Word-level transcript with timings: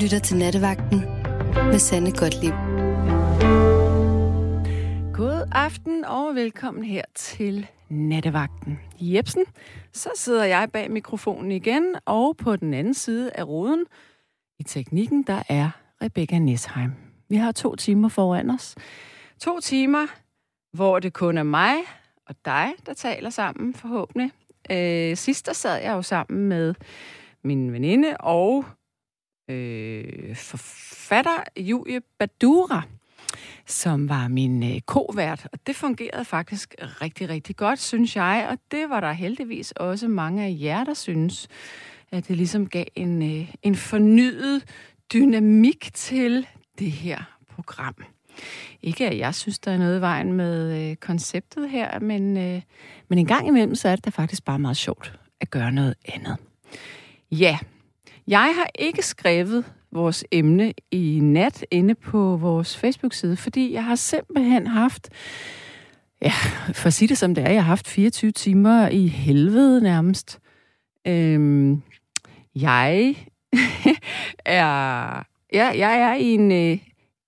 lytter 0.00 0.18
til 0.18 0.36
Nattevagten 0.36 1.00
med 1.54 1.78
Sande 1.78 2.12
Godtlib. 2.12 2.54
God 5.14 5.48
aften 5.52 6.04
og 6.04 6.34
velkommen 6.34 6.84
her 6.84 7.02
til 7.14 7.66
Nattevagten. 7.88 8.80
Jebsen, 9.00 9.44
så 9.92 10.10
sidder 10.14 10.44
jeg 10.44 10.68
bag 10.72 10.90
mikrofonen 10.90 11.52
igen, 11.52 11.94
og 12.04 12.36
på 12.36 12.56
den 12.56 12.74
anden 12.74 12.94
side 12.94 13.32
af 13.34 13.44
ruden 13.44 13.84
i 14.58 14.62
teknikken, 14.62 15.22
der 15.22 15.42
er 15.48 15.70
Rebecca 16.02 16.38
Nesheim. 16.38 16.92
Vi 17.28 17.36
har 17.36 17.52
to 17.52 17.76
timer 17.76 18.08
foran 18.08 18.50
os. 18.50 18.74
To 19.40 19.60
timer, 19.60 20.06
hvor 20.76 20.98
det 20.98 21.12
kun 21.12 21.38
er 21.38 21.42
mig 21.42 21.74
og 22.26 22.34
dig, 22.44 22.68
der 22.86 22.94
taler 22.94 23.30
sammen 23.30 23.74
forhåbentlig. 23.74 24.30
Øh, 24.70 25.16
sidst 25.16 25.46
der 25.46 25.52
sad 25.52 25.82
jeg 25.82 25.92
jo 25.92 26.02
sammen 26.02 26.48
med 26.48 26.74
min 27.44 27.72
veninde 27.72 28.16
og 28.16 28.64
øh, 29.50 30.36
forfatter 30.36 31.42
Julie 31.56 32.00
Badura, 32.18 32.82
som 33.66 34.08
var 34.08 34.28
min 34.28 34.62
øh, 34.74 34.80
kovært, 34.80 35.46
og 35.52 35.58
det 35.66 35.76
fungerede 35.76 36.24
faktisk 36.24 36.74
rigtig, 36.80 37.28
rigtig 37.28 37.56
godt, 37.56 37.80
synes 37.80 38.16
jeg, 38.16 38.46
og 38.50 38.58
det 38.70 38.90
var 38.90 39.00
der 39.00 39.12
heldigvis 39.12 39.72
også 39.72 40.08
mange 40.08 40.44
af 40.44 40.56
jer, 40.60 40.84
der 40.84 40.94
synes, 40.94 41.48
at 42.10 42.28
det 42.28 42.36
ligesom 42.36 42.68
gav 42.68 42.84
en, 42.94 43.22
øh, 43.22 43.54
en 43.62 43.74
fornyet 43.74 44.64
dynamik 45.12 45.90
til 45.94 46.46
det 46.78 46.92
her 46.92 47.38
program. 47.48 47.94
Ikke 48.82 49.06
at 49.06 49.18
jeg 49.18 49.34
synes, 49.34 49.58
der 49.58 49.72
er 49.72 49.78
noget 49.78 49.98
i 49.98 50.00
vejen 50.00 50.32
med 50.32 50.90
øh, 50.90 50.96
konceptet 50.96 51.70
her, 51.70 51.98
men, 51.98 52.36
øh, 52.36 52.62
men 53.08 53.18
en 53.18 53.26
gang 53.26 53.46
imellem, 53.46 53.74
så 53.74 53.88
er 53.88 53.96
det 53.96 54.04
da 54.04 54.10
faktisk 54.10 54.44
bare 54.44 54.58
meget 54.58 54.76
sjovt 54.76 55.18
at 55.40 55.50
gøre 55.50 55.72
noget 55.72 55.94
andet. 56.04 56.36
Ja, 57.30 57.58
jeg 58.30 58.54
har 58.56 58.70
ikke 58.78 59.02
skrevet 59.02 59.64
vores 59.92 60.24
emne 60.32 60.72
i 60.90 61.20
nat 61.22 61.64
inde 61.70 61.94
på 61.94 62.36
vores 62.36 62.76
Facebook-side, 62.76 63.36
fordi 63.36 63.72
jeg 63.72 63.84
har 63.84 63.94
simpelthen 63.94 64.66
haft, 64.66 65.08
ja, 66.22 66.32
for 66.72 66.86
at 66.86 66.92
sige 66.92 67.08
det 67.08 67.18
som 67.18 67.34
det 67.34 67.44
er, 67.44 67.50
jeg 67.50 67.62
har 67.62 67.68
haft 67.68 67.88
24 67.88 68.30
timer 68.30 68.88
i 68.88 69.06
helvede 69.06 69.82
nærmest. 69.82 70.40
Øhm, 71.06 71.82
jeg 72.54 73.16
er, 74.44 75.22
ja, 75.52 75.72
jeg 75.78 76.00
er 76.00 76.14
i 76.14 76.34
en, 76.34 76.52
øh, 76.52 76.78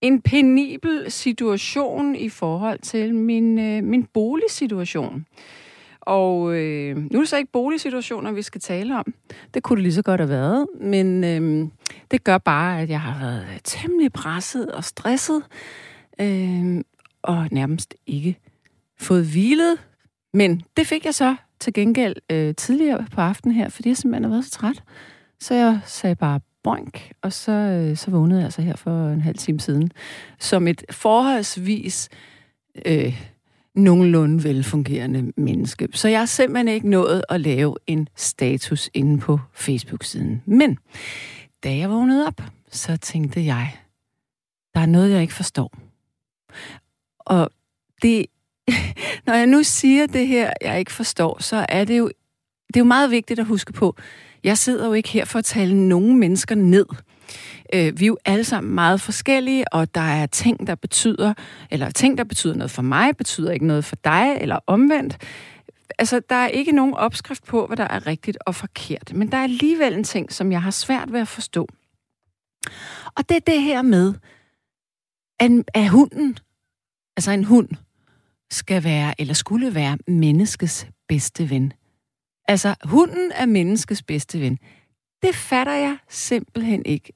en 0.01 0.23
penibel 0.23 1.11
situation 1.11 2.17
i 2.17 2.29
forhold 2.29 2.79
til 2.79 3.15
min, 3.15 3.59
øh, 3.59 3.85
min 3.85 4.05
boligsituation. 4.05 5.27
Og 6.07 6.55
øh, 6.55 6.97
nu 6.97 7.19
er 7.19 7.23
det 7.23 7.29
så 7.29 7.37
ikke 7.37 7.53
boligsituationer, 7.53 8.33
vi 8.33 8.43
skal 8.43 8.61
tale 8.61 8.99
om. 8.99 9.15
Det 9.55 9.63
kunne 9.63 9.77
det 9.77 9.83
lige 9.83 9.95
så 9.95 10.03
godt 10.03 10.21
have 10.21 10.29
været. 10.29 10.67
Men 10.81 11.25
øh, 11.25 11.69
det 12.11 12.25
gør 12.25 12.39
bare, 12.39 12.81
at 12.81 12.91
jeg 12.91 13.01
har 13.01 13.19
været 13.21 13.47
øh, 13.53 13.59
temmelig 13.65 14.13
presset 14.13 14.73
og 14.73 14.85
stresset. 14.85 15.43
Øh, 16.21 16.81
og 17.23 17.49
nærmest 17.51 17.95
ikke 18.07 18.39
fået 19.01 19.27
hvilet. 19.27 19.79
Men 20.35 20.63
det 20.77 20.87
fik 20.87 21.05
jeg 21.05 21.15
så 21.15 21.37
til 21.61 21.73
gengæld 21.73 22.17
øh, 22.31 22.55
tidligere 22.55 23.07
på 23.15 23.21
aftenen 23.21 23.57
her, 23.57 23.69
fordi 23.69 23.89
jeg 23.89 23.97
simpelthen 23.97 24.25
har 24.25 24.31
været 24.31 24.45
så 24.45 24.51
træt. 24.51 24.83
Så 25.41 25.55
jeg 25.55 25.81
sagde 25.85 26.17
bare 26.17 26.41
boink, 26.63 27.13
og 27.23 27.33
så, 27.33 27.53
øh, 27.53 27.97
så 27.97 28.11
vågnede 28.11 28.39
jeg 28.39 28.45
altså 28.45 28.63
her 28.63 28.77
for 28.77 29.09
en 29.09 29.21
halv 29.21 29.37
time 29.37 29.61
siden. 29.61 29.93
Som 30.39 30.69
et 30.69 30.85
forholdsvis 30.91 32.09
øh, 32.87 33.32
nogenlunde 33.75 34.45
velfungerende 34.45 35.33
menneske. 35.37 35.89
Så 35.93 36.09
jeg 36.09 36.19
har 36.19 36.27
simpelthen 36.27 36.69
ikke 36.69 36.89
nået 36.89 37.23
at 37.29 37.41
lave 37.41 37.77
en 37.87 38.09
status 38.17 38.91
inde 38.95 39.19
på 39.19 39.41
Facebook-siden. 39.53 40.43
Men 40.47 40.79
da 41.65 41.77
jeg 41.77 41.91
vågnede 41.91 42.27
op, 42.27 42.43
så 42.71 42.97
tænkte 42.97 43.45
jeg, 43.45 43.77
der 44.75 44.81
er 44.81 44.87
noget, 44.87 45.11
jeg 45.11 45.23
ikke 45.23 45.35
forstår. 45.35 45.75
Og 47.19 47.51
det, 48.03 48.27
når 49.27 49.35
jeg 49.35 49.47
nu 49.47 49.63
siger 49.63 50.07
det 50.07 50.27
her, 50.27 50.53
jeg 50.61 50.79
ikke 50.79 50.93
forstår, 50.93 51.43
så 51.43 51.67
er 51.69 51.85
det 51.85 51.99
jo, 51.99 52.09
det 52.67 52.77
er 52.77 52.81
jo 52.81 52.85
meget 52.85 53.11
vigtigt 53.11 53.41
at 53.41 53.47
huske 53.47 53.73
på, 53.73 53.97
jeg 54.45 54.59
sidder 54.59 54.87
jo 54.87 54.93
ikke 54.93 55.09
her 55.09 55.25
for 55.25 55.39
at 55.39 55.45
tale 55.45 55.89
nogen 55.89 56.19
mennesker 56.21 56.55
ned. 56.55 56.87
Øh, 57.75 58.01
vi 58.01 58.05
er 58.05 58.07
jo 58.07 58.19
alle 58.25 58.45
sammen 58.45 58.75
meget 58.75 59.01
forskellige, 59.01 59.75
og 59.75 59.95
der 59.95 60.01
er 60.01 60.27
ting, 60.27 60.67
der 60.67 60.75
betyder, 60.75 61.35
eller 61.71 61.91
ting, 61.91 62.19
der 62.19 62.25
betyder 62.25 62.55
noget 62.55 62.71
for 62.71 62.83
mig, 62.83 63.17
betyder 63.17 63.53
ikke 63.53 63.67
noget 63.67 63.85
for 63.85 63.97
dig, 63.97 64.37
eller 64.41 64.59
omvendt. 64.67 65.19
Altså, 65.99 66.21
der 66.29 66.37
er 66.37 66.49
ikke 66.49 66.73
nogen 66.73 66.95
opskrift 66.95 67.45
på, 67.45 67.67
hvad 67.67 67.77
der 67.77 67.89
er 67.89 68.07
rigtigt 68.07 68.39
og 68.47 68.55
forkert. 68.55 69.13
Men 69.15 69.33
der 69.33 69.39
er 69.39 69.43
alligevel 69.43 69.95
en 69.95 70.05
ting, 70.05 70.33
som 70.33 70.53
jeg 70.53 70.63
har 70.63 70.71
svært 70.71 71.13
ved 71.13 71.21
at 71.21 71.29
forstå. 71.29 71.69
Og 73.17 73.29
det 73.29 73.37
er 73.37 73.41
det 73.41 73.63
her 73.63 73.83
med, 73.83 74.15
at, 75.41 75.51
at 75.75 75.89
hunden, 75.89 76.39
altså 77.17 77.31
en 77.31 77.45
hund, 77.45 77.69
skal 78.51 78.85
være, 78.85 79.21
eller 79.21 79.35
skulle 79.35 79.75
være, 79.75 79.99
menneskets 80.07 80.87
bedste 81.09 81.51
ven. 81.51 81.73
Altså, 82.49 82.75
hunden 82.85 83.33
er 83.35 83.47
menneskets 83.47 84.03
bedste 84.03 84.41
ven. 84.41 84.59
Det 85.23 85.35
fatter 85.35 85.73
jeg 85.73 85.99
simpelthen 86.09 86.83
ikke. 86.87 87.13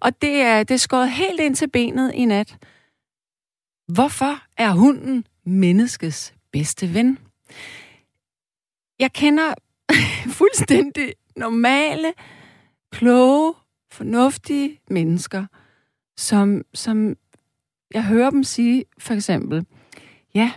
Og 0.00 0.22
det 0.22 0.40
er, 0.40 0.62
det 0.62 0.74
er 0.74 0.78
skåret 0.78 1.10
helt 1.10 1.40
ind 1.40 1.54
til 1.54 1.70
benet 1.70 2.12
i 2.14 2.24
nat. 2.24 2.58
Hvorfor 3.92 4.42
er 4.56 4.70
hunden 4.70 5.26
menneskets 5.44 6.34
bedste 6.52 6.94
ven? 6.94 7.18
Jeg 8.98 9.12
kender 9.12 9.54
fuldstændig 10.38 11.12
normale, 11.36 12.12
kloge, 12.92 13.54
fornuftige 13.92 14.80
mennesker, 14.90 15.46
som, 16.16 16.62
som 16.74 17.16
jeg 17.94 18.04
hører 18.04 18.30
dem 18.30 18.44
sige 18.44 18.84
for 18.98 19.14
eksempel, 19.14 19.66
ja, 20.34 20.52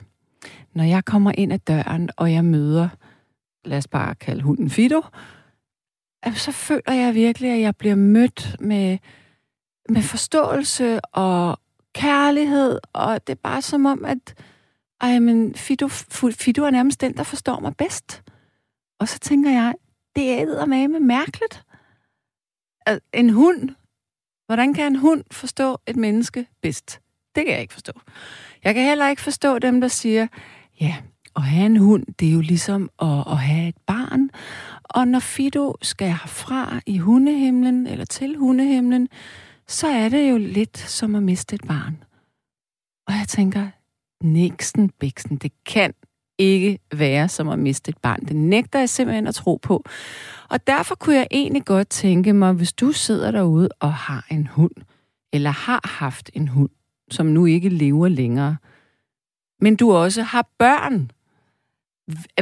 når 0.73 0.83
jeg 0.83 1.05
kommer 1.05 1.31
ind 1.37 1.53
ad 1.53 1.59
døren, 1.59 2.09
og 2.17 2.33
jeg 2.33 2.45
møder, 2.45 2.89
lad 3.65 3.77
os 3.77 3.87
bare 3.87 4.15
kalde 4.15 4.41
hunden 4.41 4.69
Fido, 4.69 5.01
så 6.25 6.51
føler 6.51 6.93
jeg 6.93 7.15
virkelig, 7.15 7.51
at 7.51 7.61
jeg 7.61 7.75
bliver 7.75 7.95
mødt 7.95 8.55
med, 8.59 8.97
med 9.89 10.01
forståelse 10.01 11.05
og 11.05 11.59
kærlighed, 11.95 12.79
og 12.93 13.27
det 13.27 13.33
er 13.33 13.39
bare 13.43 13.61
som 13.61 13.85
om, 13.85 14.05
at 14.05 14.35
ej, 15.01 15.19
men 15.19 15.55
Fido, 15.55 15.87
Fido 16.31 16.63
er 16.63 16.69
nærmest 16.69 17.01
den, 17.01 17.17
der 17.17 17.23
forstår 17.23 17.59
mig 17.59 17.75
bedst. 17.77 18.23
Og 18.99 19.07
så 19.07 19.19
tænker 19.19 19.51
jeg, 19.51 19.73
det 20.15 20.31
er 20.31 20.65
med 20.65 20.99
mærkeligt. 20.99 21.63
En 23.13 23.29
hund, 23.29 23.69
hvordan 24.45 24.73
kan 24.73 24.85
en 24.85 24.95
hund 24.95 25.23
forstå 25.31 25.77
et 25.87 25.95
menneske 25.95 26.47
bedst? 26.61 26.99
Det 27.35 27.45
kan 27.45 27.53
jeg 27.53 27.61
ikke 27.61 27.73
forstå. 27.73 27.91
Jeg 28.63 28.73
kan 28.73 28.83
heller 28.83 29.09
ikke 29.09 29.21
forstå 29.21 29.59
dem, 29.59 29.81
der 29.81 29.87
siger, 29.87 30.27
ja, 30.81 30.97
at 31.35 31.41
have 31.41 31.65
en 31.65 31.77
hund, 31.77 32.05
det 32.19 32.27
er 32.27 32.31
jo 32.31 32.41
ligesom 32.41 32.89
at, 33.01 33.23
at 33.27 33.37
have 33.37 33.67
et 33.69 33.77
barn. 33.87 34.29
Og 34.89 35.07
når 35.07 35.19
Fido 35.19 35.75
skal 35.81 36.07
herfra 36.07 36.79
i 36.85 36.97
hundehimlen, 36.97 37.87
eller 37.87 38.05
til 38.05 38.35
hundehimlen, 38.35 39.07
så 39.67 39.87
er 39.87 40.09
det 40.09 40.31
jo 40.31 40.37
lidt 40.37 40.77
som 40.77 41.15
at 41.15 41.23
miste 41.23 41.55
et 41.55 41.63
barn. 41.67 42.03
Og 43.07 43.13
jeg 43.13 43.25
tænker, 43.27 43.67
Nixon 44.23 44.89
Bixen, 44.89 45.37
det 45.37 45.51
kan 45.65 45.93
ikke 46.37 46.79
være 46.95 47.29
som 47.29 47.49
at 47.49 47.59
miste 47.59 47.89
et 47.89 47.97
barn. 47.97 48.25
Det 48.25 48.35
nægter 48.35 48.79
jeg 48.79 48.89
simpelthen 48.89 49.27
at 49.27 49.35
tro 49.35 49.59
på. 49.61 49.83
Og 50.49 50.67
derfor 50.67 50.95
kunne 50.95 51.15
jeg 51.15 51.27
egentlig 51.31 51.65
godt 51.65 51.89
tænke 51.89 52.33
mig, 52.33 52.53
hvis 52.53 52.73
du 52.73 52.91
sidder 52.91 53.31
derude 53.31 53.69
og 53.79 53.93
har 53.93 54.27
en 54.31 54.47
hund, 54.47 54.71
eller 55.33 55.49
har 55.49 55.81
haft 55.99 56.31
en 56.33 56.47
hund, 56.47 56.69
som 57.11 57.25
nu 57.25 57.45
ikke 57.45 57.69
lever 57.69 58.07
længere, 58.07 58.57
men 59.61 59.75
du 59.75 59.91
også 59.91 60.21
har 60.21 60.49
børn, 60.57 61.11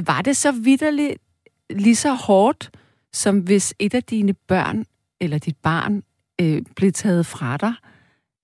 var 0.05 0.21
det 0.21 0.37
så 0.37 0.51
vidderligt 0.51 1.21
lige 1.69 1.95
så 1.95 2.13
hårdt, 2.13 2.72
som 3.13 3.39
hvis 3.39 3.74
et 3.80 3.94
af 3.94 4.03
dine 4.03 4.33
børn 4.33 4.86
eller 5.19 5.38
dit 5.38 5.57
barn 5.57 6.03
øh, 6.41 6.62
blev 6.75 6.91
taget 6.91 7.25
fra 7.25 7.57
dig? 7.57 7.74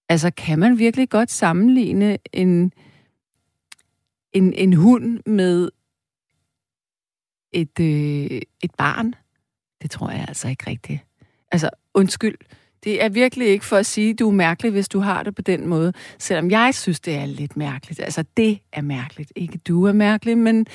Altså, 0.09 0.31
kan 0.31 0.59
man 0.59 0.77
virkelig 0.77 1.09
godt 1.09 1.31
sammenligne 1.31 2.17
en, 2.33 2.73
en, 4.33 4.53
en 4.53 4.73
hund 4.73 5.19
med 5.25 5.69
et, 7.51 7.79
øh, 7.79 8.41
et 8.61 8.71
barn? 8.77 9.13
Det 9.81 9.91
tror 9.91 10.09
jeg 10.09 10.25
altså 10.27 10.47
ikke 10.47 10.67
rigtigt. 10.67 10.99
Altså, 11.51 11.69
undskyld. 11.93 12.37
Det 12.83 13.03
er 13.03 13.09
virkelig 13.09 13.47
ikke 13.47 13.65
for 13.65 13.77
at 13.77 13.85
sige, 13.85 14.09
at 14.09 14.19
du 14.19 14.29
er 14.29 14.33
mærkelig, 14.33 14.71
hvis 14.71 14.89
du 14.89 14.99
har 14.99 15.23
det 15.23 15.35
på 15.35 15.41
den 15.41 15.67
måde. 15.67 15.93
Selvom 16.19 16.51
jeg 16.51 16.75
synes, 16.75 16.99
det 16.99 17.15
er 17.15 17.25
lidt 17.25 17.57
mærkeligt. 17.57 17.99
Altså, 17.99 18.23
det 18.37 18.59
er 18.71 18.81
mærkeligt. 18.81 19.33
Ikke 19.35 19.57
du 19.57 19.83
er 19.83 19.93
mærkelig, 19.93 20.37
men 20.37 20.67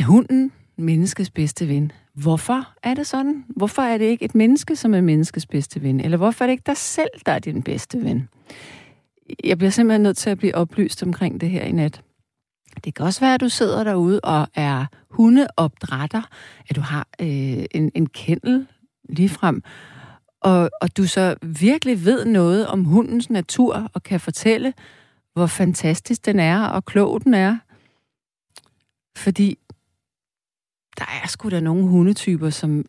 hunden, 0.00 0.52
menneskets 0.80 1.30
bedste 1.30 1.68
ven. 1.68 1.92
Hvorfor 2.14 2.68
er 2.82 2.94
det 2.94 3.06
sådan? 3.06 3.44
Hvorfor 3.56 3.82
er 3.82 3.98
det 3.98 4.04
ikke 4.04 4.24
et 4.24 4.34
menneske, 4.34 4.76
som 4.76 4.94
er 4.94 5.00
menneskets 5.00 5.46
bedste 5.46 5.82
ven? 5.82 6.00
Eller 6.00 6.16
hvorfor 6.16 6.44
er 6.44 6.46
det 6.46 6.52
ikke 6.52 6.66
dig 6.66 6.76
selv, 6.76 7.10
der 7.26 7.32
er 7.32 7.38
din 7.38 7.62
bedste 7.62 8.04
ven? 8.04 8.28
Jeg 9.44 9.58
bliver 9.58 9.70
simpelthen 9.70 10.02
nødt 10.02 10.16
til 10.16 10.30
at 10.30 10.38
blive 10.38 10.54
oplyst 10.54 11.02
omkring 11.02 11.40
det 11.40 11.50
her 11.50 11.62
i 11.62 11.72
nat. 11.72 12.02
Det 12.84 12.94
kan 12.94 13.06
også 13.06 13.20
være, 13.20 13.34
at 13.34 13.40
du 13.40 13.48
sidder 13.48 13.84
derude 13.84 14.20
og 14.20 14.48
er 14.54 14.86
hundeopdrætter, 15.10 16.22
at 16.68 16.76
du 16.76 16.80
har 16.80 17.08
øh, 17.20 17.64
en, 17.70 17.90
en 17.94 18.06
kendel 18.06 18.66
frem, 19.28 19.62
og, 20.40 20.70
og 20.80 20.96
du 20.96 21.06
så 21.06 21.34
virkelig 21.42 22.04
ved 22.04 22.24
noget 22.24 22.66
om 22.66 22.84
hundens 22.84 23.30
natur, 23.30 23.90
og 23.94 24.02
kan 24.02 24.20
fortælle, 24.20 24.72
hvor 25.32 25.46
fantastisk 25.46 26.26
den 26.26 26.40
er, 26.40 26.64
og 26.64 26.84
klog 26.84 27.24
den 27.24 27.34
er. 27.34 27.58
Fordi 29.16 29.58
der 31.00 31.06
er 31.22 31.28
sgu 31.28 31.48
da 31.48 31.60
nogle 31.60 31.88
hundetyper, 31.88 32.50
som 32.50 32.84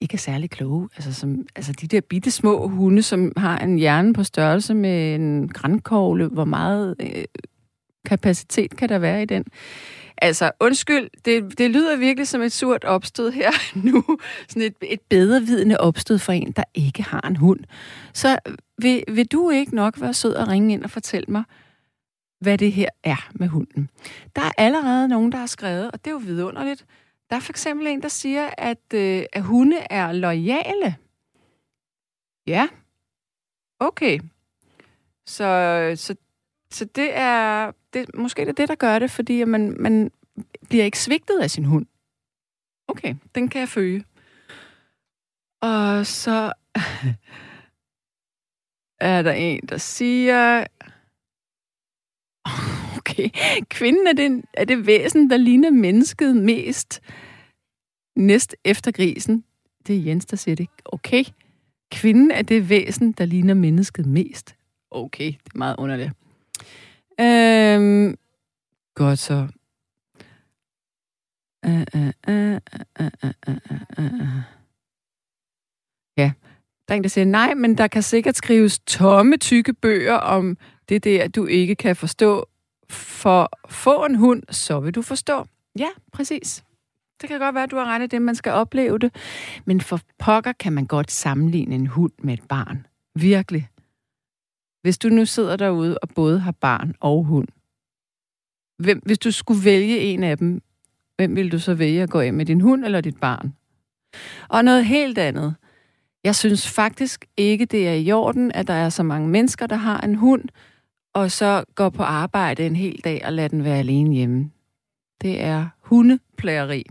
ikke 0.00 0.14
er 0.14 0.18
særlig 0.18 0.50
kloge. 0.50 0.88
Altså, 0.96 1.14
som, 1.14 1.46
altså 1.56 1.72
de 1.72 1.86
der 1.86 2.00
bitte 2.00 2.30
små 2.30 2.68
hunde, 2.68 3.02
som 3.02 3.32
har 3.36 3.58
en 3.58 3.78
hjerne 3.78 4.12
på 4.14 4.24
størrelse 4.24 4.74
med 4.74 5.14
en 5.14 5.48
grænkogle, 5.48 6.26
hvor 6.26 6.44
meget 6.44 6.94
øh, 7.00 7.24
kapacitet 8.06 8.76
kan 8.76 8.88
der 8.88 8.98
være 8.98 9.22
i 9.22 9.24
den? 9.24 9.44
Altså, 10.22 10.50
undskyld, 10.60 11.08
det, 11.24 11.58
det 11.58 11.70
lyder 11.70 11.96
virkelig 11.96 12.28
som 12.28 12.40
et 12.40 12.52
surt 12.52 12.84
opstød 12.84 13.30
her 13.30 13.50
nu. 13.90 14.04
Sådan 14.48 14.62
et, 14.62 14.74
et 14.82 15.00
bedrevidende 15.08 15.80
opstød 15.80 16.18
for 16.18 16.32
en, 16.32 16.52
der 16.52 16.64
ikke 16.74 17.02
har 17.02 17.20
en 17.20 17.36
hund. 17.36 17.60
Så 18.12 18.38
øh, 18.46 18.54
vil, 18.82 19.04
vil 19.08 19.26
du 19.26 19.50
ikke 19.50 19.74
nok 19.74 20.00
være 20.00 20.14
sød 20.14 20.34
og 20.34 20.48
ringe 20.48 20.72
ind 20.72 20.84
og 20.84 20.90
fortælle 20.90 21.26
mig, 21.28 21.42
hvad 22.40 22.58
det 22.58 22.72
her 22.72 22.88
er 23.04 23.28
med 23.34 23.48
hunden? 23.48 23.90
Der 24.36 24.42
er 24.42 24.50
allerede 24.58 25.08
nogen, 25.08 25.32
der 25.32 25.38
har 25.38 25.46
skrevet, 25.46 25.90
og 25.90 26.04
det 26.04 26.06
er 26.06 26.14
jo 26.14 26.20
vidunderligt. 26.24 26.84
Der 27.30 27.36
er 27.36 27.40
for 27.40 27.52
eksempel 27.52 27.86
en, 27.86 28.02
der 28.02 28.08
siger, 28.08 28.50
at, 28.58 28.94
øh, 28.94 29.24
at 29.32 29.42
hunde 29.42 29.76
er 29.90 30.12
lojale. 30.12 30.96
Ja. 32.46 32.68
Okay. 33.80 34.20
Så, 35.26 35.92
så, 35.96 36.16
så 36.70 36.84
det 36.84 37.16
er 37.16 37.72
det, 37.92 38.14
måske 38.14 38.40
det 38.40 38.48
er 38.48 38.52
det, 38.52 38.68
der 38.68 38.74
gør 38.74 38.98
det, 38.98 39.10
fordi 39.10 39.44
man, 39.44 39.82
man 39.82 40.10
bliver 40.68 40.84
ikke 40.84 40.98
svigtet 40.98 41.40
af 41.40 41.50
sin 41.50 41.64
hund. 41.64 41.86
Okay, 42.88 43.14
den 43.34 43.48
kan 43.48 43.60
jeg 43.60 43.68
følge. 43.68 44.04
Og 45.60 46.06
så 46.06 46.52
er 49.00 49.22
der 49.22 49.32
en, 49.32 49.66
der 49.66 49.78
siger... 49.78 50.66
Okay, 53.18 53.30
kvinden 53.78 54.06
er 54.06 54.12
det, 54.12 54.44
er 54.54 54.64
det 54.64 54.86
væsen, 54.86 55.30
der 55.30 55.36
ligner 55.36 55.70
mennesket 55.70 56.36
mest 56.36 57.00
næst 58.16 58.56
efter 58.64 58.90
grisen. 58.90 59.44
Det 59.86 59.96
er 59.96 60.00
Jens, 60.00 60.26
der 60.26 60.36
siger 60.36 60.54
det. 60.54 60.68
Okay, 60.84 61.24
kvinden 61.92 62.30
er 62.30 62.42
det 62.42 62.68
væsen, 62.68 63.12
der 63.12 63.24
ligner 63.24 63.54
mennesket 63.54 64.06
mest. 64.06 64.56
Okay, 64.90 65.26
det 65.26 65.54
er 65.54 65.58
meget 65.58 65.76
underligt. 65.78 66.10
Øhm, 67.20 68.16
godt 68.94 69.18
så. 69.18 69.48
Uh, 71.66 71.72
uh, 71.72 72.10
uh. 72.28 72.58
Ja, 76.16 76.32
der 76.88 76.94
er 76.94 76.96
en, 76.96 77.02
der 77.02 77.08
siger, 77.08 77.24
nej, 77.24 77.54
men 77.54 77.78
der 77.78 77.88
kan 77.88 78.02
sikkert 78.02 78.36
skrives 78.36 78.78
tomme, 78.78 79.36
tykke 79.36 79.72
bøger 79.72 80.14
om 80.14 80.56
det 80.88 81.04
der, 81.04 81.28
du 81.28 81.46
ikke 81.46 81.74
kan 81.74 81.96
forstå. 81.96 82.48
For 82.90 83.50
få 83.68 84.04
en 84.04 84.14
hund, 84.14 84.42
så 84.50 84.80
vil 84.80 84.94
du 84.94 85.02
forstå. 85.02 85.46
Ja, 85.78 85.88
præcis. 86.12 86.64
Det 87.20 87.28
kan 87.28 87.40
godt 87.40 87.54
være, 87.54 87.64
at 87.64 87.70
du 87.70 87.76
har 87.76 87.84
regnet 87.84 88.10
det, 88.10 88.22
man 88.22 88.34
skal 88.34 88.52
opleve 88.52 88.98
det. 88.98 89.14
Men 89.64 89.80
for 89.80 90.00
pokker 90.18 90.52
kan 90.52 90.72
man 90.72 90.86
godt 90.86 91.10
sammenligne 91.10 91.74
en 91.74 91.86
hund 91.86 92.12
med 92.18 92.34
et 92.34 92.48
barn. 92.48 92.86
Virkelig. 93.14 93.68
Hvis 94.82 94.98
du 94.98 95.08
nu 95.08 95.24
sidder 95.24 95.56
derude 95.56 95.98
og 95.98 96.08
både 96.08 96.40
har 96.40 96.52
barn 96.52 96.94
og 97.00 97.24
hund, 97.24 97.48
hvem, 98.78 99.02
hvis 99.04 99.18
du 99.18 99.30
skulle 99.30 99.64
vælge 99.64 99.98
en 99.98 100.24
af 100.24 100.38
dem, 100.38 100.62
hvem 101.16 101.36
vil 101.36 101.52
du 101.52 101.58
så 101.58 101.74
vælge 101.74 102.02
at 102.02 102.10
gå 102.10 102.20
af 102.20 102.32
med 102.32 102.46
din 102.46 102.60
hund 102.60 102.84
eller 102.84 103.00
dit 103.00 103.20
barn? 103.20 103.54
Og 104.48 104.64
noget 104.64 104.84
helt 104.86 105.18
andet. 105.18 105.54
Jeg 106.24 106.36
synes 106.36 106.68
faktisk 106.68 107.24
ikke, 107.36 107.64
det 107.64 107.88
er 107.88 107.92
i 107.92 108.12
orden, 108.12 108.52
at 108.52 108.66
der 108.66 108.74
er 108.74 108.88
så 108.88 109.02
mange 109.02 109.28
mennesker, 109.28 109.66
der 109.66 109.76
har 109.76 110.00
en 110.00 110.14
hund, 110.14 110.44
og 111.18 111.30
så 111.30 111.64
går 111.74 111.88
på 111.88 112.02
arbejde 112.02 112.66
en 112.66 112.76
hel 112.76 113.00
dag 113.04 113.22
og 113.24 113.32
lader 113.32 113.48
den 113.48 113.64
være 113.64 113.78
alene 113.78 114.14
hjemme. 114.14 114.50
Det 115.20 115.42
er 115.42 115.68
hundeplageri. 115.80 116.84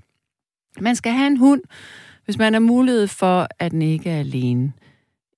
Man 0.80 0.96
skal 0.96 1.12
have 1.12 1.28
en 1.28 1.38
hund, 1.38 1.62
hvis 2.26 2.38
man 2.38 2.54
har 2.54 2.60
mulighed 2.60 3.08
for, 3.08 3.48
at 3.60 3.72
den 3.72 3.82
ikke 3.82 4.10
er 4.10 4.20
alene. 4.20 4.74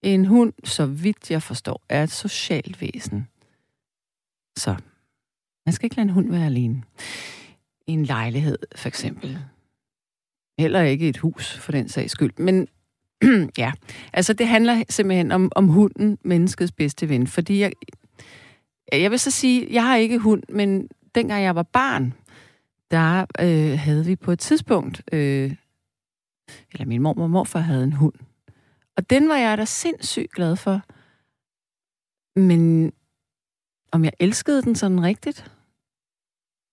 En 0.01 0.25
hund, 0.25 0.53
så 0.63 0.85
vidt 0.85 1.31
jeg 1.31 1.43
forstår, 1.43 1.81
er 1.89 2.03
et 2.03 2.11
socialt 2.11 2.81
væsen. 2.81 3.27
Så 4.57 4.75
man 5.65 5.73
skal 5.73 5.85
ikke 5.85 5.95
lade 5.95 6.07
en 6.07 6.13
hund 6.13 6.31
være 6.31 6.45
alene. 6.45 6.83
I 7.87 7.91
en 7.91 8.05
lejlighed, 8.05 8.57
for 8.75 8.87
eksempel. 8.87 9.39
Heller 10.59 10.81
ikke 10.81 11.09
et 11.09 11.17
hus, 11.17 11.57
for 11.57 11.71
den 11.71 11.89
sags 11.89 12.11
skyld. 12.11 12.33
Men 12.37 12.67
ja, 13.57 13.71
altså 14.13 14.33
det 14.33 14.47
handler 14.47 14.83
simpelthen 14.89 15.31
om, 15.31 15.51
om 15.55 15.67
hunden, 15.67 16.17
menneskets 16.23 16.71
bedste 16.71 17.09
ven. 17.09 17.27
Fordi 17.27 17.59
jeg, 17.59 17.71
jeg 18.91 19.11
vil 19.11 19.19
så 19.19 19.31
sige, 19.31 19.67
jeg 19.71 19.83
har 19.83 19.95
ikke 19.95 20.19
hund, 20.19 20.43
men 20.49 20.89
dengang 21.15 21.43
jeg 21.43 21.55
var 21.55 21.63
barn, 21.63 22.13
der 22.91 23.25
øh, 23.39 23.79
havde 23.79 24.05
vi 24.05 24.15
på 24.15 24.31
et 24.31 24.39
tidspunkt, 24.39 25.01
øh, 25.11 25.55
eller 26.71 26.85
min 26.85 27.01
mor 27.01 27.13
og 27.21 27.29
morfar 27.29 27.59
havde 27.59 27.83
en 27.83 27.93
hund. 27.93 28.13
Og 28.97 29.09
den 29.09 29.29
var 29.29 29.35
jeg 29.35 29.57
da 29.57 29.65
sindssygt 29.65 30.31
glad 30.31 30.55
for. 30.55 30.81
Men 32.39 32.93
om 33.91 34.03
jeg 34.03 34.13
elskede 34.19 34.61
den 34.61 34.75
sådan 34.75 35.03
rigtigt, 35.03 35.51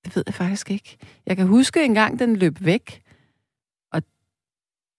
det 0.05 0.17
ved 0.17 0.23
jeg 0.27 0.35
faktisk 0.35 0.71
ikke. 0.71 0.97
Jeg 1.27 1.37
kan 1.37 1.47
huske 1.47 1.85
en 1.85 1.95
gang, 1.95 2.19
den 2.19 2.37
løb 2.37 2.57
væk. 2.61 3.03
Og 3.93 4.03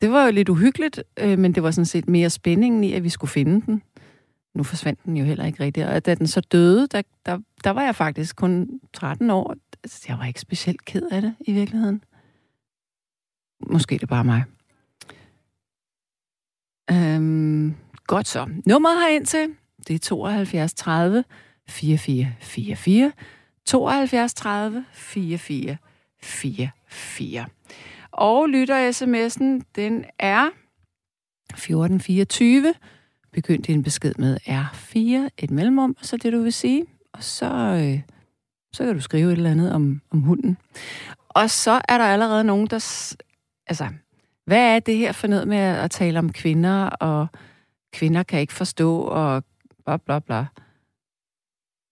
det 0.01 0.11
var 0.11 0.25
jo 0.25 0.31
lidt 0.31 0.49
uhyggeligt, 0.49 1.03
øh, 1.19 1.39
men 1.39 1.55
det 1.55 1.63
var 1.63 1.71
sådan 1.71 1.85
set 1.85 2.07
mere 2.07 2.29
spændingen 2.29 2.83
i, 2.83 2.93
at 2.93 3.03
vi 3.03 3.09
skulle 3.09 3.31
finde 3.31 3.61
den. 3.65 3.83
Nu 4.57 4.63
forsvandt 4.63 5.03
den 5.05 5.17
jo 5.17 5.25
heller 5.25 5.45
ikke 5.45 5.63
rigtigt. 5.63 5.87
Og 5.87 6.05
da 6.05 6.15
den 6.15 6.27
så 6.27 6.41
døde, 6.41 6.87
der, 6.87 7.01
der, 7.25 7.39
der 7.63 7.69
var 7.69 7.81
jeg 7.81 7.95
faktisk 7.95 8.35
kun 8.35 8.79
13 8.93 9.29
år. 9.29 9.55
Altså, 9.83 10.05
jeg 10.07 10.17
var 10.17 10.25
ikke 10.25 10.39
specielt 10.39 10.85
ked 10.85 11.07
af 11.11 11.21
det 11.21 11.35
i 11.39 11.51
virkeligheden. 11.53 12.03
Måske 13.69 13.95
det 13.95 14.03
er 14.03 14.07
bare 14.07 14.23
mig. 14.23 14.43
Øhm, 16.91 17.75
godt 18.07 18.27
så. 18.27 18.49
Nummeret 18.65 19.01
her 19.01 19.07
ind 19.07 19.25
til, 19.25 19.47
det 19.87 19.95
er 19.95 19.99
72 19.99 20.73
30 20.73 21.23
4444. 21.69 23.11
72 23.65 24.33
30 24.33 24.85
44 24.91 25.77
44. 26.21 27.45
Og 28.11 28.49
lytter 28.49 28.91
sms'en, 28.91 29.71
den 29.75 30.05
er 30.19 30.49
1424. 31.49 32.73
Begynd 33.37 33.63
din 33.63 33.83
besked 33.83 34.13
med 34.17 34.37
R4, 34.47 35.29
et 35.37 35.51
mellemrum, 35.51 35.95
og 35.99 36.05
så 36.05 36.17
det, 36.17 36.33
du 36.33 36.41
vil 36.41 36.53
sige. 36.53 36.85
Og 37.13 37.23
så, 37.23 37.45
øh, 37.45 38.01
så 38.73 38.85
kan 38.85 38.93
du 38.93 39.01
skrive 39.01 39.31
et 39.31 39.37
eller 39.37 39.51
andet 39.51 39.73
om, 39.73 40.01
om 40.11 40.21
hunden. 40.21 40.57
Og 41.29 41.49
så 41.49 41.81
er 41.89 41.97
der 41.97 42.05
allerede 42.05 42.43
nogen, 42.43 42.67
der... 42.67 43.15
Altså, 43.67 43.87
hvad 44.45 44.75
er 44.75 44.79
det 44.79 44.97
her 44.97 45.11
for 45.11 45.27
noget 45.27 45.47
med 45.47 45.57
at 45.57 45.91
tale 45.91 46.19
om 46.19 46.31
kvinder, 46.31 46.83
og 46.83 47.27
kvinder 47.93 48.23
kan 48.23 48.39
ikke 48.39 48.53
forstå, 48.53 49.01
og 49.01 49.43
bla 49.85 49.97
bla 49.97 50.19
bla. 50.19 50.45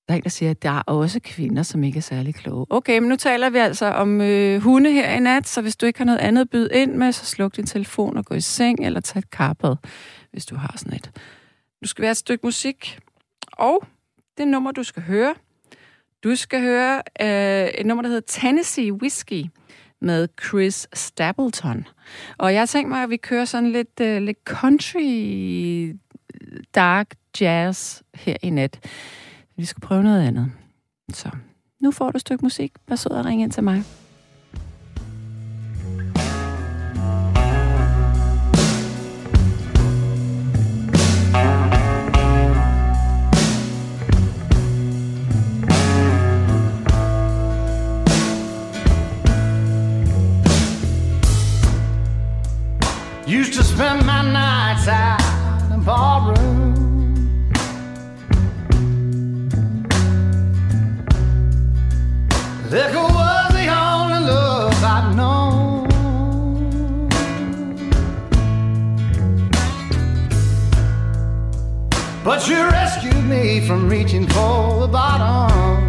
Der 0.07 0.13
er 0.13 0.17
en, 0.17 0.23
der 0.23 0.29
siger, 0.29 0.51
at 0.51 0.63
der 0.63 0.69
er 0.69 0.81
også 0.81 1.19
kvinder, 1.23 1.63
som 1.63 1.83
ikke 1.83 1.97
er 1.97 2.01
særlig 2.01 2.35
kloge. 2.35 2.65
Okay, 2.69 2.99
men 2.99 3.09
nu 3.09 3.15
taler 3.15 3.49
vi 3.49 3.57
altså 3.57 3.85
om 3.85 4.21
øh, 4.21 4.61
hunde 4.61 4.91
her 4.91 5.11
i 5.11 5.19
nat, 5.19 5.47
så 5.47 5.61
hvis 5.61 5.75
du 5.75 5.85
ikke 5.85 5.99
har 5.99 6.05
noget 6.05 6.19
andet 6.19 6.41
at 6.41 6.49
byde 6.49 6.69
ind 6.73 6.93
med, 6.93 7.11
så 7.11 7.25
sluk 7.25 7.55
din 7.55 7.65
telefon 7.65 8.17
og 8.17 8.25
gå 8.25 8.35
i 8.35 8.41
seng, 8.41 8.85
eller 8.85 8.99
tag 8.99 9.19
et 9.19 9.29
karpad, 9.29 9.75
hvis 10.35 10.45
du 10.45 10.55
har 10.55 10.73
sådan 10.77 10.93
et. 10.93 11.11
Du 11.83 11.87
skal 11.87 12.01
være 12.01 12.11
et 12.11 12.17
stykke 12.17 12.45
musik, 12.45 12.99
og 13.53 13.83
det 14.37 14.47
nummer, 14.47 14.71
du 14.71 14.83
skal 14.83 15.03
høre, 15.03 15.35
du 16.23 16.35
skal 16.35 16.61
høre 16.61 17.01
øh, 17.21 17.67
et 17.67 17.85
nummer, 17.85 18.01
der 18.01 18.09
hedder 18.09 18.27
Tennessee 18.27 18.93
Whiskey 18.93 19.45
med 20.01 20.27
Chris 20.47 20.87
Stapleton. 20.93 21.87
Og 22.37 22.53
jeg 22.53 22.69
tænker 22.69 22.89
mig, 22.89 23.03
at 23.03 23.09
vi 23.09 23.17
kører 23.17 23.45
sådan 23.45 23.71
lidt, 23.71 23.99
øh, 24.01 24.21
lidt 24.21 24.37
country 24.45 25.93
dark 26.75 27.15
jazz 27.41 28.01
her 28.15 28.37
i 28.41 28.49
nat. 28.49 28.79
Vi 29.57 29.65
skal 29.65 29.81
prøve 29.81 30.03
noget 30.03 30.27
andet. 30.27 30.51
Så 31.13 31.29
nu 31.79 31.91
får 31.91 32.11
du 32.11 32.15
et 32.15 32.21
stykke 32.21 32.45
musik. 32.45 32.71
Vær 32.87 32.95
sød 32.95 33.11
og 33.11 33.25
ring 33.25 33.41
ind 33.41 33.51
til 33.51 33.63
mig. 33.63 33.83
Used 53.35 53.53
to 53.55 53.65
spend 53.65 54.05
my 54.05 54.21
nights 54.21 54.87
out 54.87 55.19
in 55.73 55.81
the. 55.83 56.37
Liquor 62.71 63.07
was 63.19 63.47
the 63.51 63.67
only 63.67 64.19
love 64.31 64.83
I'd 64.95 65.15
known. 65.17 65.89
But 72.23 72.47
you 72.47 72.55
rescued 72.55 73.25
me 73.25 73.67
from 73.67 73.89
reaching 73.89 74.27
for 74.27 74.79
the 74.79 74.87
bottom 74.87 75.84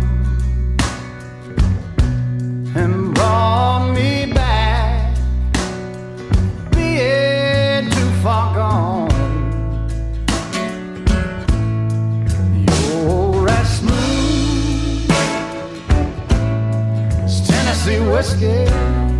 whiskey. 18.17 19.16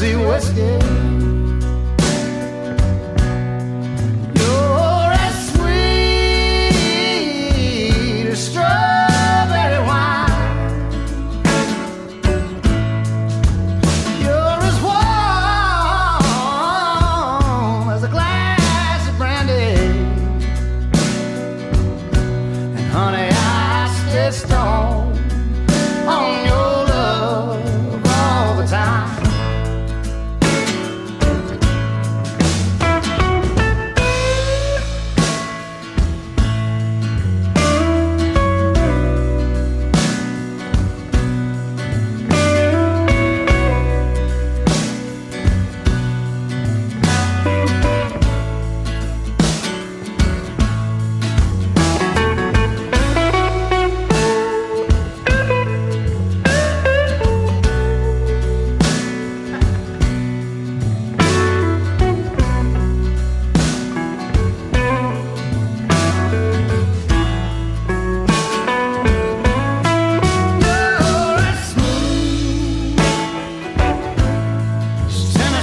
Tennessee 0.00 0.16
whiskey. 0.16 1.39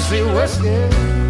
fancy 0.09 0.23
whiskey. 0.23 1.26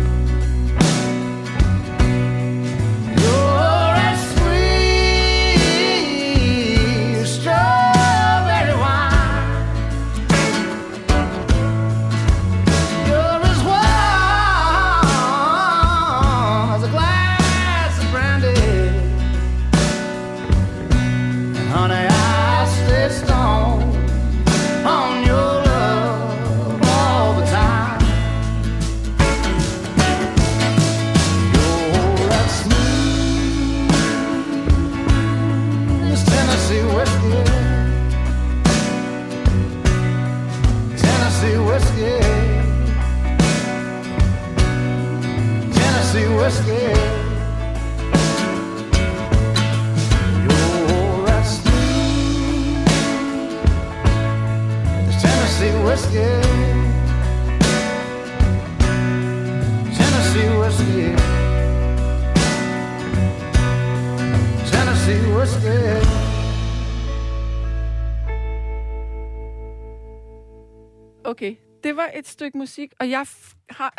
Var 71.97 72.11
et 72.15 72.27
stykke 72.27 72.57
musik, 72.57 72.93
og 72.99 73.09
jeg 73.09 73.25
har... 73.69 73.93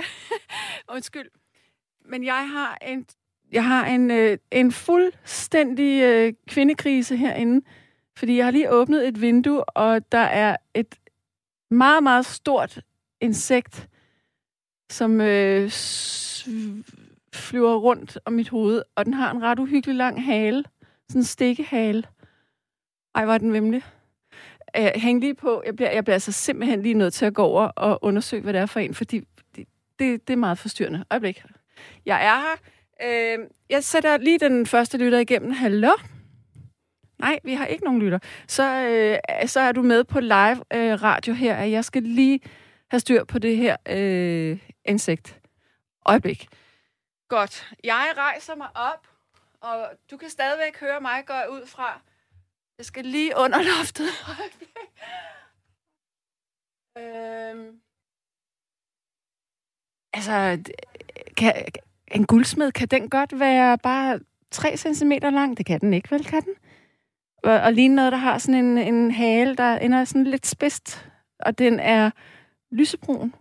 undskyld. 0.95 1.31
Men 2.05 2.25
jeg 2.25 2.50
har 2.50 2.78
en, 2.83 3.07
jeg 3.52 3.64
har 3.64 3.87
en, 3.87 4.11
øh, 4.11 4.38
en 4.50 4.73
fuldstændig 4.73 6.02
øh, 6.02 6.33
kvindekrise 6.49 7.17
herinde, 7.17 7.67
fordi 8.17 8.37
jeg 8.37 8.47
har 8.47 8.50
lige 8.50 8.71
åbnet 8.71 9.09
et 9.09 9.21
vindue, 9.21 9.64
og 9.64 10.12
der 10.12 10.19
er 10.19 10.57
et 10.75 10.95
meget, 11.71 12.02
meget 12.02 12.26
stort 12.26 12.81
insekt, 13.21 13.88
som 14.90 15.21
øh, 15.21 15.71
flyver 17.35 17.76
rundt 17.76 18.19
om 18.25 18.33
mit 18.33 18.49
hoved, 18.49 18.83
og 18.97 19.05
den 19.05 19.14
har 19.14 19.31
en 19.31 19.43
ret 19.43 19.59
uhyggelig 19.59 19.97
lang 19.97 20.25
hale. 20.25 20.64
Sådan 21.09 21.21
en 21.21 21.25
stikkehale. 21.25 22.05
Ej, 23.14 23.25
var 23.25 23.38
den 23.38 23.52
vemmelig. 23.52 23.83
Øh, 24.78 24.90
hæng 24.94 25.20
lige 25.20 25.35
på. 25.35 25.62
Jeg 25.66 25.76
bliver, 25.76 25.90
jeg 25.90 26.04
bliver 26.04 26.14
altså 26.14 26.32
simpelthen 26.32 26.82
lige 26.82 26.94
nødt 26.94 27.14
til 27.14 27.25
at 27.26 27.35
gå 27.35 27.44
over 27.44 27.68
og 27.68 27.99
undersøge, 28.02 28.42
hvad 28.42 28.52
det 28.52 28.61
er 28.61 28.66
for 28.66 28.80
en, 28.80 28.94
fordi 28.94 29.20
det, 29.56 29.66
det, 29.99 30.28
det 30.28 30.32
er 30.32 30.37
meget 30.37 30.58
forstyrrende. 30.58 31.04
Øjeblik. 31.11 31.42
Jeg 32.06 32.26
er 32.26 32.38
her. 32.38 32.56
Øh, 33.02 33.47
jeg 33.70 33.85
sætter 33.85 34.16
lige 34.16 34.38
den 34.38 34.66
første 34.66 34.99
lytter 34.99 35.18
igennem. 35.18 35.52
Hallo? 35.52 35.92
Nej, 37.18 37.38
vi 37.44 37.54
har 37.54 37.66
ikke 37.66 37.85
nogen 37.85 38.00
lytter. 38.00 38.18
Så, 38.49 38.62
øh, 38.62 39.49
så 39.49 39.61
er 39.61 39.73
du 39.73 39.82
med 39.82 40.04
på 40.04 40.20
live 40.20 40.64
øh, 40.75 41.02
radio 41.02 41.35
her, 41.35 41.56
at 41.56 41.70
jeg 41.70 41.85
skal 41.85 42.02
lige 42.02 42.40
have 42.90 43.00
styr 43.00 43.25
på 43.25 43.38
det 43.38 43.56
her 43.56 43.76
øh, 43.88 44.58
insekt. 44.85 45.40
Øjeblik. 46.06 46.49
Godt. 47.28 47.70
Jeg 47.85 48.12
rejser 48.16 48.56
mig 48.56 48.68
op, 48.75 49.06
og 49.61 49.88
du 50.11 50.16
kan 50.16 50.30
stadigvæk 50.30 50.80
høre 50.80 51.00
mig 51.00 51.25
gå 51.26 51.35
ud 51.50 51.66
fra. 51.66 52.00
Jeg 52.78 52.87
skal 52.87 53.04
lige 53.04 53.32
under 53.37 53.58
loftet. 53.62 54.06
øhm. 56.99 57.80
Altså, 60.12 60.62
kan, 61.37 61.52
en 62.14 62.26
guldsmed, 62.26 62.73
kan 62.73 62.88
den 62.88 63.11
godt 63.11 63.40
være 63.40 63.78
bare 63.78 64.20
3 64.50 64.76
cm 64.76 65.12
lang? 65.23 65.58
Det 65.58 65.66
kan 65.66 65.80
den 65.80 65.94
ikke, 65.94 66.11
vel? 66.11 66.25
Kan 66.25 66.42
den? 66.42 66.54
Og, 67.44 67.61
og 67.61 67.73
lige 67.73 67.88
noget, 67.88 68.12
der 68.12 68.18
har 68.18 68.38
sådan 68.38 68.64
en, 68.64 68.78
en 68.78 69.11
hale, 69.11 69.56
der 69.56 69.78
ender 69.78 70.04
sådan 70.04 70.25
lidt 70.25 70.47
spidst, 70.47 71.08
og 71.40 71.58
den 71.58 71.80
er 71.80 72.11
lysebrun. 72.70 73.35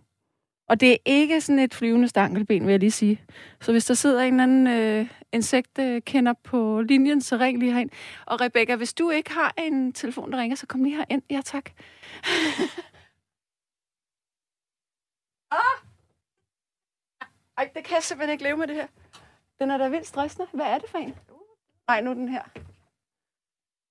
Og 0.68 0.80
det 0.80 0.92
er 0.92 0.96
ikke 1.04 1.40
sådan 1.40 1.58
et 1.58 1.74
flyvende 1.74 2.08
stankelben, 2.08 2.66
vil 2.66 2.70
jeg 2.70 2.80
lige 2.80 2.90
sige. 2.90 3.20
Så 3.60 3.72
hvis 3.72 3.84
der 3.84 3.94
sidder 3.94 4.22
en 4.22 4.40
eller 4.40 4.42
anden 4.42 4.66
øh, 4.66 5.10
insektkender 5.32 6.32
på 6.32 6.80
linjen, 6.80 7.20
så 7.20 7.36
ring 7.36 7.58
lige 7.58 7.72
herind. 7.72 7.90
Og 8.26 8.40
Rebecca, 8.40 8.76
hvis 8.76 8.94
du 8.94 9.10
ikke 9.10 9.30
har 9.30 9.54
en 9.58 9.92
telefon, 9.92 10.32
der 10.32 10.38
ringer, 10.38 10.56
så 10.56 10.66
kom 10.66 10.84
lige 10.84 10.96
herind. 10.96 11.22
Ja, 11.30 11.40
tak. 11.44 11.70
ah! 15.50 15.78
Ej, 17.56 17.70
det 17.74 17.84
kan 17.84 17.94
jeg 17.94 18.02
simpelthen 18.02 18.32
ikke 18.32 18.44
leve 18.44 18.56
med 18.56 18.66
det 18.66 18.76
her. 18.76 18.86
Den 19.58 19.70
er 19.70 19.78
da 19.78 19.88
vildt 19.88 20.06
stressende. 20.06 20.48
Hvad 20.52 20.66
er 20.66 20.78
det 20.78 20.90
for 20.90 20.98
en? 20.98 21.14
Nej, 21.88 22.00
nu 22.00 22.12
den 22.12 22.28
her. 22.28 22.42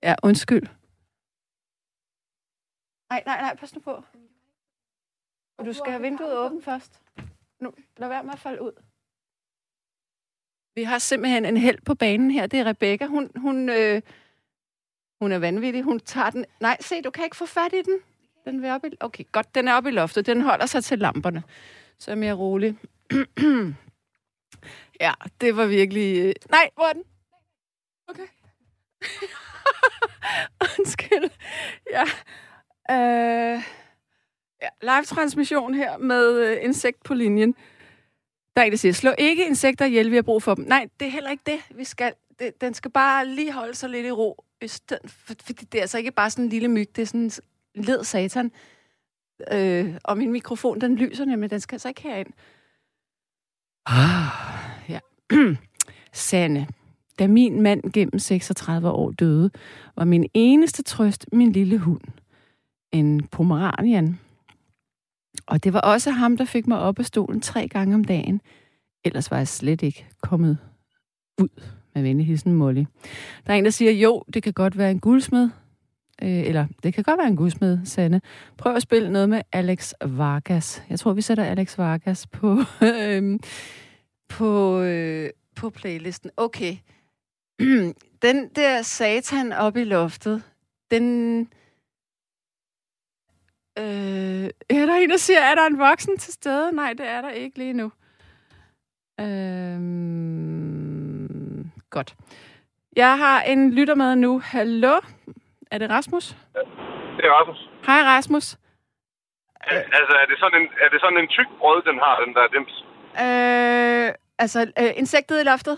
Ja, 0.03 0.15
undskyld. 0.23 0.67
Nej, 3.09 3.23
nej, 3.25 3.41
nej, 3.41 3.55
pas 3.55 3.75
nu 3.75 3.81
på. 3.81 4.03
Du 5.65 5.73
skal 5.73 5.91
have 5.91 6.01
vinduet 6.01 6.37
åbent 6.37 6.63
først. 6.63 7.01
Nu, 7.59 7.73
lad 7.97 8.07
være 8.07 8.23
med 8.23 8.33
at 8.33 8.39
falde 8.39 8.61
ud. 8.61 8.83
Vi 10.77 10.83
har 10.83 10.99
simpelthen 10.99 11.45
en 11.45 11.57
held 11.57 11.81
på 11.85 11.95
banen 11.95 12.31
her. 12.31 12.47
Det 12.47 12.59
er 12.59 12.65
Rebecca. 12.65 13.05
Hun, 13.05 13.31
hun, 13.35 13.69
øh, 13.69 14.01
hun 15.21 15.31
er 15.31 15.39
vanvittig. 15.39 15.83
Hun 15.83 15.99
tager 15.99 16.29
den... 16.29 16.45
Nej, 16.59 16.77
se, 16.79 17.01
du 17.01 17.09
kan 17.09 17.23
ikke 17.23 17.35
få 17.35 17.45
fat 17.45 17.73
i 17.73 17.81
den. 17.81 17.99
Den 18.45 18.65
er 18.65 18.73
oppe 18.73 18.87
i... 18.87 18.91
Okay, 18.99 19.23
godt. 19.31 19.55
Den 19.55 19.67
er 19.67 19.73
oppe 19.73 19.89
i 19.89 19.91
loftet. 19.91 20.25
Den 20.25 20.41
holder 20.41 20.65
sig 20.65 20.83
til 20.83 20.99
lamperne. 20.99 21.43
Så 21.99 22.11
er 22.11 22.15
jeg 22.15 22.19
mere 22.19 22.33
rolig. 22.33 22.77
ja, 25.01 25.13
det 25.41 25.57
var 25.57 25.65
virkelig... 25.65 26.25
Øh... 26.25 26.33
Nej, 26.49 26.69
hvor 26.73 26.85
er 26.85 26.93
den? 26.93 27.03
Okay. 28.07 28.27
Undskyld. 30.79 31.29
Ja. 31.91 32.03
Øh... 32.91 33.63
Ja, 34.61 34.69
live-transmission 34.81 35.73
her 35.73 35.97
med 35.97 36.39
øh, 36.39 36.57
insekt 36.63 37.03
på 37.03 37.13
linjen. 37.13 37.55
Der 38.57 38.61
er 38.61 38.65
ikke, 38.65 38.75
der 38.75 38.77
siger, 38.77 38.93
slå 38.93 39.11
ikke 39.17 39.45
insekter 39.45 39.85
ihjel, 39.85 40.11
vi 40.11 40.15
har 40.15 40.21
brug 40.21 40.43
for 40.43 40.55
dem. 40.55 40.65
Nej, 40.65 40.87
det 40.99 41.07
er 41.07 41.11
heller 41.11 41.29
ikke 41.29 41.43
det, 41.45 41.77
vi 41.77 41.83
skal. 41.83 42.13
Det, 42.39 42.61
den 42.61 42.73
skal 42.73 42.91
bare 42.91 43.27
lige 43.27 43.51
holde 43.51 43.75
sig 43.75 43.89
lidt 43.89 44.05
i 44.05 44.11
ro. 44.11 44.43
Fordi 45.45 45.65
det 45.65 45.77
er 45.77 45.81
altså 45.81 45.97
ikke 45.97 46.11
bare 46.11 46.29
sådan 46.29 46.45
en 46.45 46.49
lille 46.49 46.67
myg, 46.67 46.87
det 46.95 47.01
er 47.01 47.05
sådan 47.05 47.31
en 47.75 47.83
led 47.83 48.03
satan. 48.03 48.51
Øh, 49.51 49.95
og 50.03 50.17
min 50.17 50.31
mikrofon, 50.31 50.81
den 50.81 50.95
lyser 50.95 51.25
nemlig, 51.25 51.49
den 51.49 51.59
skal 51.59 51.75
altså 51.75 51.87
ikke 51.87 52.01
herind. 52.01 52.27
Ah, 53.85 54.89
ja. 54.89 54.99
Sande. 56.13 56.67
Da 57.19 57.27
min 57.27 57.61
mand 57.61 57.91
gennem 57.93 58.19
36 58.19 58.89
år 58.89 59.11
døde, 59.11 59.51
var 59.95 60.05
min 60.05 60.29
eneste 60.33 60.83
trøst 60.83 61.25
min 61.31 61.51
lille 61.51 61.77
hund. 61.77 62.01
En 62.91 63.27
pomeranian, 63.27 64.19
og 65.45 65.63
det 65.63 65.73
var 65.73 65.79
også 65.79 66.11
ham, 66.11 66.37
der 66.37 66.45
fik 66.45 66.67
mig 66.67 66.79
op 66.79 66.99
af 66.99 67.05
stolen 67.05 67.41
tre 67.41 67.67
gange 67.67 67.95
om 67.95 68.03
dagen. 68.03 68.41
Ellers 69.05 69.31
var 69.31 69.37
jeg 69.37 69.47
slet 69.47 69.81
ikke 69.81 70.05
kommet 70.21 70.57
ud 71.41 71.61
med 71.95 72.03
venligheden 72.03 72.53
Molly. 72.53 72.83
Der 73.47 73.53
er 73.53 73.57
en, 73.57 73.65
der 73.65 73.71
siger, 73.71 73.91
jo, 73.91 74.23
det 74.33 74.43
kan 74.43 74.53
godt 74.53 74.77
være 74.77 74.91
en 74.91 74.99
guldsmed. 74.99 75.49
Øh, 76.21 76.29
eller, 76.29 76.67
det 76.83 76.93
kan 76.93 77.03
godt 77.03 77.17
være 77.17 77.27
en 77.27 77.35
guldsmed, 77.35 77.79
Sanne. 77.85 78.21
Prøv 78.57 78.75
at 78.75 78.81
spille 78.81 79.11
noget 79.11 79.29
med 79.29 79.41
Alex 79.51 79.93
Vargas. 80.01 80.83
Jeg 80.89 80.99
tror, 80.99 81.13
vi 81.13 81.21
sætter 81.21 81.43
Alex 81.43 81.77
Vargas 81.77 82.27
på, 82.27 82.59
øh, 82.93 83.39
på, 84.29 84.81
øh, 84.81 85.29
på 85.55 85.69
playlisten. 85.69 86.31
Okay. 86.37 86.77
den 88.21 88.49
der 88.55 88.81
satan 88.81 89.51
op 89.51 89.77
i 89.77 89.83
loftet, 89.83 90.41
den 90.91 91.47
Øh, 93.77 94.49
er 94.69 94.85
der 94.85 94.95
en, 94.95 95.09
der 95.09 95.17
siger, 95.17 95.39
er 95.39 95.55
der 95.55 95.65
en 95.65 95.79
voksen 95.79 96.17
til 96.17 96.33
stede? 96.33 96.71
Nej, 96.75 96.93
det 96.93 97.07
er 97.07 97.21
der 97.21 97.29
ikke 97.29 97.57
lige 97.57 97.73
nu. 97.73 97.91
Øh, 99.19 99.79
godt. 101.89 102.15
Jeg 102.95 103.17
har 103.17 103.41
en 103.41 103.73
lytter 103.73 103.95
med 103.95 104.15
nu. 104.15 104.39
Hallo? 104.39 104.99
Er 105.71 105.77
det 105.77 105.89
Rasmus? 105.89 106.35
Ja, 106.55 106.59
det 107.17 107.25
er 107.25 107.31
Rasmus. 107.39 107.69
Hej, 107.87 108.01
Rasmus. 108.03 108.57
Ja, 109.71 109.77
altså, 109.77 110.13
er 110.21 110.25
det, 110.29 110.39
sådan 110.39 110.61
en, 110.61 110.67
er 110.83 110.89
det 110.89 111.01
sådan 111.01 111.17
en 111.17 111.27
tyk 111.27 111.47
brød, 111.59 111.81
den 111.89 111.99
har, 112.03 112.19
den 112.25 112.33
der 112.33 112.47
dims? 112.47 112.75
Øh, 113.25 114.13
altså, 114.39 114.59
øh, 114.81 114.91
insektet 114.95 115.41
i 115.41 115.43
loftet? 115.43 115.77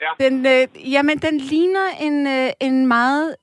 Ja. 0.00 0.10
Den, 0.24 0.46
øh, 0.46 0.92
jamen, 0.92 1.18
den 1.18 1.38
ligner 1.38 1.86
en, 2.00 2.26
øh, 2.26 2.50
en 2.60 2.86
meget 2.86 3.36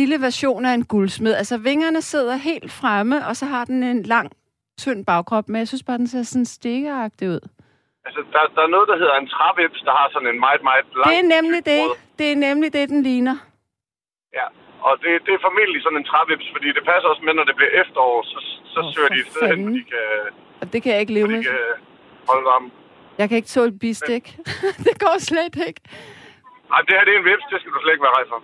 lille 0.00 0.20
version 0.20 0.64
af 0.64 0.74
en 0.74 0.84
guldsmed. 0.84 1.34
Altså 1.34 1.58
vingerne 1.58 2.02
sidder 2.02 2.36
helt 2.36 2.72
fremme, 2.72 3.26
og 3.28 3.36
så 3.36 3.46
har 3.46 3.64
den 3.64 3.82
en 3.82 4.02
lang, 4.02 4.32
tynd 4.78 5.06
bagkrop, 5.06 5.48
men 5.48 5.58
jeg 5.58 5.68
synes 5.68 5.84
bare, 5.88 5.98
den 5.98 6.06
ser 6.06 6.22
sådan 6.22 6.44
stikkeragtig 6.44 7.28
ud. 7.28 7.42
Altså, 8.06 8.20
der, 8.32 8.40
der 8.56 8.62
er 8.66 8.72
noget, 8.76 8.88
der 8.92 8.96
hedder 9.02 9.16
en 9.22 9.28
trævips, 9.34 9.80
der 9.88 9.94
har 9.98 10.06
sådan 10.14 10.28
en 10.32 10.40
meget, 10.46 10.62
meget 10.68 10.86
lang... 10.98 11.08
Det 11.10 11.18
er 11.22 11.28
nemlig 11.36 11.60
det. 11.72 11.82
Det 12.18 12.26
er 12.32 12.36
nemlig 12.48 12.72
det, 12.72 12.84
den 12.88 13.02
ligner. 13.02 13.36
Ja, 14.38 14.46
og 14.86 14.92
det, 15.02 15.10
det 15.26 15.32
er 15.34 15.40
formentlig 15.46 15.80
sådan 15.82 15.98
en 16.02 16.08
trævips, 16.10 16.46
fordi 16.54 16.68
det 16.76 16.82
passer 16.90 17.08
også 17.12 17.22
med, 17.26 17.34
når 17.38 17.44
det 17.50 17.56
bliver 17.58 17.72
efterår, 17.82 18.22
så, 18.32 18.38
så 18.72 18.80
oh, 18.80 18.92
søger 18.92 19.10
de 19.14 19.20
et 19.24 19.30
sted 19.32 19.42
hen, 19.50 19.62
hvor 19.64 19.74
de 19.78 19.84
kan... 19.92 20.06
Og 20.60 20.66
det 20.72 20.78
kan 20.82 20.92
jeg 20.92 21.00
ikke 21.00 21.14
leve 21.18 21.28
med. 21.28 21.42
kan 21.44 21.64
holde 22.30 22.44
varme. 22.50 22.68
Jeg 23.20 23.26
kan 23.28 23.36
ikke 23.40 23.52
tåle 23.56 23.72
bistik. 23.84 24.24
det 24.86 24.94
går 25.04 25.16
slet 25.30 25.56
ikke. 25.68 25.80
Nej, 26.70 26.80
det 26.86 26.92
her 26.96 27.04
det 27.06 27.12
er 27.14 27.18
en 27.22 27.28
vips, 27.30 27.44
det 27.50 27.56
skal 27.60 27.72
du 27.74 27.78
slet 27.82 27.94
ikke 27.94 28.06
være 28.08 28.16
rej 28.18 28.26
for. 28.32 28.38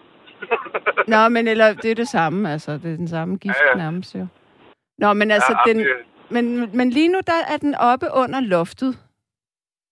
Nå, 1.12 1.29
men 1.29 1.48
eller, 1.48 1.74
det 1.74 1.90
er 1.90 1.94
det 1.94 2.09
samme, 2.09 2.53
altså. 2.53 2.72
Det 2.72 2.92
er 2.92 2.96
den 2.96 3.09
samme 3.09 3.37
gift 3.37 3.57
ja, 3.61 3.68
ja. 3.70 3.77
nærmest, 3.77 4.14
jo. 4.14 4.27
Nå, 4.98 5.12
men 5.12 5.31
altså, 5.31 5.59
ja, 5.66 5.72
den, 5.72 5.87
men, 6.31 6.77
men 6.77 6.90
lige 6.90 7.09
nu, 7.09 7.20
der 7.27 7.40
er 7.53 7.57
den 7.57 7.74
oppe 7.74 8.07
under 8.14 8.40
loftet. 8.40 8.98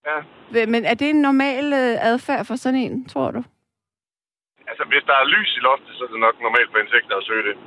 Ja. 0.07 0.65
Men 0.65 0.85
er 0.85 0.93
det 0.93 1.09
en 1.09 1.21
normal 1.21 1.65
øh, 1.73 2.11
adfærd 2.11 2.45
for 2.45 2.55
sådan 2.55 2.79
en, 2.79 3.05
tror 3.05 3.31
du? 3.31 3.43
Altså, 4.67 4.83
hvis 4.83 5.03
der 5.07 5.13
er 5.13 5.25
lys 5.25 5.57
i 5.57 5.59
loftet, 5.59 5.95
så 5.97 6.03
er 6.03 6.07
det 6.07 6.19
nok 6.19 6.35
normalt 6.41 6.71
for 6.71 6.77
insekter 6.77 7.15
at 7.15 7.23
søge 7.23 7.43
det. 7.49 7.57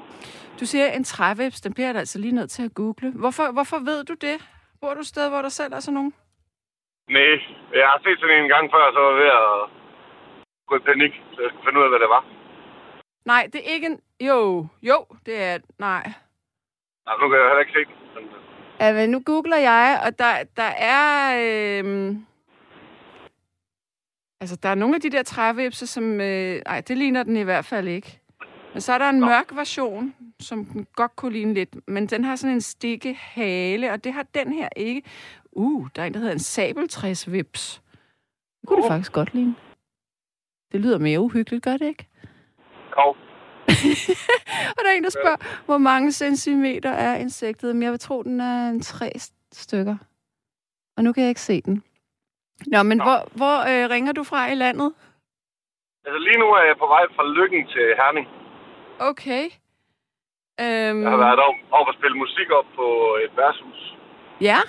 Du 0.61 0.67
siger 0.67 0.87
en 0.87 1.05
trævips, 1.05 1.61
den 1.61 1.73
bliver 1.75 1.93
der 1.93 2.01
altså 2.01 2.19
lige 2.19 2.35
nødt 2.35 2.51
til 2.51 2.63
at 2.65 2.75
google. 2.75 3.11
Hvorfor, 3.23 3.53
hvorfor 3.53 3.79
ved 3.79 4.05
du 4.05 4.15
det? 4.15 4.37
Bor 4.81 4.95
du 4.95 5.01
et 5.01 5.07
sted, 5.07 5.29
hvor 5.29 5.43
der 5.43 5.49
selv 5.49 5.73
er 5.73 5.81
sådan 5.81 5.95
nogen? 5.95 6.15
Nej, 7.09 7.33
jeg 7.81 7.87
har 7.91 7.99
set 8.05 8.19
sådan 8.21 8.43
en 8.43 8.49
gang 8.55 8.65
før, 8.75 8.93
så 8.93 8.99
var 9.01 9.11
jeg 9.11 9.19
ved 9.23 9.31
at 9.43 9.53
gå 10.69 10.75
i 10.77 10.87
panik, 10.91 11.13
så 11.33 11.39
jeg 11.43 11.51
skulle 11.51 11.67
finde 11.67 11.79
ud 11.81 11.87
af, 11.87 11.91
hvad 11.93 12.03
det 12.05 12.11
var. 12.17 12.25
Nej, 13.25 13.49
det 13.53 13.69
er 13.69 13.75
ikke 13.75 13.87
en... 13.87 14.01
Jo, 14.21 14.67
jo, 14.83 15.07
det 15.27 15.43
er... 15.43 15.59
Nej. 15.79 16.13
Nej, 17.07 17.15
nu 17.21 17.29
kan 17.29 17.39
jeg 17.39 17.47
heller 17.47 17.61
ikke 17.61 17.73
se 17.73 18.21
den. 18.21 18.29
Ja, 18.81 18.93
men 18.93 19.11
nu 19.11 19.23
googler 19.27 19.57
jeg, 19.57 20.03
og 20.07 20.19
der, 20.19 20.45
der 20.57 20.73
er... 20.79 21.37
Øhm, 21.79 22.27
altså, 24.41 24.57
der 24.57 24.69
er 24.69 24.75
nogle 24.75 24.95
af 24.95 25.01
de 25.01 25.11
der 25.11 25.23
trævipser, 25.23 25.87
som... 25.87 26.21
Øh, 26.21 26.63
nej, 26.67 26.81
det 26.81 26.99
ligner 26.99 27.23
den 27.23 27.37
i 27.37 27.43
hvert 27.43 27.65
fald 27.65 27.89
ikke. 27.89 28.21
Men 28.73 28.81
så 28.81 28.93
er 28.93 28.99
der 28.99 29.09
en 29.09 29.19
Nå. 29.19 29.27
mørk 29.27 29.57
version, 29.57 30.15
som 30.41 30.65
den 30.65 30.87
godt 30.95 31.17
kunne 31.17 31.33
ligne 31.33 31.55
lidt. 31.55 31.89
Men 31.89 32.07
den 32.07 32.25
har 32.25 32.37
sådan 32.37 32.55
en 32.55 32.61
stikke 32.61 33.15
hale, 33.15 33.93
og 33.93 34.05
det 34.05 34.13
har 34.13 34.23
den 34.23 34.53
her 34.53 34.69
ikke. 34.77 35.03
Uh, 35.53 35.89
der 35.97 36.03
er 36.03 36.07
en, 36.07 36.15
der 36.15 36.19
hedder 36.19 36.33
en 36.33 36.39
sabeltræsvips. 36.39 37.83
Det 38.61 38.69
kunne 38.69 38.77
oh. 38.77 38.83
det 38.83 38.91
faktisk 38.91 39.13
godt 39.13 39.35
ligne. 39.35 39.55
Det 40.73 40.81
lyder 40.81 40.99
mere 40.99 41.21
uhyggeligt, 41.21 41.65
gør 41.65 41.77
det 41.77 41.87
ikke? 41.87 42.07
Jo. 42.99 43.07
og 44.77 44.81
der 44.83 44.91
er 44.91 44.97
en, 44.97 45.05
der 45.05 45.11
spørger, 45.11 45.65
hvor 45.67 45.79
mange 45.79 46.13
centimeter 46.13 46.91
er 46.91 47.17
insektet? 47.17 47.77
Men 47.77 47.83
jeg 47.83 47.91
vil 47.91 47.99
tro, 47.99 48.23
den 48.23 48.41
er 48.41 48.69
en 48.69 48.83
tre 48.83 49.11
stykker. 49.53 49.97
Og 50.97 51.05
nu 51.05 51.13
kan 51.13 51.23
jeg 51.23 51.29
ikke 51.29 51.41
se 51.41 51.61
den. 51.61 51.85
Nå, 52.67 52.83
men 52.83 52.99
Nå. 52.99 53.05
hvor, 53.05 53.19
hvor 53.37 53.57
øh, 53.71 53.91
ringer 53.91 54.13
du 54.13 54.25
fra 54.25 54.53
i 54.53 54.55
landet? 54.55 54.95
Altså 56.05 56.19
lige 56.19 56.39
nu 56.39 56.47
er 56.47 56.65
jeg 56.71 56.77
på 56.79 56.87
vej 56.87 57.05
fra 57.17 57.25
Lykken 57.29 57.67
til 57.67 57.87
Herning. 57.99 58.27
Okay. 59.11 59.45
Um... 60.65 61.03
Jeg 61.03 61.11
har 61.11 61.23
været 61.27 61.41
op 61.79 61.87
og 61.89 61.95
spille 61.95 62.17
musik 62.19 62.51
op 62.51 62.69
på 62.77 62.87
et 63.25 63.37
værtshus. 63.37 63.97
Ja? 64.41 64.61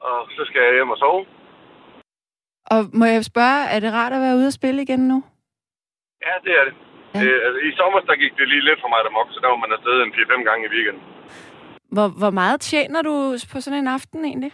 Og 0.00 0.28
så 0.36 0.42
skal 0.44 0.62
jeg 0.62 0.74
hjem 0.74 0.90
og 0.90 0.98
sove. 0.98 1.26
Og 2.70 2.80
må 2.92 3.04
jeg 3.04 3.24
spørge, 3.24 3.68
er 3.74 3.80
det 3.80 3.92
rart 3.92 4.12
at 4.12 4.20
være 4.20 4.36
ude 4.36 4.46
og 4.46 4.52
spille 4.52 4.82
igen 4.82 5.08
nu? 5.08 5.24
Ja, 6.24 6.34
det 6.44 6.52
er 6.60 6.64
det. 6.68 6.74
Ja. 7.14 7.20
det 7.20 7.32
altså, 7.46 7.60
I 7.68 7.70
sommer 7.80 8.00
der 8.00 8.16
gik 8.22 8.34
det 8.38 8.48
lige 8.48 8.64
lidt 8.68 8.80
for 8.80 8.88
mig 8.88 9.00
der 9.04 9.10
mok, 9.18 9.28
så 9.30 9.38
der 9.42 9.48
var 9.52 9.60
man 9.64 9.72
afsted 9.76 9.96
en 10.02 10.12
4-5 10.14 10.48
gange 10.48 10.66
i 10.66 10.72
weekenden. 10.74 11.02
Hvor, 11.94 12.08
hvor 12.20 12.32
meget 12.40 12.60
tjener 12.60 13.02
du 13.02 13.14
på 13.52 13.58
sådan 13.60 13.78
en 13.78 13.94
aften 13.96 14.24
egentlig? 14.24 14.52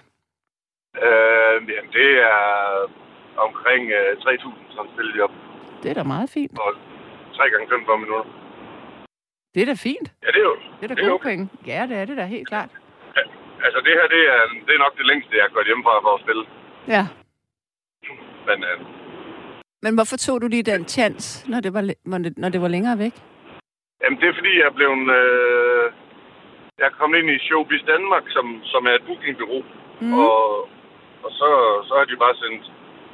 Øh, 1.04 1.56
jamen, 1.74 1.92
det 1.98 2.08
er 2.32 2.40
omkring 3.46 3.82
øh, 3.98 4.10
3.000, 4.18 4.74
som 4.76 4.84
spillede 4.92 5.14
de 5.16 5.22
op. 5.26 5.34
Det 5.82 5.90
er 5.90 5.94
da 5.94 6.02
meget 6.02 6.30
fint. 6.30 6.58
Og 6.58 6.70
3 7.36 7.50
gange 7.50 7.68
45 7.68 7.98
minutter. 7.98 8.26
Det 9.54 9.62
er 9.62 9.66
da 9.66 9.76
fint. 9.88 10.08
Ja, 10.24 10.28
det 10.34 10.40
er 10.44 10.48
jo... 10.52 10.56
Det 10.78 10.84
er 10.84 10.88
da 10.88 10.94
det 10.94 11.02
er 11.04 11.08
gode 11.08 11.20
okay. 11.20 11.30
penge. 11.30 11.48
Ja, 11.66 11.86
det 11.88 11.96
er 11.96 12.04
det 12.04 12.16
da 12.16 12.24
helt 12.36 12.48
klart. 12.48 12.70
Altså, 13.64 13.78
det 13.86 13.92
her, 13.98 14.06
det 14.14 14.22
er, 14.34 14.40
det 14.66 14.72
er 14.74 14.82
nok 14.86 14.94
det 14.98 15.06
længste, 15.06 15.36
jeg 15.36 15.44
har 15.44 15.54
gået 15.56 15.66
hjemmefra 15.66 15.94
for 16.06 16.14
at 16.14 16.22
spille. 16.24 16.44
Ja. 16.94 17.04
Men 18.48 18.58
øh, 18.70 18.78
Men 19.82 19.94
hvorfor 19.94 20.16
tog 20.16 20.42
du 20.42 20.46
lige 20.48 20.62
den 20.62 20.88
chance, 20.88 21.50
når 21.50 21.60
det 21.60 21.74
var, 21.74 21.82
når 22.36 22.48
det, 22.48 22.62
var 22.62 22.68
længere 22.68 22.98
væk? 22.98 23.14
jamen, 24.02 24.20
det 24.20 24.28
er 24.28 24.34
fordi, 24.34 24.52
jeg 24.58 24.66
er 24.66 24.76
blevet... 24.78 25.04
Øh, 25.20 25.92
jeg 26.78 26.90
kommet 27.00 27.18
ind 27.18 27.30
i 27.30 27.38
Showbiz 27.46 27.82
Danmark, 27.92 28.24
som, 28.34 28.46
som 28.72 28.82
er 28.90 28.94
et 28.94 29.04
bookingbureau. 29.06 29.62
Mm. 30.00 30.12
Og, 30.18 30.38
og 31.24 31.30
så, 31.40 31.48
så 31.88 31.92
har 31.98 32.04
de 32.04 32.16
bare 32.24 32.34
sendt, 32.42 32.64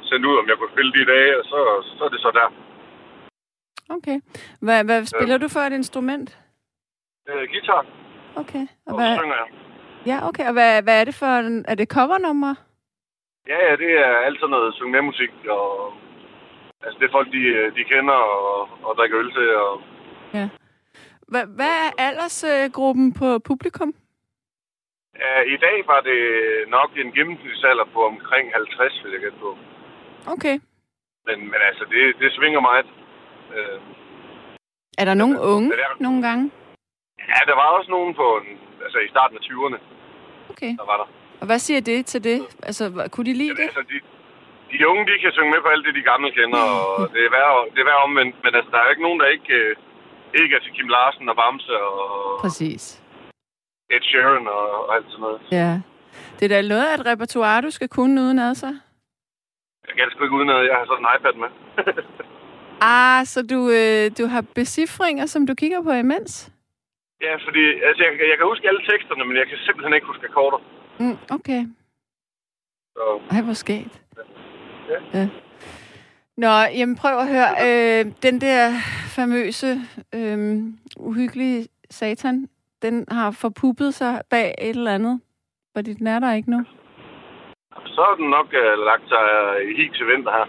sendt 0.09 0.25
ud, 0.25 0.35
om 0.41 0.47
jeg 0.49 0.57
kunne 0.57 0.73
spille 0.75 0.91
de 0.97 1.05
dage, 1.13 1.39
og 1.39 1.45
så, 1.51 1.59
så 1.97 2.03
er 2.05 2.09
det 2.09 2.21
så 2.21 2.31
der. 2.39 2.49
Okay. 3.97 4.17
Hvad, 4.61 4.83
hvad 4.83 5.05
spiller 5.05 5.37
du 5.37 5.47
for 5.47 5.59
et 5.59 5.73
instrument? 5.73 6.39
Øh, 7.29 7.47
guitar, 7.51 7.85
Okay. 8.35 8.65
Og 8.85 8.93
og 8.93 8.93
så 8.93 8.95
hvad, 8.99 9.17
synger 9.17 9.35
jeg. 9.41 9.47
ja, 10.05 10.27
okay. 10.27 10.45
Og 10.47 10.53
hvad, 10.53 10.83
hvad 10.83 11.01
er 11.01 11.05
det 11.05 11.15
for 11.15 11.25
en... 11.25 11.65
Er 11.67 11.75
det 11.75 11.87
covernummer? 11.89 12.53
Ja, 13.47 13.57
ja, 13.69 13.75
det 13.75 13.91
er 14.05 14.11
alt 14.27 14.39
sådan 14.39 14.51
noget 14.51 14.75
synge 14.75 14.91
med 14.91 15.01
musik, 15.01 15.31
og 15.49 15.93
altså, 16.83 16.97
det 16.99 17.05
er 17.07 17.11
folk, 17.17 17.27
de, 17.35 17.41
de 17.77 17.83
kender 17.91 18.13
og, 18.13 18.69
og 18.85 18.91
drikker 18.97 19.19
øl 19.19 19.31
til, 19.31 19.55
og 19.55 19.81
Ja. 20.33 20.49
Hvad, 21.31 21.45
hvad 21.57 21.73
er 21.85 21.89
aldersgruppen 22.07 23.13
på 23.13 23.39
publikum? 23.39 23.93
Ja, 25.23 25.41
I 25.55 25.57
dag 25.65 25.77
var 25.91 26.01
det 26.09 26.19
nok 26.77 26.89
en 26.97 27.11
gennemsnitsalder 27.17 27.85
på 27.93 27.99
omkring 28.05 28.45
50, 28.53 29.03
vil 29.03 29.11
jeg 29.11 29.21
gætte 29.21 29.37
på. 29.45 29.57
Okay. 30.33 30.55
Men, 31.27 31.37
men 31.51 31.59
altså, 31.69 31.83
det, 31.93 32.01
det 32.21 32.33
svinger 32.33 32.59
meget. 32.59 32.85
Øh, 33.55 33.79
Er 34.97 35.05
der 35.05 35.13
nogen 35.13 35.37
unge 35.37 35.69
det 35.71 35.79
er- 35.79 36.03
nogle 36.03 36.21
gange? 36.27 36.51
ja, 37.33 37.39
der 37.49 37.55
var 37.55 37.67
også 37.77 37.91
nogen 37.91 38.15
på 38.15 38.27
en, 38.41 38.57
altså, 38.85 38.99
i 38.99 39.07
starten 39.09 39.37
af 39.37 39.41
20'erne, 39.41 39.79
Okay. 40.49 40.71
der 40.77 40.85
var 40.85 40.97
der. 40.97 41.07
Og 41.41 41.45
hvad 41.45 41.59
siger 41.59 41.81
det 41.81 42.05
til 42.05 42.23
det? 42.23 42.39
Altså, 42.63 43.09
kunne 43.11 43.25
de 43.25 43.33
lide 43.33 43.47
Jamen, 43.47 43.57
det? 43.57 43.63
altså, 43.63 43.81
de, 43.91 43.97
de 44.71 44.87
unge, 44.89 45.03
de 45.09 45.21
kan 45.23 45.31
synge 45.35 45.51
med 45.53 45.61
på 45.63 45.69
alt 45.73 45.85
det, 45.85 45.95
de 45.99 46.09
gamle 46.11 46.31
kender, 46.37 46.63
og 46.79 46.89
det 47.13 47.21
er 47.27 47.31
værre, 47.37 47.57
det 47.73 47.79
er 47.81 47.89
værre 47.91 48.05
omvendt. 48.07 48.35
Men 48.43 48.51
altså, 48.57 48.69
der 48.71 48.77
er 48.79 48.85
jo 48.85 48.93
ikke 48.93 49.07
nogen, 49.07 49.19
der 49.21 49.27
ikke, 49.37 49.53
øh, 49.61 49.75
ikke 50.41 50.55
er 50.55 50.61
til 50.63 50.73
Kim 50.75 50.89
Larsen 50.95 51.29
og 51.31 51.35
Bamse 51.41 51.75
og 51.87 52.39
Præcis. 52.43 52.83
Ed 53.93 54.01
Sheeran 54.09 54.47
og, 54.47 54.65
og 54.87 54.95
alt 54.95 55.05
sådan 55.09 55.21
noget. 55.21 55.39
Ja. 55.51 55.71
Det 56.37 56.43
er 56.45 56.53
da 56.55 56.67
noget 56.67 56.87
af 56.89 56.93
et 56.99 57.05
repertoire, 57.11 57.61
du 57.61 57.71
skal 57.77 57.89
kunne 57.89 58.21
uden 58.21 58.39
ad 58.39 58.55
sig. 58.55 58.73
Jeg 59.87 59.93
kan 59.95 60.05
det 60.05 60.13
sgu 60.13 60.23
ikke 60.23 60.35
uden, 60.39 60.49
at 60.49 60.65
jeg 60.69 60.75
har 60.79 60.85
sådan 60.85 61.05
en 61.05 61.11
iPad 61.15 61.35
med. 61.43 61.49
Ah, 62.81 63.25
så 63.25 63.39
du, 63.51 63.59
øh, 63.69 64.11
du 64.17 64.25
har 64.33 64.43
becifringer, 64.55 65.25
som 65.25 65.47
du 65.47 65.53
kigger 65.55 65.81
på 65.83 65.91
imens? 65.91 66.51
ja, 67.21 67.33
fordi 67.45 67.63
altså, 67.87 68.03
jeg, 68.03 68.11
jeg 68.31 68.37
kan 68.37 68.45
huske 68.51 68.67
alle 68.67 68.81
teksterne, 68.91 69.25
men 69.25 69.37
jeg 69.37 69.47
kan 69.47 69.57
simpelthen 69.57 69.93
ikke 69.93 70.07
huske 70.07 70.25
akkorder. 70.29 70.59
Mm, 70.99 71.17
okay. 71.37 71.61
Så, 72.95 73.03
Ej, 73.31 73.41
hvor 73.41 73.53
skægt. 73.53 74.01
Ja. 74.89 75.19
ja. 75.19 75.29
Nå, 76.37 76.53
jamen 76.77 76.95
prøv 76.95 77.17
at 77.17 77.27
høre. 77.35 77.51
Øh, 77.65 78.05
den 78.23 78.41
der 78.41 78.61
famøse, 79.15 79.71
øh, 80.15 80.37
uhyggelige 80.97 81.67
satan, 81.89 82.47
den 82.81 83.05
har 83.11 83.31
forpuppet 83.31 83.93
sig 83.93 84.21
bag 84.29 84.55
et 84.61 84.69
eller 84.69 84.95
andet. 84.95 85.21
Fordi 85.75 85.93
den 85.93 86.07
er 86.07 86.19
der 86.19 86.33
ikke 86.33 86.51
nu. 86.51 86.59
så 87.85 88.01
er 88.11 88.15
den 88.15 88.29
nok 88.29 88.47
uh, 88.61 88.85
lagt 88.89 89.05
sig 89.13 89.25
i 89.69 89.71
hik 89.81 89.91
til 89.93 90.05
vinter 90.07 90.31
her. 90.31 90.47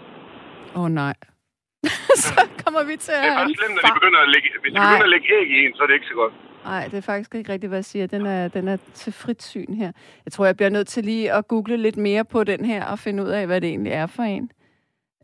Åh 0.75 0.83
oh, 0.83 0.89
nej. 1.01 1.15
så 2.25 2.33
kommer 2.63 2.83
vi 2.89 2.95
til 3.05 3.11
at 3.11 3.23
Det 3.23 3.31
er 3.31 3.37
faktisk 3.39 3.59
slemt, 3.61 3.75
når 3.75 3.83
de 3.89 3.93
begynder 3.99 4.21
at 4.25 4.29
lægge, 4.35 4.49
hvis 4.61 4.71
de 4.73 4.79
begynder 4.85 5.07
at 5.09 5.13
lægge 5.15 5.27
æg 5.39 5.47
i 5.55 5.57
en, 5.65 5.73
så 5.75 5.83
er 5.83 5.87
det 5.87 5.93
ikke 5.99 6.11
så 6.13 6.17
godt. 6.21 6.33
Nej, 6.65 6.83
det 6.87 6.97
er 6.97 7.01
faktisk 7.01 7.35
ikke 7.35 7.53
rigtigt, 7.53 7.69
hvad 7.69 7.77
jeg 7.77 7.85
siger. 7.85 8.07
Den 8.07 8.25
er, 8.25 8.47
den 8.47 8.67
er 8.67 8.77
til 8.93 9.13
frit 9.13 9.43
syn 9.43 9.73
her. 9.73 9.91
Jeg 10.25 10.31
tror, 10.31 10.45
jeg 10.45 10.55
bliver 10.57 10.69
nødt 10.69 10.87
til 10.87 11.03
lige 11.05 11.31
at 11.33 11.47
google 11.47 11.77
lidt 11.77 11.97
mere 11.97 12.25
på 12.25 12.43
den 12.43 12.65
her 12.65 12.85
og 12.85 12.99
finde 12.99 13.23
ud 13.23 13.27
af, 13.29 13.45
hvad 13.45 13.61
det 13.61 13.69
egentlig 13.69 13.93
er 13.93 14.07
for 14.07 14.23
en. 14.23 14.51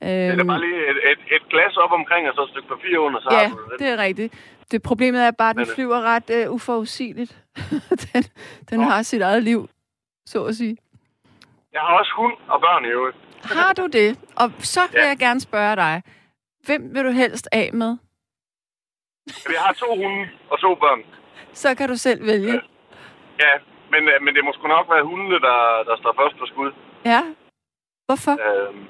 Det 0.02 0.10
er 0.28 0.34
Øhm, 0.38 0.48
bare 0.48 0.60
lige 0.62 0.90
et, 0.92 0.98
et, 1.12 1.36
et 1.36 1.50
glas 1.50 1.78
op 1.78 1.92
omkring, 1.92 2.28
og 2.30 2.34
så 2.36 2.44
et 2.44 2.50
stykke 2.50 2.68
papir 2.68 2.98
under, 2.98 3.20
så 3.22 3.28
ja, 3.32 3.48
har 3.48 3.56
du 3.56 3.76
det 3.80 3.88
er 3.88 3.98
rigtigt. 3.98 4.34
Det 4.72 4.82
problemet 4.82 5.22
er 5.22 5.32
bare, 5.32 5.50
at 5.50 5.56
den 5.56 5.66
Men- 5.68 5.76
flyver 5.76 6.02
ret 6.02 6.48
uh, 6.48 6.54
uforudsigeligt. 6.54 7.44
den 8.14 8.24
den 8.70 8.80
har 8.80 9.02
sit 9.02 9.22
eget 9.22 9.44
liv, 9.44 9.70
så 10.26 10.44
at 10.46 10.56
sige. 10.56 10.78
Jeg 11.74 11.82
har 11.82 11.98
også 12.00 12.12
hund 12.18 12.34
og 12.48 12.62
børn 12.62 12.86
i 12.86 12.88
øvrigt. 12.88 13.18
Har 13.44 13.74
du 13.74 13.88
det? 13.94 14.20
Og 14.36 14.52
så 14.60 14.80
vil 14.92 15.00
Ja. 15.02 15.08
jeg 15.08 15.18
gerne 15.18 15.40
spørge 15.40 15.76
dig. 15.76 16.02
Hvem 16.66 16.96
vil 16.96 17.04
du 17.04 17.10
helst 17.12 17.48
af 17.52 17.70
med? 17.74 17.98
Jeg 19.54 19.62
har 19.62 19.74
to 19.74 19.96
hunde 19.96 20.30
og 20.50 20.60
to 20.60 20.76
børn. 20.76 21.00
Så 21.64 21.70
kan 21.78 21.88
du 21.90 21.96
selv 22.08 22.22
vælge. 22.32 22.54
Ja, 23.44 23.54
men, 23.94 24.02
øh, 24.12 24.18
men 24.24 24.32
det 24.36 24.44
må 24.46 24.52
sgu 24.54 24.68
nok 24.68 24.88
være 24.94 25.04
hundene, 25.12 25.38
der, 25.48 25.60
der 25.90 25.96
står 26.02 26.14
først 26.20 26.36
på 26.40 26.46
skud. 26.52 26.72
Ja. 27.06 27.22
Hvorfor? 28.08 28.34
Øhm, 28.46 28.84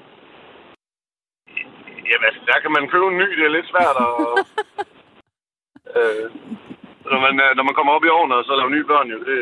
jamen, 2.10 2.24
altså, 2.28 2.40
der 2.50 2.58
kan 2.62 2.72
man 2.76 2.88
købe 2.92 3.06
en 3.12 3.18
ny. 3.22 3.28
Det 3.38 3.44
er 3.46 3.56
lidt 3.56 3.68
svært 3.72 3.96
at... 4.06 4.12
øh, 5.98 6.24
når, 7.12 7.20
man, 7.26 7.34
øh, 7.44 7.50
når 7.56 7.64
man 7.68 7.74
kommer 7.78 7.92
op 7.92 8.04
i 8.04 8.14
årene, 8.18 8.34
og 8.38 8.44
så 8.44 8.52
laver 8.56 8.70
nye 8.76 8.84
børn, 8.92 9.08
jo, 9.14 9.18
det... 9.30 9.38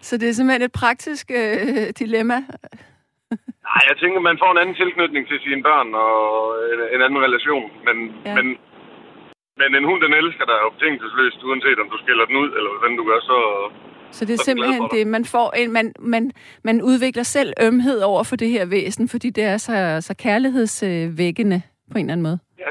Så 0.00 0.12
det 0.18 0.28
er 0.28 0.32
simpelthen 0.32 0.62
et 0.68 0.72
praktisk 0.82 1.26
øh, 1.40 1.88
dilemma. 2.02 2.38
Nej, 3.68 3.82
jeg 3.90 3.96
tænker, 4.00 4.20
man 4.20 4.38
får 4.42 4.50
en 4.52 4.58
anden 4.62 4.74
tilknytning 4.82 5.28
til 5.28 5.38
sine 5.44 5.62
børn 5.62 5.88
og 5.94 6.16
en, 6.72 6.80
en 6.94 7.02
anden 7.06 7.20
relation. 7.26 7.70
Men, 7.86 7.96
Ja. 8.24 8.30
ja. 8.30 8.34
men, 8.36 8.46
men 9.60 9.68
en 9.78 9.84
hund, 9.88 10.00
den 10.06 10.12
elsker 10.20 10.44
dig 10.50 10.56
jo 10.64 10.68
betingelsesløst, 10.74 11.38
uanset 11.48 11.78
om 11.82 11.88
du 11.92 11.98
skiller 12.02 12.24
den 12.28 12.36
ud, 12.42 12.50
eller 12.58 12.70
hvad 12.80 12.96
du 13.00 13.04
gør, 13.10 13.20
så... 13.30 13.36
Så 14.16 14.24
det 14.24 14.32
er 14.34 14.36
Så 14.42 14.44
simpelthen 14.44 14.82
det, 14.96 15.06
man 15.16 15.24
får 15.24 15.48
en, 15.60 15.72
man, 15.72 15.86
man, 16.14 16.22
man 16.68 16.76
udvikler 16.90 17.22
selv 17.22 17.52
ømhed 17.68 17.98
over 18.10 18.22
for 18.30 18.36
det 18.36 18.50
her 18.50 18.64
væsen, 18.66 19.08
fordi 19.08 19.28
det 19.30 19.44
er 19.44 19.56
så, 19.56 19.74
så 20.08 20.12
kærlighedsvækkende 20.24 21.58
på 21.92 21.96
en 21.98 22.04
eller 22.04 22.12
anden 22.12 22.26
måde. 22.28 22.38
Ja, 22.64 22.70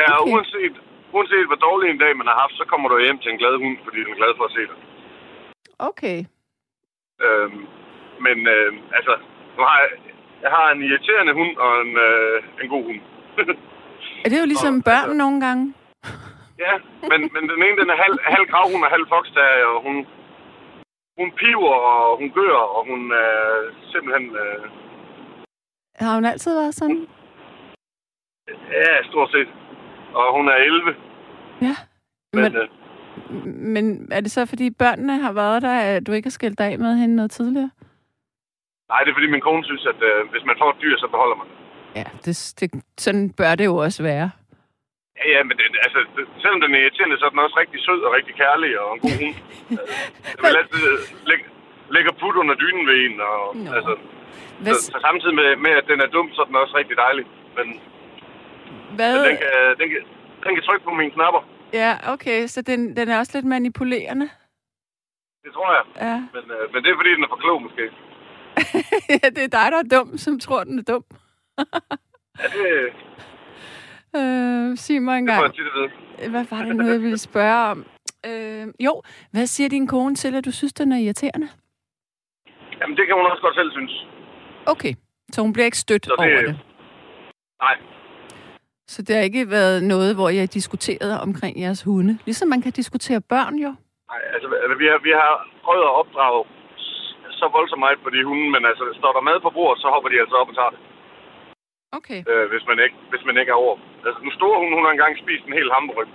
ja 0.00 0.06
Okay. 0.22 0.32
uanset, 0.32 0.74
uanset 1.16 1.46
hvor 1.50 1.60
dårlig 1.68 1.86
en 1.90 1.98
dag 2.04 2.12
man 2.20 2.26
har 2.30 2.36
haft, 2.42 2.54
så 2.60 2.64
kommer 2.70 2.86
du 2.88 2.94
hjem 3.04 3.18
til 3.22 3.30
en 3.32 3.38
glad 3.42 3.54
hund, 3.64 3.76
fordi 3.84 3.98
den 4.04 4.10
er 4.14 4.20
glad 4.22 4.32
for 4.38 4.44
at 4.48 4.52
se 4.56 4.62
dig. 4.70 4.78
Okay. 5.90 6.18
Øhm, 7.24 7.60
men 8.26 8.36
øh, 8.56 8.70
altså, 8.98 9.14
nu 9.56 9.62
har 9.70 9.78
jeg, 9.84 9.90
jeg 10.44 10.50
har 10.56 10.66
en 10.74 10.82
irriterende 10.88 11.32
hund 11.40 11.52
og 11.64 11.72
en, 11.84 11.92
øh, 12.08 12.36
en 12.62 12.68
god 12.74 12.84
hund. 12.88 13.00
Er 14.24 14.28
det 14.30 14.38
jo 14.42 14.46
ligesom 14.52 14.74
Nå, 14.80 14.82
børn 14.90 15.08
altså- 15.10 15.22
nogle 15.24 15.40
gange? 15.46 15.64
Ja, 16.64 16.72
men, 17.10 17.20
men 17.34 17.42
den 17.52 17.60
ene, 17.66 17.76
den 17.82 17.90
er 17.94 17.98
halv, 18.04 18.16
halv 18.34 18.46
gravhund 18.52 18.84
og 18.86 18.90
halv 18.96 19.06
foxterrier, 19.14 19.68
og 19.76 19.80
hun, 19.86 19.96
hun 21.18 21.28
piver, 21.40 21.74
og 21.92 22.18
hun 22.20 22.30
gør, 22.40 22.56
og 22.76 22.80
hun 22.90 23.00
er 23.12 23.36
simpelthen... 23.92 24.26
Øh, 24.44 24.62
Har 26.04 26.14
hun 26.14 26.24
altid 26.24 26.54
været 26.60 26.74
sådan? 26.74 27.06
ja, 28.72 29.02
stort 29.10 29.30
set. 29.30 29.48
Og 30.14 30.36
hun 30.36 30.48
er 30.48 30.56
11, 30.56 30.94
Ja. 31.62 31.74
men... 32.32 32.42
Men, 32.42 32.56
øh, 32.56 32.68
men 33.76 34.08
er 34.12 34.20
det 34.20 34.30
så, 34.30 34.46
fordi 34.46 34.70
børnene 34.70 35.18
har 35.18 35.32
været 35.32 35.62
der, 35.62 35.78
at 35.96 36.06
du 36.06 36.12
ikke 36.12 36.26
har 36.26 36.30
skældt 36.38 36.58
dig 36.58 36.66
af 36.66 36.78
med 36.78 36.96
hende 36.96 37.16
noget 37.16 37.30
tidligere? 37.30 37.70
nej, 38.88 39.00
det 39.04 39.10
er 39.10 39.14
fordi 39.14 39.30
min 39.30 39.40
kone 39.40 39.64
synes, 39.64 39.86
at 39.86 40.02
øh, 40.02 40.30
hvis 40.30 40.44
man 40.44 40.56
får 40.58 40.70
et 40.70 40.76
dyr, 40.82 40.96
så 40.98 41.08
beholder 41.08 41.36
man 41.36 41.46
det. 41.46 41.56
Ja, 41.96 42.04
det, 42.24 42.54
det, 42.60 42.84
sådan 42.98 43.30
bør 43.30 43.54
det 43.54 43.64
jo 43.64 43.76
også 43.76 44.02
være. 44.02 44.30
Ja, 45.18 45.24
ja, 45.34 45.40
men 45.48 45.54
det, 45.58 45.64
altså, 45.86 45.98
det, 46.16 46.22
selvom 46.42 46.60
den 46.60 46.74
er 46.74 46.80
irriterende, 46.82 47.18
så 47.18 47.24
er 47.26 47.32
den 47.34 47.44
også 47.46 47.56
rigtig 47.62 47.78
sød 47.86 48.00
og 48.06 48.12
rigtig 48.18 48.34
kærlig 48.42 48.70
og 48.80 48.88
en 48.94 49.00
god 49.04 49.14
hund. 49.20 49.34
Jeg 50.34 50.40
vil 50.42 50.56
altid 50.62 50.82
lægge, 51.30 51.44
lægge 51.94 52.10
put 52.20 52.36
under 52.42 52.54
dynen 52.62 52.84
ved 52.90 52.96
en. 53.06 53.14
Og, 53.30 53.56
Nå. 53.56 53.70
altså, 53.78 53.92
Hvad, 54.62 54.74
så, 54.74 54.92
så, 54.92 54.98
samtidig 55.06 55.34
med, 55.40 55.48
med, 55.64 55.72
at 55.80 55.86
den 55.90 56.00
er 56.04 56.08
dum, 56.14 56.28
så 56.32 56.40
er 56.42 56.48
den 56.50 56.62
også 56.62 56.74
rigtig 56.80 56.96
dejlig. 56.96 57.24
Men, 57.56 57.66
hvad, 58.96 59.12
men 59.16 59.28
den, 59.28 59.36
kan, 59.42 59.52
den, 59.80 59.86
kan, 59.92 60.00
den 60.44 60.50
kan 60.54 60.62
trykke 60.68 60.84
på 60.84 60.92
mine 61.00 61.12
knapper. 61.16 61.42
ja, 61.82 61.92
okay, 62.14 62.46
så 62.46 62.62
den, 62.62 62.96
den 62.96 63.08
er 63.08 63.18
også 63.18 63.32
lidt 63.34 63.46
manipulerende. 63.54 64.28
Det 65.44 65.50
tror 65.54 65.70
jeg. 65.78 65.84
Ja. 66.06 66.16
Men, 66.34 66.44
øh, 66.56 66.64
men 66.72 66.78
det 66.82 66.90
er 66.90 66.96
fordi, 67.00 67.10
den 67.16 67.24
er 67.24 67.28
for 67.28 67.42
klog 67.44 67.62
måske. 67.62 67.84
ja, 69.22 69.28
det 69.36 69.42
er 69.44 69.52
dig, 69.58 69.66
der 69.74 69.80
er 69.84 69.88
dum, 69.96 70.18
som 70.18 70.40
tror, 70.40 70.64
den 70.64 70.78
er 70.78 70.82
dum. 70.92 71.04
Ja, 72.40 72.46
det, 72.56 72.92
Øh, 74.20 74.76
sig 74.76 75.02
mig 75.02 75.20
det 75.22 75.28
får 75.28 75.44
engang, 75.44 75.56
jeg 75.58 75.64
vide. 76.18 76.30
hvad 76.30 76.44
var 76.50 76.62
det 76.64 76.76
nu, 76.76 76.84
jeg 76.94 77.00
ville 77.00 77.18
spørge 77.18 77.70
om? 77.70 77.78
Øh, 78.28 78.66
jo, 78.86 79.02
hvad 79.32 79.46
siger 79.46 79.68
din 79.68 79.86
kone 79.86 80.14
til, 80.14 80.34
at 80.34 80.44
du 80.44 80.52
synes, 80.52 80.72
den 80.72 80.92
er 80.92 80.96
irriterende? 80.98 81.48
Jamen, 82.80 82.96
det 82.96 83.04
kan 83.06 83.14
hun 83.16 83.26
også 83.30 83.42
godt 83.42 83.54
selv 83.54 83.70
synes. 83.72 84.06
Okay, 84.66 84.92
så 85.32 85.42
hun 85.42 85.52
bliver 85.52 85.64
ikke 85.70 85.78
stødt 85.86 86.04
Så 86.06 86.14
det- 86.18 86.32
over 86.32 86.42
det. 86.46 86.56
Nej, 87.62 87.76
Så 88.88 89.02
det 89.02 89.16
har 89.16 89.22
ikke 89.22 89.50
været 89.50 89.82
noget, 89.82 90.14
hvor 90.14 90.28
jeg 90.28 90.40
har 90.46 90.52
diskuteret 90.60 91.20
omkring 91.26 91.60
jeres 91.64 91.82
hunde. 91.82 92.18
Ligesom 92.28 92.48
man 92.48 92.62
kan 92.62 92.72
diskutere 92.72 93.20
børn 93.20 93.54
jo. 93.66 93.70
nej 94.12 94.20
altså, 94.34 94.46
altså, 94.64 94.76
vi, 94.82 94.86
har, 94.90 94.98
vi 95.08 95.12
har 95.22 95.32
prøvet 95.64 95.84
at 95.90 95.94
opdrage 96.00 96.40
så 97.40 97.46
voldsomt 97.56 97.80
meget 97.84 97.98
på 98.04 98.10
de 98.14 98.20
hunde, 98.28 98.46
men 98.54 98.62
altså, 98.70 98.84
står 99.00 99.12
der 99.16 99.20
mad 99.28 99.38
på 99.46 99.50
bordet, 99.56 99.78
så 99.82 99.86
hopper 99.94 100.08
de 100.12 100.20
altså 100.22 100.36
op 100.40 100.48
og 100.50 100.54
tager 100.60 100.72
det. 100.74 100.80
Okay. 101.98 102.20
øh, 102.30 102.44
hvis, 102.52 102.64
man 102.70 102.78
ikke, 102.84 102.96
hvis 103.10 103.24
man 103.28 103.36
ikke 103.40 103.50
er 103.54 103.60
over. 103.64 103.74
Altså, 104.06 104.18
den 104.24 104.32
store 104.38 104.56
hund, 104.60 104.72
hun 104.76 104.84
har 104.86 104.92
engang 104.96 105.14
spist 105.24 105.44
en 105.46 105.58
hel 105.58 105.70
hamburg. 105.76 106.06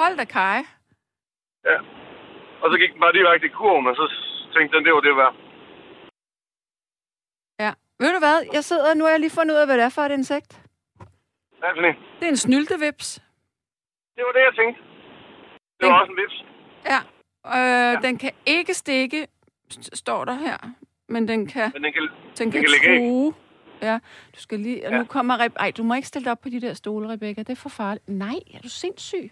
Hold 0.00 0.14
da, 0.20 0.24
Kai. 0.36 0.60
Ja. 1.70 1.76
Og 2.62 2.66
så 2.70 2.76
gik 2.80 2.92
den 2.92 3.00
bare 3.04 3.16
direkte 3.18 3.46
i 3.46 3.56
kurven, 3.58 3.86
og 3.90 3.94
så 4.00 4.04
tænkte 4.54 4.72
den, 4.76 4.84
det 4.86 4.92
var 4.96 5.00
det 5.06 5.16
værd. 5.22 5.34
Ja. 7.64 7.72
Ved 8.02 8.10
du 8.14 8.18
hvad? 8.26 8.36
Jeg 8.56 8.64
sidder, 8.70 8.94
nu 8.94 9.04
har 9.04 9.10
jeg 9.10 9.20
lige 9.20 9.36
fundet 9.38 9.54
ud 9.54 9.60
af, 9.62 9.66
hvad 9.66 9.76
det 9.78 9.84
er 9.84 9.94
for 9.98 10.02
et 10.02 10.12
insekt. 10.20 10.50
Hvad 11.58 11.68
er 11.68 11.74
det? 11.86 11.94
Det 12.18 12.24
er 12.28 12.32
en 12.36 12.36
snyltevips. 12.46 13.08
Det 14.16 14.22
var 14.26 14.32
det, 14.36 14.42
jeg 14.48 14.54
tænkte. 14.60 14.82
Det 15.78 15.82
var 15.86 15.92
Den- 15.92 16.00
også 16.00 16.12
en 16.12 16.18
vips. 16.22 16.36
Ja. 16.92 17.00
Øh, 17.56 17.92
ja. 17.94 18.08
Den 18.08 18.18
kan 18.18 18.32
ikke 18.46 18.74
stikke, 18.74 19.26
st- 19.74 19.94
står 20.02 20.24
der 20.24 20.32
her. 20.46 20.56
Men 21.08 21.28
den 21.28 21.46
kan, 21.46 21.70
Men 21.74 21.84
den 21.84 21.92
kan, 21.92 22.02
den 22.38 22.50
kan 22.52 22.62
kan 22.62 22.70
lægge 22.70 22.88
æg. 22.90 22.98
true. 22.98 23.34
Ja, 23.82 23.98
du 24.34 24.40
skal 24.40 24.58
lige... 24.60 24.78
Ja. 24.82 24.98
nu 24.98 25.04
kommer... 25.04 25.36
Re- 25.38 25.56
Ej, 25.60 25.70
du 25.76 25.82
må 25.82 25.94
ikke 25.94 26.08
stille 26.08 26.24
dig 26.24 26.32
op 26.32 26.40
på 26.40 26.48
de 26.48 26.60
der 26.60 26.74
stole, 26.74 27.08
Rebecca. 27.08 27.42
Det 27.42 27.50
er 27.50 27.62
for 27.66 27.68
farligt. 27.68 28.08
Nej, 28.08 28.38
er 28.54 28.58
du 28.62 28.68
sindssyg? 28.68 29.30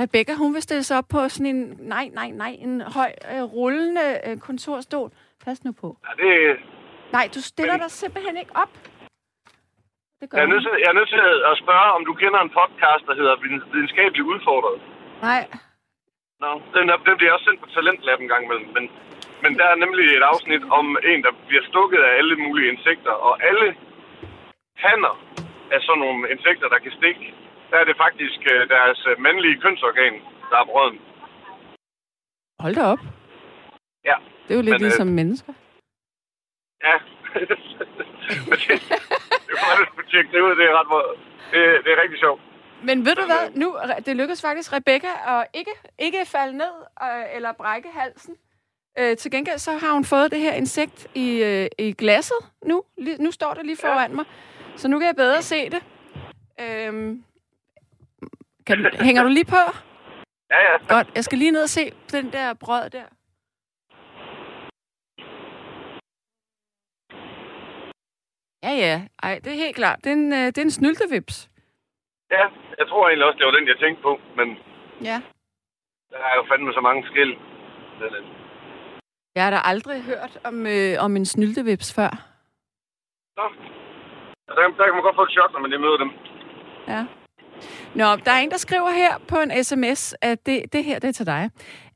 Rebecca, 0.00 0.32
hun 0.34 0.54
vil 0.54 0.62
stille 0.62 0.82
sig 0.82 0.98
op 0.98 1.08
på 1.08 1.28
sådan 1.28 1.46
en... 1.56 1.76
Nej, 1.80 2.06
nej, 2.20 2.30
nej. 2.30 2.52
En 2.58 2.80
høj, 2.80 3.12
øh, 3.34 3.42
rullende 3.42 4.06
øh, 4.26 4.36
kontorstol. 4.38 5.10
Pas 5.44 5.64
nu 5.64 5.72
på. 5.72 5.88
ja, 6.06 6.12
det, 6.22 6.56
Nej, 7.12 7.28
du 7.34 7.40
stiller 7.42 7.72
Men- 7.72 7.80
dig 7.80 7.90
simpelthen 7.90 8.36
ikke 8.36 8.52
op. 8.54 8.72
Det 10.20 10.26
gør 10.30 10.38
jeg, 10.38 10.44
er 10.46 10.52
nødt 10.52 10.62
til, 10.66 10.72
jeg 10.84 10.88
er 10.94 10.98
nødt 11.00 11.08
til 11.16 11.22
at 11.50 11.54
spørge, 11.64 11.88
om 11.96 12.02
du 12.08 12.12
kender 12.22 12.40
en 12.46 12.52
podcast, 12.60 13.02
der 13.08 13.14
hedder 13.20 13.34
Viden- 13.42 13.66
Videnskabeligt 13.72 14.26
Udfordret. 14.32 14.76
Nej. 15.28 15.42
Nå, 16.42 16.50
den, 16.76 16.84
er, 16.92 16.96
den 17.08 17.14
bliver 17.18 17.32
også 17.36 17.44
sendt 17.48 17.60
på 17.62 17.68
Talentlab 17.74 18.18
en 18.20 18.28
gang 18.32 18.42
imellem. 18.46 18.68
Men, 18.76 18.84
men 19.42 19.52
der 19.58 19.66
er 19.72 19.82
nemlig 19.84 20.06
et 20.06 20.26
afsnit 20.32 20.62
om 20.78 20.86
en, 21.10 21.20
der 21.26 21.32
bliver 21.48 21.64
stukket 21.70 22.00
af 22.08 22.12
alle 22.18 22.36
mulige 22.36 22.72
insekter. 22.72 23.14
Og 23.26 23.34
alle 23.48 23.76
hanner 24.84 25.14
af 25.74 25.80
sådan 25.86 26.00
nogle 26.04 26.30
insekter, 26.34 26.68
der 26.68 26.78
kan 26.78 26.92
stikke, 26.98 27.34
der 27.70 27.76
er 27.78 27.84
det 27.84 27.96
faktisk 28.04 28.40
øh, 28.52 28.68
deres 28.68 29.06
øh, 29.10 29.20
mandlige 29.20 29.60
kønsorgan, 29.60 30.14
der 30.50 30.56
er 30.62 30.66
brøden. 30.70 30.98
Hold 32.60 32.74
da 32.74 32.82
op. 32.94 33.02
Ja. 34.04 34.16
Det 34.44 34.50
er 34.54 34.58
jo 34.60 34.66
lidt 34.68 34.74
Men, 34.74 34.82
øh, 34.82 34.86
ligesom 34.88 35.08
mennesker. 35.20 35.52
Ja. 36.86 36.96
Men 38.48 38.58
det, 38.62 38.76
det 39.46 39.52
er 39.56 39.60
bare, 39.64 39.76
at 39.82 39.88
du 39.96 40.02
tjekke 40.10 40.30
det 40.32 40.40
ud. 40.46 40.52
Det 40.60 40.64
er 40.70 40.74
ret. 40.80 41.16
Det, 41.52 41.84
det 41.84 41.90
er 41.92 42.02
rigtig 42.02 42.18
sjovt. 42.18 42.40
Men 42.82 43.06
ved 43.06 43.14
du 43.14 43.24
hvad? 43.24 43.50
Nu, 43.62 43.76
det 44.06 44.16
lykkedes 44.16 44.42
faktisk 44.42 44.72
Rebecca 44.72 45.12
at 45.32 45.46
ikke, 45.54 45.70
ikke 45.98 46.18
falde 46.26 46.56
ned 46.56 46.74
øh, 47.02 47.36
eller 47.36 47.52
brække 47.52 47.88
halsen. 47.88 48.36
Øh, 48.98 49.16
til 49.16 49.30
gengæld 49.30 49.58
så 49.58 49.72
har 49.72 49.92
hun 49.92 50.04
fået 50.04 50.30
det 50.30 50.40
her 50.40 50.52
insekt 50.54 51.06
i, 51.14 51.42
øh, 51.42 51.66
i 51.78 51.92
glasset 51.92 52.36
nu. 52.66 52.82
Lige, 52.98 53.22
nu 53.22 53.30
står 53.30 53.54
det 53.54 53.66
lige 53.66 53.76
foran 53.76 54.14
mig. 54.14 54.24
Så 54.76 54.88
nu 54.88 54.98
kan 54.98 55.06
jeg 55.06 55.16
bedre 55.16 55.42
se 55.42 55.70
det. 55.70 55.82
Øhm, 56.60 57.24
kan 58.66 58.78
du, 58.78 58.90
hænger 59.04 59.22
du 59.22 59.28
lige 59.28 59.44
på? 59.44 59.62
Ja, 60.50 60.56
ja. 60.72 60.86
Godt. 60.88 61.08
Jeg 61.14 61.24
skal 61.24 61.38
lige 61.38 61.50
ned 61.50 61.62
og 61.62 61.68
se 61.68 61.92
den 62.12 62.32
der 62.32 62.54
brød 62.54 62.90
der. 62.90 63.04
Ja, 68.62 68.72
ja. 68.84 68.96
Ej, 69.22 69.34
det 69.44 69.50
er 69.52 69.56
helt 69.64 69.76
klart. 69.76 69.98
Det 70.04 70.10
er 70.10 70.16
en, 70.16 70.32
øh, 70.32 70.46
det 70.46 70.58
er 70.58 70.62
en 70.62 70.70
snyltevips. 70.78 71.50
Ja, 72.30 72.44
jeg 72.78 72.86
tror 72.88 73.08
egentlig 73.08 73.26
også, 73.26 73.38
det 73.38 73.46
var 73.46 73.52
den, 73.58 73.68
jeg 73.68 73.78
tænkte 73.78 74.02
på. 74.02 74.20
Men 74.36 74.48
Ja. 75.08 75.18
der 76.10 76.18
er 76.30 76.34
jo 76.36 76.44
fandme 76.50 76.72
så 76.72 76.80
mange 76.80 77.06
skæld. 77.10 77.34
Jeg 79.36 79.44
har 79.44 79.50
da 79.50 79.60
aldrig 79.64 80.02
hørt 80.02 80.38
om, 80.44 80.66
øh, 80.66 81.04
om 81.04 81.16
en 81.16 81.26
snyltevips 81.26 81.94
før. 81.94 82.26
Nå. 83.36 83.42
Der, 84.46 84.54
der 84.54 84.84
kan 84.86 84.94
man 84.94 85.02
godt 85.02 85.16
få 85.16 85.22
et 85.22 85.30
chok, 85.30 85.52
når 85.52 85.60
man 85.60 85.70
lige 85.70 85.80
møder 85.80 85.96
dem. 85.96 86.10
Ja. 86.88 87.04
Nå, 87.94 88.04
der 88.24 88.32
er 88.32 88.38
en, 88.38 88.50
der 88.50 88.56
skriver 88.56 88.90
her 88.90 89.18
på 89.28 89.36
en 89.36 89.64
sms, 89.64 90.14
at 90.22 90.46
det, 90.46 90.72
det 90.72 90.84
her 90.84 90.98
det 90.98 91.08
er 91.08 91.12
til 91.12 91.26
dig. 91.26 91.50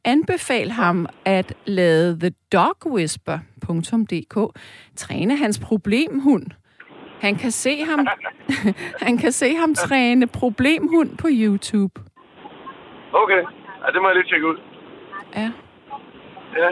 Anbefal 0.05 0.71
ham 0.71 1.07
at 1.25 1.55
lade 1.65 2.19
thedogwhisper.dk 2.21 4.59
træne 4.97 5.37
hans 5.37 5.59
problemhund. 5.59 6.47
Han 7.21 7.37
kan 7.37 7.51
se 7.51 7.85
ham, 7.85 8.07
han 9.07 9.19
kan 9.19 9.33
se 9.33 9.55
ham 9.55 9.75
træne 9.75 10.27
problemhund 10.27 11.19
på 11.19 11.27
YouTube. 11.31 12.01
Okay. 13.13 13.43
Ja, 13.83 13.87
det 13.93 14.03
må 14.03 14.09
jeg 14.09 14.17
lige 14.17 14.29
tjekke 14.29 14.47
ud. 14.47 14.57
Ja. 15.37 15.51
Ja. 16.57 16.69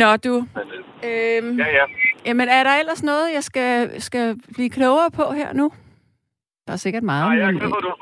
Nå, 0.00 0.08
du. 0.26 0.34
Men, 0.56 0.66
øh, 0.76 0.82
Øhm, 1.08 1.58
ja, 1.62 1.68
ja. 1.78 1.84
jamen, 2.28 2.48
er 2.58 2.62
der 2.68 2.74
ellers 2.82 3.02
noget, 3.10 3.26
jeg 3.36 3.44
skal, 3.50 3.70
skal 4.08 4.26
blive 4.56 4.70
klogere 4.78 5.10
på 5.18 5.24
her 5.40 5.48
nu? 5.60 5.66
Der 6.66 6.72
er 6.76 6.80
sikkert 6.86 7.04
meget, 7.12 7.24
Nej, 7.28 7.34
jeg 7.40 7.46
er 7.48 7.56
glad 7.58 7.70
for, 7.74 7.80
du, 7.86 7.92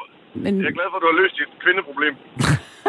men 0.44 0.52
jeg 0.62 0.68
er 0.72 0.76
glad 0.78 0.88
for, 0.90 0.96
at 0.98 1.02
du 1.04 1.08
har 1.12 1.18
løst 1.22 1.34
dit 1.40 1.52
kvindeproblem. 1.64 2.14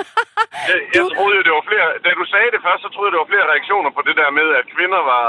jeg, 0.70 0.78
jeg 0.96 1.04
troede 1.15 1.34
jo, 1.38 1.41
det 1.48 1.54
var 1.58 1.65
flere... 1.72 1.88
Da 2.04 2.10
du 2.22 2.26
sagde 2.34 2.50
det 2.56 2.62
først, 2.68 2.82
så 2.86 2.89
troede 2.94 3.08
jeg, 3.08 3.13
det 3.15 3.22
var 3.24 3.32
flere 3.34 3.48
reaktioner 3.54 3.91
på 3.98 4.02
det 4.08 4.15
der 4.22 4.30
med, 4.39 4.48
at 4.60 4.65
kvinder 4.76 5.02
var, 5.13 5.26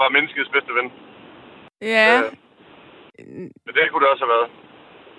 var 0.00 0.08
menneskets 0.16 0.50
bedste 0.54 0.72
ven. 0.78 0.88
ja, 1.96 2.08
Øh, 3.18 3.46
men 3.64 3.72
det 3.76 3.82
kunne 3.90 4.02
det 4.04 4.10
også 4.14 4.24
have 4.26 4.34
været. 4.36 4.48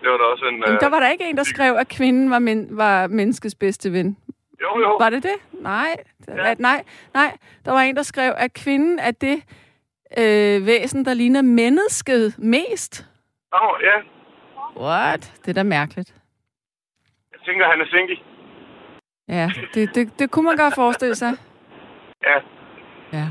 Det 0.02 0.08
var 0.12 0.18
da 0.22 0.26
også 0.34 0.46
en... 0.52 0.58
Men 0.64 0.70
Øh, 0.74 0.80
der 0.86 0.90
var 0.94 1.00
der 1.04 1.10
ikke 1.16 1.26
en, 1.30 1.38
der 1.42 1.48
skrev, 1.54 1.72
at 1.84 1.88
kvinden 1.98 2.26
var, 2.34 2.40
men, 2.40 2.58
var 2.84 3.08
menneskets 3.08 3.56
bedste 3.56 3.88
ven. 3.98 4.18
Jo, 4.62 4.80
jo. 4.82 4.98
Var 5.00 5.10
det 5.10 5.24
det? 5.24 5.36
Nej. 5.54 5.96
Ja. 6.28 6.54
Nej, 6.54 6.84
nej. 7.14 7.38
Der 7.66 7.72
var 7.72 7.82
en, 7.82 7.96
der 7.96 8.04
skrev, 8.04 8.34
at 8.38 8.54
kvinden 8.54 9.00
er 9.00 9.12
det 9.12 9.44
øh, 10.18 10.66
væsen, 10.66 11.06
der 11.06 11.14
ligner 11.14 11.42
mennesket 11.42 12.36
mest. 12.38 13.06
Nå, 13.52 13.78
ja. 13.82 13.96
What? 14.82 15.34
Det 15.42 15.50
er 15.50 15.54
da 15.54 15.64
mærkeligt. 15.64 16.16
Jeg 17.32 17.40
tænker, 17.46 17.70
han 17.70 17.82
er 17.82 17.86
single. 17.86 18.18
Ja, 19.28 19.52
det, 19.74 19.96
det, 19.96 20.20
det 20.20 20.32
kunne 20.32 20.46
man 20.46 20.58
godt 20.58 20.76
forestille 20.76 21.16
sig. 21.16 21.34
Ja. 22.24 22.40
Ja. 23.14 23.28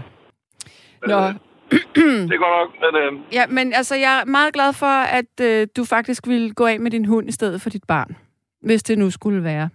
Nå, 1.06 1.18
øh, 1.18 1.34
det 2.28 2.34
er 2.34 2.38
godt 2.38 2.82
nok, 2.82 2.92
men... 2.94 3.02
Øh, 3.02 3.34
ja, 3.34 3.46
men 3.46 3.72
altså, 3.72 3.94
jeg 3.94 4.20
er 4.20 4.24
meget 4.24 4.54
glad 4.54 4.72
for, 4.72 4.86
at 4.86 5.40
øh, 5.40 5.66
du 5.76 5.84
faktisk 5.84 6.26
ville 6.26 6.50
gå 6.54 6.66
af 6.66 6.80
med 6.80 6.90
din 6.90 7.04
hund 7.04 7.28
i 7.28 7.32
stedet 7.32 7.60
for 7.62 7.70
dit 7.70 7.84
barn. 7.88 8.16
Hvis 8.62 8.82
det 8.82 8.98
nu 8.98 9.10
skulle 9.10 9.44
være. 9.44 9.68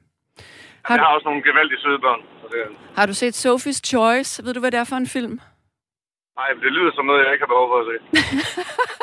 Har 0.85 0.93
jeg 0.93 0.99
du, 0.99 1.03
har 1.05 1.13
også 1.15 1.25
nogle 1.29 1.43
gevaldige 1.49 1.79
søde 1.79 1.99
børn. 1.99 2.21
Så 2.41 2.47
det, 2.53 2.77
har 2.97 3.05
du 3.05 3.13
set 3.13 3.45
Sophie's 3.45 3.79
Choice? 3.91 4.45
Ved 4.45 4.53
du, 4.53 4.59
hvad 4.59 4.71
det 4.71 4.79
er 4.79 4.83
for 4.83 4.95
en 4.95 5.07
film? 5.07 5.39
nej, 6.39 6.47
det 6.63 6.71
lyder 6.71 6.91
som 6.95 7.05
noget, 7.05 7.23
jeg 7.25 7.33
ikke 7.33 7.45
har 7.47 7.53
behov 7.55 7.67
for 7.71 7.79
at 7.83 7.87
se. 7.89 7.95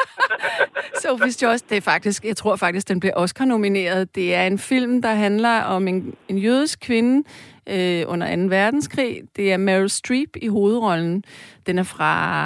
Sophie's 1.08 1.38
Choice, 1.38 1.64
det 1.68 1.76
er 1.76 1.80
faktisk, 1.80 2.24
jeg 2.24 2.36
tror 2.36 2.56
faktisk, 2.56 2.88
den 2.88 3.00
blev 3.00 3.12
Oscar-nomineret. 3.16 4.14
Det 4.14 4.34
er 4.34 4.46
en 4.46 4.58
film, 4.58 5.02
der 5.02 5.08
handler 5.14 5.62
om 5.62 5.88
en, 5.88 6.14
en 6.28 6.38
jødisk 6.38 6.80
kvinde 6.80 7.28
øh, 7.68 8.04
under 8.06 8.36
2. 8.36 8.42
verdenskrig. 8.42 9.22
Det 9.36 9.52
er 9.52 9.56
Meryl 9.56 9.88
Streep 9.88 10.36
i 10.42 10.48
hovedrollen. 10.48 11.24
Den 11.66 11.78
er 11.78 11.82
fra, 11.82 12.42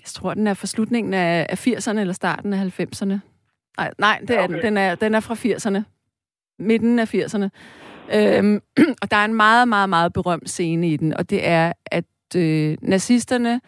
jeg 0.00 0.06
tror, 0.06 0.34
den 0.34 0.46
er 0.46 0.54
fra 0.54 0.66
slutningen 0.66 1.14
af, 1.14 1.46
af 1.48 1.66
80'erne 1.66 1.98
eller 2.00 2.14
starten 2.14 2.52
af 2.52 2.80
90'erne. 2.80 3.14
Nej, 3.76 3.90
nej, 3.98 4.18
det 4.20 4.30
er 4.30 4.40
Ja, 4.40 4.46
den. 4.46 4.54
okay. 4.54 4.62
Den 4.66 4.76
er, 4.76 4.94
den 4.94 5.14
er 5.14 5.20
fra 5.20 5.34
80'erne. 5.34 5.82
Midten 6.58 6.98
af 6.98 7.14
80'erne. 7.14 7.48
Øhm, 8.12 8.60
og 9.02 9.10
der 9.10 9.16
er 9.16 9.24
en 9.24 9.34
meget, 9.34 9.68
meget, 9.68 9.88
meget 9.88 10.12
berømt 10.12 10.50
scene 10.50 10.88
i 10.88 10.96
den, 10.96 11.14
og 11.14 11.30
det 11.30 11.46
er, 11.46 11.72
at 11.86 12.04
øh, 12.36 12.76
nazisterne 12.82 13.60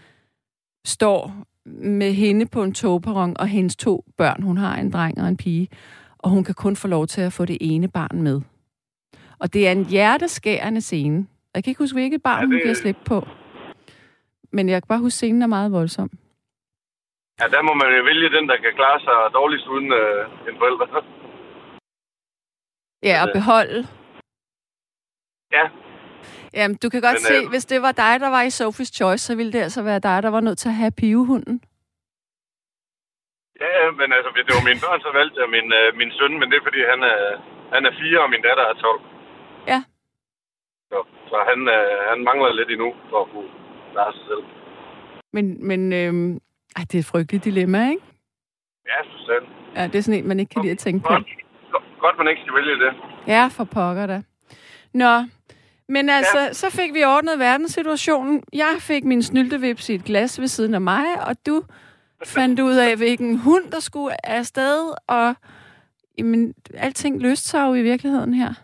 står 0.87 1.33
med 1.67 2.13
hende 2.13 2.47
på 2.47 2.63
en 2.63 2.73
togperron 2.75 3.37
og 3.39 3.47
hendes 3.49 3.77
to 3.77 4.05
børn. 4.17 4.43
Hun 4.43 4.57
har 4.57 4.77
en 4.77 4.93
dreng 4.93 5.21
og 5.21 5.29
en 5.29 5.37
pige, 5.37 5.69
og 6.19 6.31
hun 6.31 6.45
kan 6.45 6.55
kun 6.55 6.77
få 6.77 6.89
lov 6.89 7.07
til 7.07 7.21
at 7.21 7.33
få 7.33 7.45
det 7.45 7.59
ene 7.61 7.89
barn 7.89 8.23
med. 8.23 8.41
Og 9.39 9.53
det 9.53 9.69
er 9.69 9.73
en 9.73 9.87
hjerteskærende 9.87 10.81
scene. 10.81 11.27
Jeg 11.55 11.65
kan 11.65 11.71
ikke 11.71 11.83
huske, 11.83 11.95
hvilket 11.95 12.23
barn 12.23 12.41
Ja, 12.41 12.47
det... 12.47 12.53
hun 12.55 12.61
giver 12.63 12.75
slip 12.75 12.97
på. 13.05 13.27
Men 14.53 14.69
jeg 14.69 14.83
kan 14.83 14.89
bare 14.89 14.99
huske, 14.99 15.17
scenen 15.17 15.43
er 15.43 15.47
meget 15.47 15.73
voldsom. 15.73 16.11
Ja, 17.41 17.45
der 17.55 17.63
må 17.63 17.75
man 17.75 17.89
jo 17.99 18.03
vælge 18.05 18.31
den, 18.37 18.49
der 18.49 18.57
kan 18.57 18.73
klare 18.77 19.01
sig 19.01 19.17
dårligst 19.39 19.67
uden 19.67 19.93
øh, 19.93 20.21
en 20.49 20.57
forælder. 20.61 21.05
Ja, 23.03 23.23
og 23.23 23.29
Øh. 23.29 23.35
beholde. 23.35 23.87
Ja, 25.53 25.65
Jamen, 26.55 26.77
du 26.83 26.89
kan 26.89 27.01
godt 27.03 27.15
Men, 27.15 27.21
se, 27.31 27.35
øh, 27.45 27.49
hvis 27.53 27.65
det 27.67 27.83
var 27.83 27.93
dig, 27.93 28.21
der 28.21 28.29
var 28.37 28.43
i 28.43 28.53
Sophie's 28.61 28.93
Choice, 28.99 29.25
så 29.27 29.37
ville 29.37 29.53
det 29.53 29.59
altså 29.67 29.83
være 29.83 29.99
dig, 29.99 30.23
der 30.23 30.29
var 30.29 30.41
nødt 30.41 30.59
til 30.59 30.69
at 30.69 30.75
have 30.75 30.91
pivehunden. 31.01 31.61
ja, 33.61 33.91
men 34.01 34.09
altså, 34.17 34.31
det 34.49 34.55
var 34.59 34.65
mine 34.71 34.81
børn, 34.87 35.01
så 35.07 35.11
valgte 35.19 35.37
jeg 35.43 35.49
min, 35.57 35.69
øh, 35.81 35.89
min 36.01 36.11
søn, 36.19 36.33
men 36.41 36.47
det 36.51 36.57
er, 36.59 36.65
fordi 36.69 36.81
han 36.93 37.01
er, 37.13 37.19
han 37.75 37.83
er 37.89 37.93
fire, 38.03 38.19
og 38.25 38.31
min 38.35 38.43
datter 38.49 38.65
er 38.73 38.75
12. 38.75 39.01
Ja. 39.73 39.81
Så, 40.91 40.99
så 41.31 41.37
han, 41.51 41.59
øh, 41.77 41.93
han 42.11 42.19
mangler 42.29 42.53
lidt 42.59 42.71
endnu 42.75 42.89
for 43.11 43.19
at 43.25 43.29
kunne 43.33 43.51
klare 43.93 44.13
sig 44.17 44.25
selv. 44.31 44.45
Men, 45.37 45.47
men 45.69 45.81
øhm, 46.01 46.31
ej, 46.77 46.83
det 46.91 46.95
er 46.95 47.03
et 47.05 47.11
frygteligt 47.15 47.45
dilemma, 47.45 47.81
ikke? 47.95 48.05
Ja, 48.93 48.99
selv. 49.29 49.47
Ja, 49.77 49.83
det 49.91 49.95
er 49.99 50.03
sådan 50.07 50.19
en, 50.21 50.29
man 50.29 50.41
ikke 50.41 50.51
kan 50.55 50.63
lide 50.63 50.73
at 50.79 50.79
tænke 50.87 51.01
på. 51.05 51.09
Godt, 51.13 51.27
godt- 51.73 51.85
godt, 52.05 52.17
man 52.19 52.29
ikke 52.29 52.43
skal 52.43 52.55
vælge 52.55 52.77
det. 52.85 52.93
Ja, 53.27 53.43
for 53.57 53.65
pokker 53.65 54.07
da. 54.07 54.23
Nå, 54.95 55.25
men 55.89 56.09
altså, 56.09 56.39
ja. 56.39 56.53
så 56.53 56.71
fik 56.71 56.95
vi 56.95 57.05
ordnet 57.05 57.39
verdenssituationen. 57.39 58.43
Jeg 58.53 58.77
fik 58.81 59.05
min 59.05 59.23
snyltevips 59.23 59.89
i 59.89 59.95
et 59.95 60.05
glas 60.05 60.41
ved 60.41 60.49
siden 60.49 60.75
af 60.75 60.81
mig, 60.81 61.29
og 61.29 61.37
du 61.47 61.63
fandt 62.25 62.61
ud 62.61 62.75
af, 62.75 62.97
hvilken 62.97 63.39
hund, 63.39 63.71
der 63.71 63.81
skulle 63.81 64.27
afsted, 64.27 64.95
og 65.07 65.35
jamen, 66.19 66.55
alting 66.75 67.23
løste 67.23 67.49
sig 67.49 67.67
jo 67.67 67.75
i 67.75 67.83
virkeligheden 67.83 68.35
her. 68.35 68.55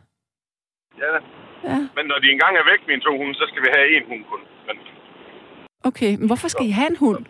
Ja, 0.99 1.19
Ja, 1.65 1.79
men 1.97 2.05
når 2.07 2.19
de 2.19 2.31
engang 2.31 2.57
er 2.57 2.65
væk, 2.71 2.81
mine 2.89 3.01
to 3.01 3.17
hunde, 3.17 3.35
så 3.35 3.45
skal 3.51 3.63
vi 3.63 3.69
have 3.77 3.97
en 3.97 4.05
hund 4.09 4.25
kun. 4.31 4.41
Men 4.67 4.77
okay. 5.85 6.17
Men 6.19 6.27
hvorfor 6.27 6.49
skal 6.49 6.67
I 6.67 6.71
have 6.71 6.91
en 6.91 6.97
hund? 6.97 7.25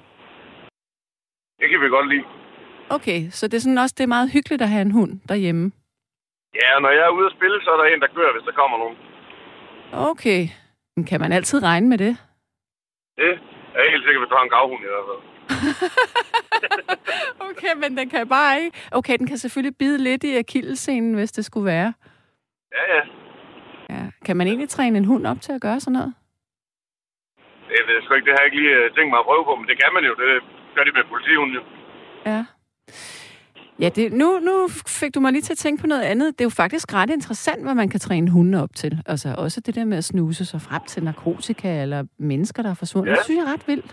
det 1.61 1.71
kan 1.71 1.81
vi 1.81 1.89
godt 1.89 2.09
lide. 2.09 2.25
Okay, 2.91 3.31
så 3.31 3.49
det 3.49 3.55
er 3.55 3.61
sådan 3.61 3.79
også 3.79 3.95
det 3.99 4.05
er 4.05 4.15
meget 4.17 4.33
hyggeligt 4.33 4.63
at 4.63 4.69
have 4.69 4.83
en 4.83 4.91
hund 4.91 5.21
derhjemme. 5.29 5.73
Ja, 6.61 6.71
når 6.83 6.91
jeg 6.91 7.05
er 7.07 7.17
ude 7.19 7.27
at 7.27 7.37
spille, 7.37 7.57
så 7.65 7.71
er 7.71 7.77
der 7.77 7.85
en, 7.85 8.01
der 8.01 8.11
gør, 8.19 8.33
hvis 8.33 8.47
der 8.49 8.53
kommer 8.61 8.77
nogen. 8.79 8.97
Okay. 10.11 10.43
Men 10.97 11.05
kan 11.05 11.21
man 11.21 11.33
altid 11.33 11.63
regne 11.63 11.89
med 11.89 11.99
det? 11.99 12.17
Det 13.17 13.31
er 13.75 13.83
jeg 13.83 13.91
helt 13.91 14.05
sikker, 14.05 14.21
hvis 14.21 14.31
du 14.31 14.37
har 14.39 14.45
en 14.45 14.55
gravhund 14.55 14.83
i 14.85 14.91
hvert 14.93 15.09
fald. 15.11 15.23
Okay, 17.51 17.75
men 17.77 17.97
den 17.99 18.09
kan 18.11 18.29
bare 18.29 18.61
ikke... 18.61 18.79
Okay, 18.93 19.17
den 19.19 19.27
kan 19.27 19.39
selvfølgelig 19.39 19.77
bide 19.79 19.99
lidt 19.99 20.25
i 20.25 20.37
akillescenen, 20.37 21.15
hvis 21.15 21.33
det 21.33 21.45
skulle 21.45 21.67
være. 21.67 21.93
Ja, 22.77 22.85
ja. 22.97 23.03
Ja. 23.91 24.05
Kan 24.25 24.37
man 24.37 24.47
egentlig 24.47 24.69
træne 24.69 24.99
en 24.99 25.05
hund 25.05 25.27
op 25.27 25.41
til 25.41 25.53
at 25.53 25.61
gøre 25.61 25.81
sådan 25.81 25.93
noget? 25.93 26.15
Det 27.69 27.81
ved 27.87 27.95
jeg 27.95 28.03
sgu 28.05 28.15
ikke. 28.15 28.27
Det 28.27 28.35
har 28.35 28.43
jeg 28.43 28.47
ikke 28.53 28.61
lige 28.63 28.75
øh, 28.77 28.95
tænkt 28.95 29.11
mig 29.11 29.19
at 29.19 29.25
prøve 29.25 29.45
på, 29.45 29.55
men 29.57 29.67
det 29.69 29.77
kan 29.83 29.91
man 29.95 30.05
jo. 30.05 30.13
Det 30.15 30.43
gør 30.75 30.85
de 30.85 30.93
med 30.93 31.05
politihunden 31.13 31.55
jo. 31.59 31.63
Ja. 32.27 32.45
Ja, 33.83 33.89
det, 33.89 34.13
nu, 34.13 34.29
nu 34.49 34.55
fik 35.01 35.15
du 35.15 35.21
mig 35.21 35.33
lige 35.33 35.43
til 35.43 35.53
at 35.53 35.59
tænke 35.65 35.81
på 35.81 35.87
noget 35.87 36.03
andet. 36.03 36.27
Det 36.37 36.41
er 36.41 36.49
jo 36.51 36.57
faktisk 36.65 36.95
ret 36.95 37.11
interessant, 37.11 37.63
hvad 37.65 37.75
man 37.75 37.89
kan 37.89 38.01
træne 38.01 38.31
hunde 38.31 38.63
op 38.63 38.75
til. 38.75 38.93
Altså 39.07 39.35
også 39.39 39.61
det 39.61 39.75
der 39.75 39.85
med 39.85 39.99
at 39.99 40.05
snuse 40.05 40.45
sig 40.45 40.61
frem 40.69 40.83
til 40.93 41.05
narkotika 41.05 41.83
eller 41.83 42.05
mennesker, 42.19 42.63
der 42.63 42.71
er 42.71 42.75
forsvundet. 42.75 43.11
Ja. 43.11 43.17
Det 43.17 43.25
synes 43.25 43.39
jeg 43.39 43.47
er 43.49 43.53
ret 43.55 43.69
vildt. 43.69 43.91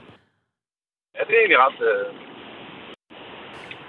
Ja, 1.15 1.21
det 1.27 1.33
er 1.35 1.39
egentlig 1.43 1.59
ret... 1.65 1.79
Øh... 1.89 2.05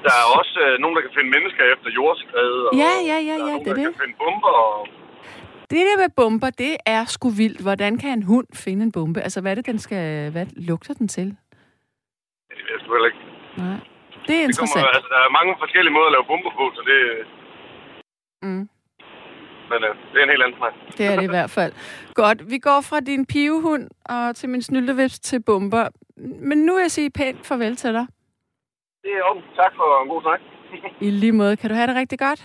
Der 0.04 0.12
er 0.20 0.26
også 0.38 0.54
øh, 0.66 0.78
nogen, 0.82 0.96
der 0.96 1.02
kan 1.06 1.10
finde 1.18 1.30
mennesker 1.36 1.62
efter 1.74 1.88
jordskred. 1.98 2.52
Og 2.68 2.72
Ja, 2.82 2.92
ja, 3.10 3.18
ja, 3.28 3.34
er 3.34 3.46
ja, 3.46 3.52
nogen, 3.52 3.64
det 3.64 3.70
er 3.70 3.74
der 3.74 3.82
det. 3.82 3.84
kan 3.94 4.00
finde 4.02 4.16
bomber. 4.24 4.52
Og... 4.64 4.88
Det 5.70 5.78
der 5.88 5.96
med 6.02 6.08
bomber, 6.16 6.50
det 6.50 6.76
er 6.86 7.04
sgu 7.04 7.28
vildt. 7.30 7.60
Hvordan 7.60 7.98
kan 7.98 8.10
en 8.18 8.22
hund 8.22 8.46
finde 8.54 8.82
en 8.84 8.92
bombe? 8.92 9.20
Altså, 9.20 9.40
hvad 9.40 9.50
er 9.50 9.54
det, 9.54 9.66
den 9.66 9.78
skal... 9.78 10.30
Hvad 10.30 10.46
lugter 10.56 10.94
den 10.94 11.08
til? 11.08 11.28
Ja, 12.48 12.54
det 12.56 12.62
ved 12.66 12.72
jeg 12.74 12.80
sgu 12.84 12.92
heller 12.96 13.10
ikke. 13.12 13.22
Nej. 13.64 13.78
Det 14.30 14.38
er 14.42 14.46
Det 14.46 14.58
kommer, 14.58 14.88
altså, 14.96 15.08
der 15.14 15.20
er 15.26 15.30
mange 15.38 15.52
forskellige 15.62 15.94
måder 15.96 16.08
at 16.10 16.14
lave 16.16 16.26
bomber 16.30 16.52
på, 16.60 16.64
så 16.76 16.82
det... 16.90 16.98
Mm. 18.42 18.64
Men 19.70 19.78
øh, 19.88 19.92
det 20.10 20.16
er 20.18 20.24
en 20.26 20.32
helt 20.34 20.42
anden 20.44 20.58
snak. 20.60 20.74
Det 20.98 21.06
er 21.06 21.16
det 21.16 21.26
i 21.30 21.34
hvert 21.36 21.50
fald. 21.50 21.72
Godt, 22.14 22.50
vi 22.50 22.58
går 22.58 22.80
fra 22.90 23.00
din 23.00 23.26
pivehund 23.26 23.84
og 24.14 24.36
til 24.36 24.48
min 24.48 24.62
snyldevips 24.62 25.18
til 25.20 25.42
bomber. 25.42 25.88
Men 26.48 26.58
nu 26.58 26.74
vil 26.74 26.82
jeg 26.82 26.90
sige 26.90 27.10
pænt 27.10 27.46
farvel 27.46 27.76
til 27.76 27.92
dig. 27.92 28.06
Det 29.02 29.12
er 29.18 29.22
om. 29.30 29.38
Tak 29.56 29.72
for 29.78 30.02
en 30.02 30.08
god 30.08 30.22
snak. 30.22 30.40
I 31.00 31.10
lige 31.10 31.32
måde. 31.32 31.56
Kan 31.56 31.70
du 31.70 31.76
have 31.76 31.86
det 31.86 31.96
rigtig 31.96 32.18
godt? 32.18 32.40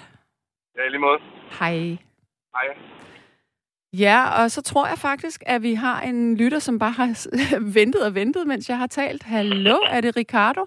ja, 0.77 0.81
i 0.87 0.89
lige 0.89 0.99
måde. 1.07 1.19
Hej. 1.59 1.77
Hej. 2.55 2.67
Ja, 3.93 4.43
og 4.43 4.51
så 4.51 4.61
tror 4.61 4.87
jeg 4.87 4.97
faktisk, 4.97 5.43
at 5.45 5.61
vi 5.63 5.73
har 5.73 6.01
en 6.01 6.37
lytter, 6.37 6.59
som 6.59 6.79
bare 6.79 6.91
har 6.91 7.07
ventet 7.79 8.05
og 8.05 8.15
ventet, 8.15 8.47
mens 8.47 8.69
jeg 8.69 8.77
har 8.77 8.87
talt. 8.87 9.23
Hallo, 9.23 9.77
er 9.89 10.01
det 10.01 10.17
Ricardo? 10.17 10.65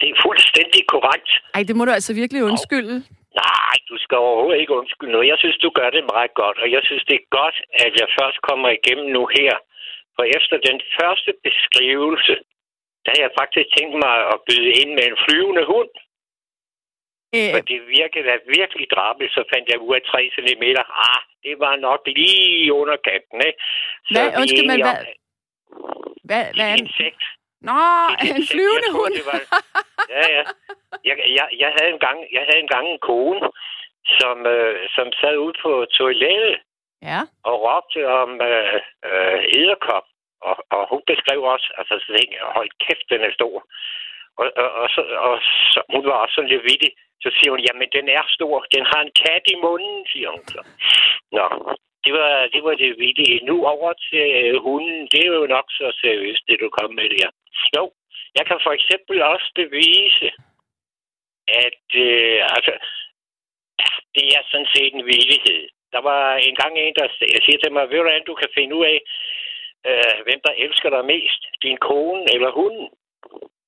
Det 0.00 0.06
er 0.12 0.16
fuldstændig 0.26 0.82
korrekt. 0.94 1.30
Ej, 1.56 1.62
det 1.68 1.74
må 1.76 1.82
du 1.84 1.92
altså 1.98 2.12
virkelig 2.22 2.40
undskylde. 2.50 2.96
Nej, 3.44 3.74
du 3.90 3.96
skal 4.04 4.16
overhovedet 4.26 4.60
ikke 4.62 4.74
undskylde 4.80 5.12
noget. 5.12 5.28
Jeg 5.32 5.38
synes, 5.42 5.58
du 5.64 5.70
gør 5.78 5.90
det 5.96 6.04
meget 6.14 6.32
godt, 6.42 6.58
og 6.64 6.68
jeg 6.76 6.82
synes, 6.88 7.04
det 7.10 7.16
er 7.22 7.26
godt, 7.40 7.56
at 7.86 7.92
jeg 8.00 8.08
først 8.18 8.38
kommer 8.48 8.68
igennem 8.78 9.08
nu 9.16 9.22
her. 9.38 9.54
For 10.16 10.24
efter 10.38 10.56
den 10.68 10.78
første 10.98 11.30
beskrivelse, 11.46 12.34
der 13.04 13.10
har 13.14 13.22
jeg 13.26 13.32
faktisk 13.40 13.68
tænkt 13.76 13.94
mig 14.04 14.14
at 14.32 14.38
byde 14.48 14.70
ind 14.80 14.90
med 14.98 15.04
en 15.10 15.18
flyvende 15.24 15.64
hund. 15.72 15.90
For 17.54 17.60
Øh, 17.60 17.68
det 17.72 17.78
virkede 17.98 18.24
da 18.30 18.34
virkelig 18.58 18.86
drabeligt, 18.94 19.32
så 19.38 19.42
fandt 19.52 19.66
jeg 19.72 19.78
ud 19.86 19.94
af 19.98 20.02
3 20.12 20.30
cm. 20.36 20.64
Ah, 21.10 21.20
det 21.44 21.54
var 21.64 21.74
nok 21.88 22.00
lige 22.16 22.72
under 22.80 22.96
kanten, 23.08 23.38
ikke? 23.48 23.60
Så 24.08 24.12
Hvad? 24.14 24.26
Undskyld, 24.40 24.68
men 24.72 24.80
hvad- 24.86 25.04
hvad, 26.28 26.44
hvad 26.56 26.66
er 26.70 26.74
en... 26.74 26.86
insekt. 26.86 27.22
Nå, 27.60 27.80
en 28.36 28.42
flyvende 28.52 28.88
jeg 28.90 28.96
hund. 28.98 29.12
det 29.14 29.26
var- 29.32 29.46
Ja, 30.16 30.24
ja. 30.36 30.42
Jeg, 31.04 31.16
jeg, 31.38 31.46
jeg, 31.62 31.70
havde 31.76 31.90
engang, 31.96 32.18
jeg 32.32 32.42
havde 32.48 32.60
engang 32.66 32.86
en 32.88 32.98
kone, 32.98 33.40
som, 34.20 34.46
øh, 34.46 34.88
som 34.94 35.06
sad 35.20 35.36
ude 35.36 35.56
på 35.62 35.86
toilettet 35.98 36.56
Ja, 37.02 37.20
og 37.48 37.54
råbte 37.66 38.00
om 38.22 38.30
øh, 38.50 38.74
øh, 39.08 39.40
æderkop. 39.58 40.04
Og, 40.48 40.56
og 40.76 40.82
hun 40.90 41.02
beskrev 41.06 41.42
også, 41.42 41.68
altså 41.78 41.94
så 42.02 42.06
tænkte 42.16 42.36
jeg, 42.38 42.46
hold 42.58 42.70
kæft, 42.84 43.06
den 43.12 43.20
er 43.28 43.32
stor. 43.38 43.56
Og, 44.40 44.46
og, 44.62 44.68
og, 44.82 44.88
så, 44.94 45.00
og 45.28 45.34
så, 45.72 45.80
hun 45.94 46.04
var 46.06 46.12
også 46.22 46.34
sådan 46.34 46.50
lidt 46.50 46.62
vittig. 46.70 46.92
Så 47.22 47.28
siger 47.36 47.50
hun, 47.50 47.60
jamen 47.66 47.88
den 47.96 48.08
er 48.08 48.24
stor, 48.36 48.54
den 48.74 48.84
har 48.92 49.00
en 49.02 49.12
kat 49.22 49.44
i 49.54 49.56
munden, 49.64 50.06
siger 50.12 50.30
hun 50.34 50.44
så. 50.54 50.60
Nå, 51.36 51.46
det 52.06 52.12
var 52.20 52.32
det, 52.52 52.62
var 52.64 52.74
det 52.74 52.98
vittige. 52.98 53.44
Nu 53.50 53.56
over 53.74 53.92
til 54.08 54.26
øh, 54.40 54.54
hunden, 54.66 55.08
det 55.12 55.20
er 55.26 55.32
jo 55.40 55.46
nok 55.56 55.66
så 55.78 55.86
seriøst, 56.02 56.42
det 56.48 56.60
du 56.60 56.68
kom 56.78 56.90
med 56.94 57.08
der. 57.16 57.28
Jo, 57.76 57.84
jeg 58.36 58.44
kan 58.46 58.58
for 58.66 58.72
eksempel 58.78 59.22
også 59.22 59.48
bevise, 59.54 60.28
at 61.64 61.86
øh, 62.06 62.40
altså, 62.56 62.74
det 64.14 64.24
er 64.36 64.42
sådan 64.50 64.72
set 64.74 64.92
en 64.94 65.06
villighed. 65.12 65.62
Der 65.94 66.00
var 66.10 66.22
engang 66.50 66.72
en, 66.78 66.94
der 66.98 67.06
jeg 67.34 67.42
siger 67.46 67.58
til 67.58 67.72
mig, 67.72 67.90
ved 67.90 67.96
du 67.96 68.02
hvordan 68.02 68.24
du 68.30 68.34
kan 68.34 68.50
finde 68.54 68.74
ud 68.78 68.84
af, 68.94 68.98
øh, 69.88 70.16
hvem 70.26 70.40
der 70.46 70.52
elsker 70.64 70.90
dig 70.90 71.04
mest? 71.04 71.42
Din 71.62 71.78
kone 71.88 72.24
eller 72.34 72.50
hunden? 72.50 72.88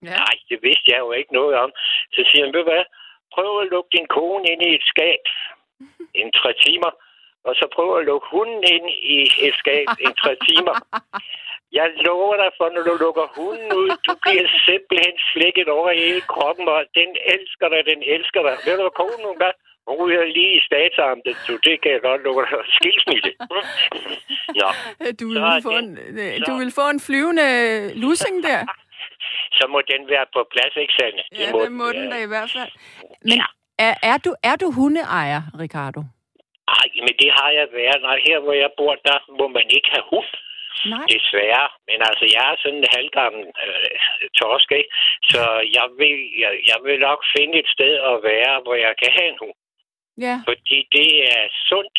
ja. 0.02 0.16
Nej, 0.22 0.34
det 0.50 0.58
vidste 0.62 0.88
jeg 0.92 0.98
jo 0.98 1.12
ikke 1.12 1.32
noget 1.32 1.54
om. 1.64 1.70
Så 2.14 2.20
siger 2.28 2.44
han, 2.44 2.54
ved 2.54 2.64
du 2.64 2.70
hvad, 2.70 2.84
prøv 3.34 3.60
at 3.60 3.70
lukke 3.72 3.90
din 3.96 4.06
kone 4.06 4.44
ind 4.52 4.62
i 4.62 4.74
et 4.74 4.84
skab 4.92 5.22
en 6.14 6.32
tre 6.32 6.52
timer, 6.66 6.90
og 7.46 7.52
så 7.60 7.64
prøv 7.76 7.88
at 7.98 8.04
lukke 8.10 8.26
hunden 8.34 8.62
ind 8.74 8.86
i 9.16 9.16
et 9.46 9.54
skab 9.62 9.86
en 10.06 10.14
tre 10.22 10.32
timer. 10.48 10.74
Jeg 11.78 11.86
lover 12.06 12.36
dig 12.42 12.50
for, 12.58 12.66
når 12.74 12.82
du 12.88 12.94
lukker 13.04 13.26
hunden 13.38 13.70
ud, 13.82 13.90
du 14.06 14.12
bliver 14.24 14.46
simpelthen 14.68 15.14
slikket 15.32 15.68
over 15.78 15.90
i 15.90 16.00
hele 16.08 16.24
kroppen, 16.34 16.66
og 16.76 16.80
den 16.98 17.10
elsker 17.34 17.66
dig, 17.72 17.80
den 17.92 18.00
elsker 18.14 18.42
dig. 18.46 18.54
Ved 18.64 18.74
du, 18.76 18.82
hvad 18.86 18.96
konen 19.02 19.20
nogle 19.26 19.38
gange? 19.42 19.58
Hun 19.88 19.96
ryger 20.02 20.24
lige 20.38 20.52
i 20.58 20.60
statsarmen, 20.68 21.22
så 21.46 21.52
det 21.66 21.74
kan 21.82 21.90
jeg 21.94 22.00
godt 22.08 22.22
lukke 22.26 22.42
dig. 22.42 22.64
Skilsmisse. 22.78 23.30
Nå, 24.60 24.68
Du 25.20 25.26
vil, 25.32 25.36
Så 25.38 25.60
få 25.68 25.72
den- 25.80 25.98
en, 25.98 26.18
øh, 26.24 26.32
så- 26.38 26.44
du 26.48 26.52
vil 26.62 26.70
få 26.80 26.84
en 26.94 27.00
flyvende 27.08 27.48
lussing 28.04 28.36
der. 28.48 28.60
så 29.58 29.64
må 29.72 29.78
den 29.92 30.02
være 30.14 30.26
på 30.36 30.40
plads, 30.52 30.72
ikke 30.82 30.94
sandt? 31.00 31.16
Ja, 31.40 31.46
det 31.64 31.72
må 31.72 31.86
den 31.92 32.02
være. 32.02 32.10
da 32.18 32.24
i 32.24 32.30
hvert 32.34 32.50
fald. 32.56 32.70
Men 33.30 33.38
er, 33.78 33.94
er, 34.02 34.16
du, 34.26 34.30
er 34.50 34.56
du 34.56 34.70
hundeejer, 34.70 35.42
Ricardo? 35.62 36.00
Ej, 36.76 36.86
men 37.06 37.14
det 37.22 37.30
har 37.38 37.50
jeg 37.58 37.66
været. 37.80 38.00
Nej, 38.08 38.18
her 38.28 38.38
hvor 38.44 38.56
jeg 38.62 38.70
bor, 38.78 38.94
der 39.08 39.18
må 39.38 39.46
man 39.56 39.66
ikke 39.76 39.90
have 39.96 40.06
hund. 40.12 40.30
Nej. 40.94 41.06
Desværre. 41.14 41.68
Men 41.88 41.98
altså, 42.08 42.24
jeg 42.34 42.44
er 42.52 42.56
sådan 42.62 42.78
en 42.78 42.92
halvgammel 42.96 43.42
øh, 43.66 44.26
torsk, 44.38 44.68
ikke? 44.80 44.90
Så 45.32 45.42
jeg 45.76 45.86
vil, 46.00 46.14
jeg, 46.42 46.52
jeg 46.70 46.78
vil 46.86 46.98
nok 47.08 47.20
finde 47.36 47.54
et 47.62 47.68
sted 47.76 47.92
at 48.10 48.16
være, 48.30 48.54
hvor 48.64 48.76
jeg 48.86 48.94
kan 49.02 49.10
have 49.18 49.28
en 49.32 49.40
hund. 49.44 49.58
Ja, 50.26 50.36
Fordi 50.48 50.78
det 50.96 51.10
er 51.36 51.44
sundt. 51.70 51.98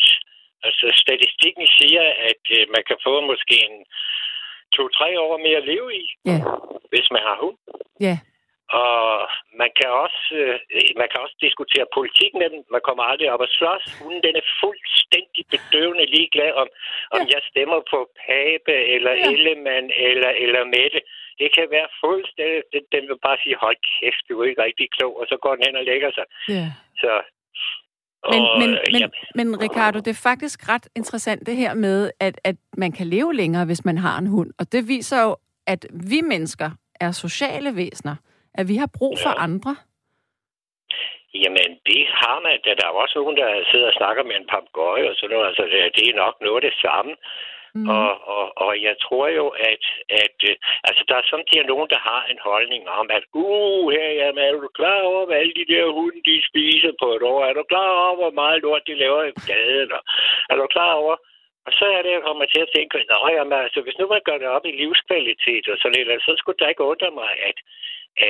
Altså, 0.66 0.86
statistikken 1.04 1.66
siger, 1.78 2.04
at 2.30 2.42
øh, 2.56 2.62
man 2.74 2.82
kan 2.88 2.98
få 3.06 3.14
måske 3.30 3.56
en 3.68 3.78
to-tre 4.76 5.20
år 5.20 5.36
mere 5.46 5.60
at 5.62 5.68
leve 5.72 5.88
i, 6.02 6.04
ja, 6.30 6.38
hvis 6.92 7.08
man 7.14 7.22
har 7.28 7.36
hund. 7.44 7.56
ja. 8.08 8.16
Og 8.82 8.98
man 9.60 9.70
kan 9.78 9.90
også, 10.04 10.24
øh, 10.42 10.56
man 11.00 11.08
kan 11.10 11.20
også 11.24 11.36
diskutere 11.46 11.86
politik 11.96 12.32
med 12.40 12.48
dem. 12.52 12.60
Man 12.74 12.82
kommer 12.88 13.04
aldrig 13.10 13.28
op 13.34 13.44
og 13.46 13.50
slås. 13.58 13.84
Hunden 14.00 14.22
den 14.26 14.34
er 14.42 14.46
fuldstændig 14.62 15.42
bedøvende 15.54 16.06
ligeglad 16.16 16.52
om, 16.62 16.68
om 17.16 17.20
jeg 17.34 17.42
stemmer 17.50 17.78
på 17.92 17.98
Pape, 18.24 18.74
eller 18.94 19.12
Ja. 19.14 19.18
ja. 19.24 19.30
Ellemann, 19.32 19.86
eller, 20.08 20.30
eller 20.44 20.62
Mette. 20.74 21.00
Det 21.40 21.48
kan 21.56 21.66
være 21.76 21.88
fuldstændig... 22.04 22.58
Den, 22.72 22.82
den 22.94 23.02
vil 23.08 23.18
bare 23.26 23.38
sige, 23.42 23.56
hold 23.64 23.78
kæft, 23.90 24.22
du 24.28 24.32
er 24.40 24.46
ikke 24.50 24.62
rigtig 24.68 24.88
klog, 24.96 25.12
og 25.20 25.24
så 25.30 25.36
går 25.42 25.52
den 25.54 25.64
hen 25.66 25.76
og 25.80 25.84
lægger 25.90 26.10
sig. 26.18 26.26
ja. 26.58 26.66
Så, 27.02 27.12
Men, 28.32 28.42
og, 28.42 28.58
men, 28.60 28.70
øh, 28.70 28.78
men, 28.92 29.00
ja, 29.02 29.08
men 29.34 29.46
Ricardo, 29.64 29.98
det 29.98 30.10
er 30.16 30.20
faktisk 30.30 30.68
ret 30.68 30.86
interessant 30.96 31.46
det 31.46 31.56
her 31.56 31.74
med, 31.74 32.10
at, 32.20 32.40
at 32.44 32.56
man 32.76 32.92
kan 32.92 33.06
leve 33.06 33.34
længere, 33.34 33.64
hvis 33.64 33.84
man 33.84 33.98
har 33.98 34.18
en 34.18 34.26
hund. 34.26 34.50
Og 34.58 34.72
det 34.72 34.88
viser 34.88 35.22
jo, 35.22 35.36
at 35.66 35.86
vi 36.10 36.20
mennesker 36.20 36.70
er 37.00 37.10
sociale 37.10 37.76
væsener. 37.76 38.16
At 38.54 38.68
vi 38.70 38.76
har 38.82 38.90
brug 38.98 39.14
for 39.24 39.32
Ja. 39.36 39.42
andre. 39.46 39.72
Jamen, 41.34 41.70
det 41.88 42.02
har 42.20 42.40
man. 42.40 42.58
Der 42.64 42.86
er 42.86 43.00
også 43.02 43.18
nogen, 43.18 43.36
der 43.36 43.48
sidder 43.70 43.88
og 43.92 43.98
snakker 44.00 44.22
med 44.24 44.36
en 44.36 44.50
papegøje 44.52 45.10
og 45.10 45.16
sådan 45.16 45.34
noget. 45.34 45.48
Altså, 45.48 45.64
det, 45.96 46.02
er 46.08 46.22
nok 46.24 46.34
noget 46.40 46.64
af 46.64 46.70
det 46.70 46.76
samme. 46.86 47.12
Mm. 47.74 47.88
Og, 47.96 48.10
og, 48.36 48.44
og 48.64 48.72
jeg 48.86 48.94
tror 49.04 49.26
jo, 49.38 49.46
at, 49.70 49.84
at 50.22 50.36
øh, 50.50 50.54
altså, 50.88 51.02
der 51.08 51.16
er 51.18 51.30
samtidig 51.32 51.66
nogen, 51.66 51.88
der 51.94 52.00
har 52.10 52.22
en 52.32 52.40
holdning 52.50 52.82
om, 53.00 53.06
at 53.18 53.24
uh, 53.34 53.90
her, 53.94 54.08
jamen, 54.20 54.44
er 54.44 54.52
du 54.52 54.68
klar 54.80 55.00
over, 55.10 55.26
hvad 55.26 55.36
alle 55.36 55.54
de 55.60 55.70
der 55.72 55.84
hunde, 55.96 56.20
de 56.30 56.36
spiser 56.50 56.92
på 57.02 57.06
et 57.16 57.22
år? 57.32 57.40
Er 57.44 57.52
du 57.52 57.64
klar 57.72 57.88
over, 57.98 58.14
hvor 58.20 58.30
meget 58.42 58.62
lort 58.62 58.82
de 58.86 58.94
laver 59.02 59.22
i 59.22 59.32
gaden? 59.50 59.92
Og, 59.96 60.02
er 60.50 60.56
du 60.56 60.66
klar 60.76 60.92
over? 61.02 61.16
Og 61.66 61.72
så 61.78 61.84
er 61.96 62.02
det, 62.02 62.12
jeg 62.16 62.22
kommer 62.28 62.44
til 62.44 62.60
at 62.66 62.72
tænke, 62.76 62.94
jamen, 63.36 63.58
altså, 63.66 63.80
hvis 63.84 63.98
nu 63.98 64.04
man 64.08 64.22
gør 64.28 64.38
det 64.38 64.48
op 64.56 64.66
i 64.66 64.78
livskvalitet 64.80 65.64
og 65.72 65.76
sådan 65.78 65.96
lidt, 65.98 66.22
så 66.26 66.32
skulle 66.38 66.58
det 66.58 66.68
ikke 66.68 66.90
undre 66.92 67.10
mig, 67.20 67.30
at, 67.48 67.58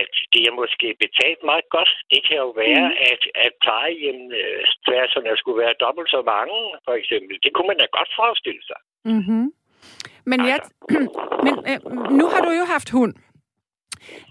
at 0.00 0.12
det 0.32 0.42
er 0.48 0.54
måske 0.62 0.88
betalt 1.04 1.42
meget 1.50 1.66
godt. 1.76 1.90
Det 2.12 2.20
kan 2.28 2.36
jo 2.44 2.50
være, 2.62 2.84
mm. 2.88 3.10
at, 3.12 3.22
at 3.46 3.52
plejehjemspladserne 3.64 5.32
skulle 5.40 5.62
være 5.64 5.80
dobbelt 5.84 6.10
så 6.16 6.22
mange, 6.34 6.58
for 6.86 6.94
eksempel. 7.00 7.34
Det 7.44 7.50
kunne 7.52 7.70
man 7.72 7.80
da 7.82 7.86
godt 7.98 8.10
forestille 8.20 8.62
sig. 8.70 8.80
Mm-hmm. 9.04 9.46
Men, 10.30 10.38
jeg, 10.50 10.58
Altså. 10.58 10.72
men 11.46 11.54
øh, 11.70 11.78
nu 12.18 12.24
har 12.32 12.40
du 12.46 12.50
jo 12.60 12.64
haft 12.74 12.90
hund. 12.96 13.14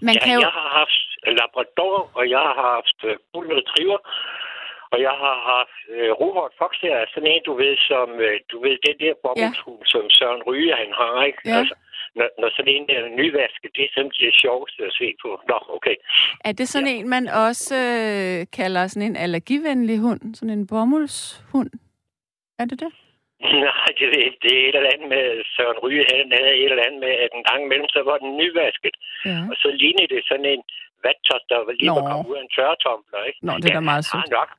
Man 0.08 0.14
ja, 0.14 0.20
kan 0.24 0.32
jo... 0.34 0.40
jeg 0.46 0.54
har 0.60 0.70
haft 0.80 1.02
Labrador, 1.38 2.10
og 2.18 2.24
jeg 2.34 2.42
har 2.48 2.56
haft 2.74 2.98
Bull 3.32 3.46
Retriever, 3.58 4.00
og 4.92 4.98
jeg 5.06 5.14
har 5.24 5.36
haft 5.54 5.78
uh, 5.96 6.10
Robert 6.22 6.52
Fox 6.60 6.72
der, 6.84 6.96
sådan 7.12 7.30
en, 7.32 7.42
du 7.48 7.54
ved, 7.62 7.74
som, 7.90 8.06
uh, 8.26 8.36
du 8.52 8.56
ved, 8.64 8.74
den 8.86 8.96
der 9.02 9.14
bobbelshund, 9.24 9.82
ja. 9.84 9.90
som 9.92 10.04
Søren 10.18 10.42
Ryge, 10.48 10.74
han 10.82 10.92
har, 11.00 11.14
ikke? 11.28 11.42
Ja. 11.44 11.56
Altså, 11.58 11.74
når, 12.18 12.28
når 12.40 12.48
sådan 12.56 12.74
en 12.76 12.86
der 12.90 13.00
nyvaske, 13.20 13.66
det 13.74 13.82
er 13.84 13.90
simpelthen 13.94 14.26
det 14.26 14.34
sjoveste 14.44 14.80
at 14.88 14.92
se 15.00 15.08
på. 15.22 15.30
Nå, 15.50 15.58
okay. 15.76 15.96
Er 16.48 16.52
det 16.52 16.66
sådan 16.68 16.88
ja. 16.88 16.94
en, 16.94 17.08
man 17.16 17.24
også 17.46 17.74
øh, 17.76 18.38
kalder 18.58 18.82
sådan 18.86 19.08
en 19.10 19.16
allergivenlig 19.24 19.98
hund? 20.06 20.22
Sådan 20.34 20.54
en 20.58 20.66
bomuldshund? 20.66 21.70
Er 22.60 22.64
det 22.70 22.78
det? 22.84 22.92
Nej, 23.66 23.86
det, 23.98 24.06
er- 24.26 24.36
det 24.42 24.52
er 24.58 24.62
et 24.68 24.76
eller 24.78 24.90
andet 24.94 25.08
med 25.14 25.24
Søren 25.54 25.78
Ryge, 25.84 26.04
han 26.12 26.32
havde 26.38 26.54
et 26.62 26.70
eller 26.72 26.84
andet 26.86 27.00
med, 27.06 27.12
at 27.24 27.30
en 27.38 27.44
gang 27.50 27.60
imellem, 27.66 27.88
så 27.96 28.00
var 28.10 28.16
den 28.24 28.30
nyvasket. 28.40 28.94
Ja. 29.30 29.38
Og 29.50 29.56
så 29.62 29.68
lignede 29.82 30.08
det 30.14 30.20
sådan 30.30 30.48
en 30.54 30.62
vattot, 31.06 31.42
der 31.50 31.58
var 31.66 31.72
lige 31.80 31.90
var 31.98 32.04
Nå. 32.04 32.08
kommet 32.10 32.26
ud 32.30 32.36
af 32.40 32.42
en 32.46 32.52
tørretumbler, 32.56 33.20
ikke? 33.28 33.38
Nå, 33.46 33.52
det 33.62 33.68
er 33.70 33.78
da 33.80 33.84
meget 33.92 34.04
sødt. 34.12 34.30
nok. 34.40 34.50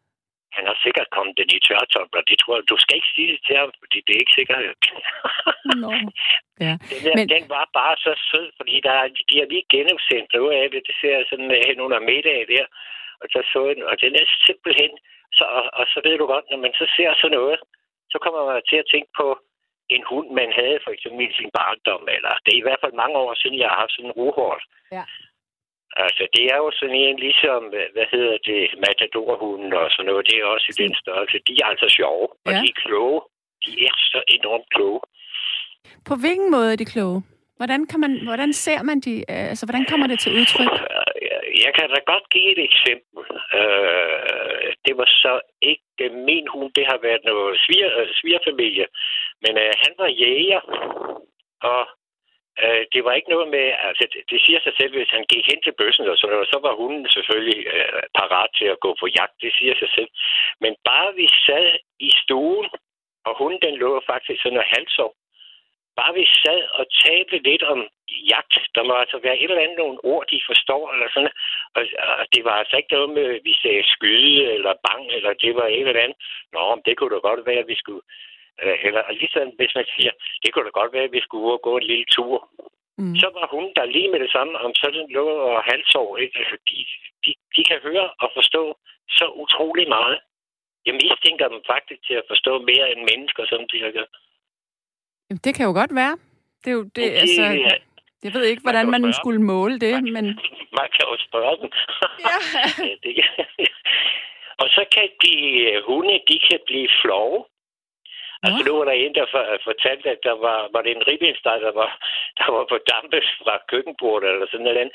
Han 0.57 0.63
har 0.69 0.77
sikkert 0.85 1.09
kommet 1.15 1.33
den 1.39 1.49
i 1.57 1.59
tørretumbler. 1.67 2.21
Det 2.29 2.37
tror 2.39 2.53
jeg, 2.55 2.63
du 2.71 2.77
skal 2.83 2.95
ikke 2.99 3.13
sige 3.15 3.29
det 3.33 3.39
til 3.47 3.55
ham, 3.61 3.71
fordi 3.81 3.97
det 4.05 4.13
er 4.15 4.21
ikke 4.23 4.37
sikkert. 4.39 4.59
Nå. 5.83 5.89
Ja. 6.65 6.73
Den, 6.91 6.99
der, 7.05 7.13
Men- 7.17 7.29
den 7.35 7.43
var 7.55 7.65
bare 7.79 7.95
så 8.05 8.11
sød, 8.29 8.47
fordi 8.59 8.75
der, 8.87 8.93
er- 9.03 9.15
de 9.29 9.35
har 9.41 9.47
lige 9.53 9.65
genudsendt 9.73 10.29
noget 10.37 10.51
af 10.61 10.65
det. 10.73 10.81
Det 10.87 10.95
ser 11.01 11.13
jeg 11.17 11.25
sådan 11.29 11.51
øh, 11.57 11.61
hen 11.69 11.79
under 11.85 11.99
middag 12.11 12.39
der. 12.53 12.65
Og 13.21 13.27
så 13.33 13.39
så 13.53 13.59
den, 13.75 13.83
og 13.91 13.95
den 14.03 14.11
er 14.21 14.25
simpelthen... 14.47 14.91
Så, 15.37 15.43
og, 15.57 15.63
og, 15.79 15.85
så 15.93 15.97
ved 16.05 16.15
du 16.17 16.25
godt, 16.33 16.45
når 16.51 16.57
man 16.65 16.73
så 16.79 16.85
ser 16.95 17.09
sådan 17.21 17.37
noget, 17.39 17.57
så 18.11 18.17
kommer 18.23 18.41
man 18.51 18.61
til 18.69 18.77
at 18.83 18.89
tænke 18.93 19.11
på 19.21 19.27
en 19.95 20.03
hund, 20.11 20.27
man 20.41 20.49
havde 20.59 20.79
for 20.83 20.91
eksempel 20.95 21.21
i 21.29 21.33
sin 21.39 21.51
barndom. 21.57 22.03
Eller 22.15 22.33
det 22.45 22.51
er 22.53 22.61
i 22.61 22.65
hvert 22.67 22.81
fald 22.83 22.93
mange 23.03 23.15
år 23.23 23.33
siden, 23.41 23.57
jeg 23.61 23.69
har 23.71 23.79
haft 23.83 23.93
sådan 23.95 24.09
en 24.09 24.17
ruhård. 24.19 24.61
Ja. 24.97 25.03
Altså, 26.05 26.23
det 26.35 26.43
er 26.53 26.57
jo 26.63 26.71
sådan 26.79 26.95
en 26.95 27.17
ligesom, 27.19 27.59
hvad 27.71 27.87
hvad 27.95 28.05
hedder 28.11 28.37
det, 28.49 28.61
matadorhunden 28.87 29.73
og 29.73 29.87
sådan 29.91 30.05
noget. 30.09 30.27
Det 30.29 30.35
er 30.39 30.45
også 30.45 30.67
i 30.73 30.81
den 30.83 30.93
størrelse. 31.03 31.37
De 31.47 31.53
er 31.61 31.65
altså 31.73 31.87
sjove, 31.97 32.27
og 32.45 32.51
Ja. 32.51 32.59
de 32.61 32.67
er 32.73 32.79
kloge. 32.85 33.21
De 33.65 33.71
er 33.89 33.95
så 34.13 34.19
enormt 34.37 34.67
kloge. 34.75 34.99
På 36.07 36.13
hvilken 36.21 36.51
måde 36.51 36.71
er 36.73 36.75
de 36.81 36.85
kloge? 36.93 37.19
Hvordan, 37.59 37.81
kan 37.91 37.99
man, 37.99 38.13
hvordan 38.29 38.53
ser 38.53 38.81
man 38.89 38.99
de? 38.99 39.13
øh, 39.31 39.45
Altså, 39.51 39.65
hvordan 39.65 39.85
kommer 39.91 40.07
det 40.07 40.19
til 40.19 40.31
udtryk? 40.39 40.71
Øh, 40.71 41.61
Jeg 41.65 41.71
kan 41.77 41.89
da 41.95 41.99
godt 42.13 42.25
give 42.33 42.49
et 42.55 42.61
eksempel. 42.69 43.23
Øh, 43.59 44.67
det 44.85 44.93
var 44.99 45.07
så 45.23 45.33
ikke 45.71 46.03
min 46.29 46.45
hund, 46.53 46.71
det 46.77 46.85
har 46.91 46.99
været 47.07 47.23
noget 47.31 47.59
svir, 47.63 47.85
øh, 47.99 48.07
svigerfamilie. 48.19 48.85
Men 49.43 49.53
øh, 49.63 49.71
han 49.83 49.93
var 50.01 50.09
jæger, 50.23 50.61
og 51.71 51.81
øh, 52.63 52.83
det 52.93 53.01
var 53.05 53.13
ikke 53.13 53.33
noget 53.35 53.47
med, 53.55 53.65
altså 53.87 54.03
det, 54.13 54.21
det 54.31 54.39
siger 54.45 54.59
sig 54.63 54.73
selv, 54.79 54.91
hvis 54.97 55.15
han 55.17 55.25
gik 55.33 55.45
hen 55.51 55.61
til 55.63 55.77
bøssen 55.79 56.07
og 56.09 56.17
sådan 56.17 56.45
så 56.45 56.59
var 56.65 56.73
hunden 56.81 57.09
selvfølgelig 57.09 57.61
øh, 57.75 58.03
parat 58.19 58.49
til 58.59 58.65
at 58.73 58.79
gå 58.85 58.95
på 58.99 59.07
jagt, 59.19 59.35
det 59.41 59.51
siger 59.59 59.75
sig 59.75 59.89
selv. 59.95 60.09
Men 60.63 60.75
bare 60.85 61.15
vi 61.15 61.27
sad 61.45 61.67
i 61.99 62.11
stuen, 62.23 62.67
og 63.25 63.37
hunden 63.37 63.61
den 63.61 63.75
lå 63.75 64.01
faktisk 64.11 64.41
sådan 64.41 64.53
noget 64.53 64.73
halvsov, 64.75 65.11
bare 65.99 66.13
vi 66.13 66.25
sad 66.43 66.61
og 66.79 66.85
talte 67.05 67.37
lidt 67.49 67.63
om 67.63 67.79
jagt, 68.33 68.53
der 68.75 68.83
må 68.83 68.93
altså 68.93 69.17
være 69.23 69.37
et 69.39 69.49
eller 69.49 69.63
andet 69.63 69.77
nogle 69.77 69.99
ord, 70.11 70.25
de 70.31 70.39
forstår, 70.49 70.83
eller 70.93 71.07
sådan, 71.13 71.33
og, 71.75 71.83
og 72.19 72.25
det 72.33 72.41
var 72.47 72.55
altså 72.61 72.75
ikke 72.77 72.93
noget 72.95 73.09
med, 73.17 73.25
at 73.35 73.41
vi 73.43 73.53
sagde 73.61 73.83
skyde, 73.95 74.53
eller 74.55 74.73
bang, 74.87 75.03
eller 75.17 75.33
det 75.33 75.55
var 75.55 75.67
et 75.67 75.87
eller 75.87 76.03
andet. 76.05 76.17
Nå, 76.53 76.75
men 76.75 76.83
det 76.85 76.97
kunne 76.97 77.13
da 77.15 77.19
godt 77.29 77.45
være, 77.45 77.63
at 77.63 77.71
vi 77.73 77.77
skulle, 77.81 78.03
eller 78.85 79.03
ligesom 79.21 79.45
hvis 79.59 79.73
man 79.79 79.85
siger, 79.95 80.11
det 80.43 80.49
kunne 80.53 80.65
da 80.65 80.73
godt 80.79 80.93
være, 80.93 81.03
at 81.09 81.15
vi 81.17 81.21
skulle 81.25 81.45
ud 81.47 81.51
og 81.57 81.61
gå 81.67 81.73
en 81.77 81.83
lille 81.91 82.05
tur. 82.15 82.37
Mm. 82.97 83.15
Så 83.21 83.27
var 83.37 83.45
hun 83.55 83.65
der 83.77 83.85
lige 83.95 84.09
med 84.11 84.19
det 84.19 84.31
samme, 84.31 84.53
om 84.65 84.71
sådan 84.75 85.05
lå 85.17 85.25
og 85.51 85.63
halvsår, 85.69 86.17
ikke? 86.17 86.39
Altså, 86.41 86.57
de, 86.69 86.77
de, 87.25 87.31
de 87.55 87.61
kan 87.69 87.79
høre 87.87 88.07
og 88.23 88.29
forstå 88.37 88.63
så 89.09 89.25
utrolig 89.43 89.87
meget. 89.87 90.19
Jeg 90.85 90.93
mistænker 90.93 91.47
dem 91.53 91.61
faktisk 91.73 92.01
til 92.07 92.13
at 92.13 92.25
forstå 92.31 92.53
mere 92.69 92.85
end 92.91 93.01
mennesker, 93.11 93.43
som 93.51 93.59
de 93.71 93.77
har 93.83 93.91
gjort. 93.91 94.13
Jamen, 95.29 95.41
Det 95.45 95.55
kan 95.55 95.65
jo 95.65 95.73
godt 95.81 95.95
være. 96.01 96.17
Det 96.63 96.69
er 96.71 96.75
jo 96.79 96.83
det, 96.83 96.95
Det- 96.95 97.11
altså, 97.23 97.41
ja. 97.43 97.75
jeg 98.23 98.33
ved 98.33 98.43
ikke, 98.43 98.61
hvordan 98.61 98.89
Man 98.91 99.01
man 99.01 99.13
skulle 99.13 99.41
måle 99.41 99.79
det, 99.79 100.03
men 100.15 100.25
Man 100.79 100.87
kan 100.95 101.03
jo 101.11 101.15
spørge 101.27 101.55
dem. 101.61 101.69
Ja. 102.27 102.35
Ja, 102.87 102.95
det 103.03 103.11
kan. 103.15 103.45
Og 104.61 104.67
så 104.75 104.85
kan 104.95 105.07
de 105.23 105.33
øh, 105.61 105.83
hunde, 105.87 106.15
de 106.27 106.39
kan 106.49 106.59
blive 106.65 106.89
flove. 107.01 107.45
Altså 108.43 108.61
nu 108.67 108.73
var 108.77 108.85
der 108.85 108.91
en, 108.91 109.15
der 109.15 109.25
for- 109.31 109.59
fortalte, 109.63 110.09
at 110.09 110.19
der 110.23 110.35
var, 110.47 110.69
var 110.73 110.81
det 110.81 110.91
en 110.95 111.07
ribbensteg, 111.07 111.57
der 111.67 111.71
var, 111.81 111.91
der 112.39 112.47
var 112.55 112.65
på 112.71 112.77
dampe 112.91 113.19
fra 113.43 113.55
køkkenbordet 113.71 114.29
eller 114.33 114.47
sådan 114.51 114.65
noget. 114.65 114.91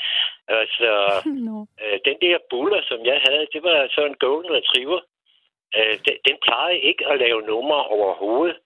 Altså, 0.48 0.90
no. 1.46 1.56
øh, 1.82 1.98
den 2.08 2.16
der 2.24 2.38
buller, 2.50 2.82
som 2.90 3.00
jeg 3.10 3.18
havde, 3.28 3.46
det 3.52 3.62
var 3.62 3.88
så 3.94 4.00
en 4.06 4.16
golden 4.26 4.52
retriever. 4.58 5.00
Øh, 5.76 5.94
den, 6.06 6.16
den 6.28 6.36
plejede 6.46 6.78
ikke 6.90 7.06
at 7.06 7.18
lave 7.18 7.42
numre 7.42 7.82
overhovedet. 7.96 8.56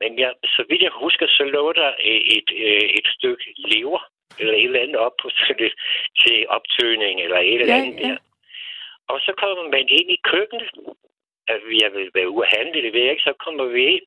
Men 0.00 0.18
jeg, 0.18 0.32
så 0.44 0.64
vidt 0.68 0.82
jeg 0.82 0.90
husker, 1.04 1.26
så 1.28 1.44
lå 1.44 1.72
der 1.72 1.90
et, 2.00 2.22
et, 2.36 2.48
øh, 2.66 2.88
et 2.98 3.06
stykke 3.16 3.44
lever 3.56 4.02
eller 4.38 4.54
et 4.54 4.64
eller 4.64 4.80
andet 4.80 4.96
op 4.96 5.16
på 5.22 5.28
et, 5.66 5.72
til 6.22 6.46
optøning 6.48 7.20
eller 7.20 7.38
et 7.38 7.60
eller 7.60 7.74
Ja, 7.74 7.80
andet 7.82 8.00
ja. 8.00 8.08
der. 8.08 8.16
Og 9.08 9.20
så 9.20 9.32
kommer 9.36 9.62
man 9.74 9.86
ind 9.98 10.10
i 10.16 10.18
køkkenet. 10.24 10.68
Altså, 11.48 11.68
jeg 11.82 11.92
vil 11.92 12.10
være 12.14 12.30
ude 12.30 12.46
at 12.46 12.52
handle, 12.58 12.82
det 12.82 12.92
ved 12.92 13.00
jeg 13.00 13.10
ikke. 13.10 13.22
Så 13.22 13.32
kommer 13.44 13.64
vi 13.64 13.82
ind. 13.86 14.06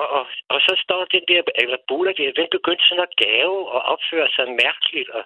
Og, 0.00 0.08
og, 0.18 0.24
og 0.54 0.58
så 0.66 0.72
står 0.84 1.02
den 1.14 1.24
der, 1.30 1.42
eller 1.62 1.78
Buller 1.88 2.14
der, 2.18 2.38
den 2.40 2.48
begyndte 2.56 2.84
sådan 2.88 3.06
at 3.08 3.16
gave 3.26 3.58
og 3.74 3.80
opføre 3.94 4.28
sig 4.36 4.46
mærkeligt, 4.64 5.08
og, 5.18 5.24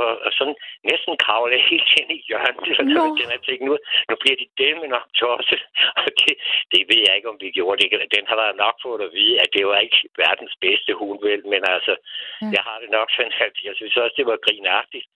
og, 0.00 0.10
og 0.24 0.30
sådan 0.38 0.56
næsten 0.90 1.14
kravle 1.24 1.58
helt 1.70 1.90
ind 2.00 2.10
i 2.16 2.24
hjørnet. 2.28 2.78
Og 2.80 2.84
Nå. 2.84 3.02
den 3.20 3.32
her 3.32 3.42
ting, 3.48 3.58
nu, 3.68 3.74
nu 4.10 4.14
bliver 4.22 4.36
de 4.42 4.48
dæmme 4.62 4.86
nok 4.94 5.06
tosset. 5.20 5.62
Og 6.00 6.08
det, 6.20 6.34
det 6.72 6.80
ved 6.90 7.00
jeg 7.06 7.16
ikke, 7.16 7.32
om 7.32 7.38
vi 7.40 7.50
gjorde 7.58 7.78
det. 7.82 8.14
Den 8.16 8.24
har 8.30 8.36
der 8.42 8.60
nok 8.64 8.76
fået 8.84 9.00
at 9.06 9.12
vide, 9.18 9.40
at 9.42 9.50
det 9.56 9.64
var 9.66 9.78
ikke 9.86 10.00
verdens 10.24 10.54
bedste 10.66 10.92
hund, 11.00 11.18
vel, 11.28 11.42
men 11.52 11.62
altså, 11.74 11.94
ja. 12.42 12.46
jeg 12.56 12.62
har 12.68 12.78
det 12.82 12.90
nok 12.98 13.08
sådan, 13.16 13.32
at 13.46 13.54
jeg 13.66 13.74
synes 13.76 13.96
også, 13.96 14.14
det 14.18 14.26
var 14.26 14.44
grinagtigt. 14.46 15.06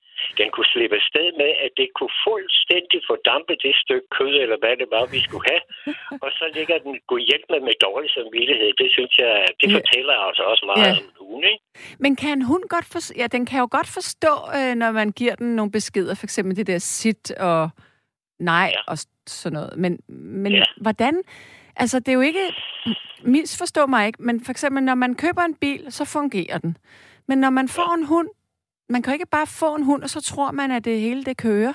Den 0.41 0.49
kunne 0.55 0.71
slippe 0.75 0.97
afsted 1.01 1.27
med, 1.43 1.51
at 1.65 1.71
det 1.81 1.89
kunne 1.97 2.15
fuldstændig 2.27 2.99
fordampe 3.11 3.53
det 3.65 3.75
stykke 3.85 4.09
kød, 4.17 4.35
eller 4.45 4.59
hvad 4.63 4.75
det 4.83 4.89
var, 4.95 5.05
vi 5.15 5.21
skulle 5.27 5.47
have. 5.53 5.63
Og 6.25 6.31
så 6.39 6.45
ligger 6.57 6.77
den 6.87 6.95
god 7.11 7.21
hjælp 7.31 7.47
med 7.53 7.61
med 7.69 7.75
dårlig 7.87 8.11
samvittighed. 8.17 8.69
Det 8.83 8.89
synes 8.97 9.13
jeg, 9.23 9.33
det 9.61 9.69
Ja. 9.71 9.75
fortæller 9.79 10.15
altså 10.29 10.43
også 10.53 10.65
meget 10.73 10.87
Ja. 10.87 10.93
om 10.93 11.05
en 11.09 11.11
hund, 11.21 11.45
ikke? 11.53 11.65
Men 12.05 12.11
kan 12.21 12.31
en 12.39 12.45
hund 12.51 12.65
godt 12.75 12.87
for, 12.93 13.01
ja, 13.21 13.27
den 13.37 13.43
kan 13.51 13.59
jo 13.65 13.69
godt 13.79 13.91
forstå, 13.99 14.35
øh, 14.59 14.73
når 14.83 14.91
man 15.01 15.09
giver 15.21 15.35
den 15.43 15.49
nogle 15.59 15.73
beskeder, 15.79 16.15
for 16.21 16.27
eksempel 16.29 16.57
det 16.57 16.67
der 16.67 16.79
sit 16.79 17.25
og 17.51 17.71
nej 18.53 18.69
Ja. 18.75 18.81
og 18.93 18.97
sådan 19.27 19.55
noget. 19.59 19.73
Men, 19.83 19.93
men 20.43 20.53
Ja. 20.53 20.63
hvordan, 20.81 21.15
altså 21.77 21.99
det 21.99 22.09
er 22.09 22.13
jo 22.13 22.21
ikke, 22.21 22.47
misforstå 23.23 23.87
mig 23.87 24.07
ikke, 24.07 24.23
men 24.23 24.45
for 24.45 24.51
eksempel 24.51 24.83
når 24.83 24.95
man 24.95 25.15
køber 25.15 25.43
en 25.43 25.55
bil, 25.55 25.93
så 25.93 26.05
fungerer 26.05 26.59
den. 26.59 26.77
Men 27.29 27.39
når 27.39 27.51
man 27.51 27.69
får 27.69 27.95
en 27.95 28.05
hund, 28.07 28.29
man 28.93 29.01
kan 29.03 29.11
jo 29.11 29.17
ikke 29.19 29.37
bare 29.37 29.51
få 29.61 29.69
en 29.79 29.85
hund, 29.91 30.03
og 30.07 30.11
så 30.15 30.21
tror 30.31 30.51
man, 30.61 30.71
at 30.71 30.85
det 30.85 31.01
hele 31.07 31.25
det 31.25 31.37
kører. 31.47 31.75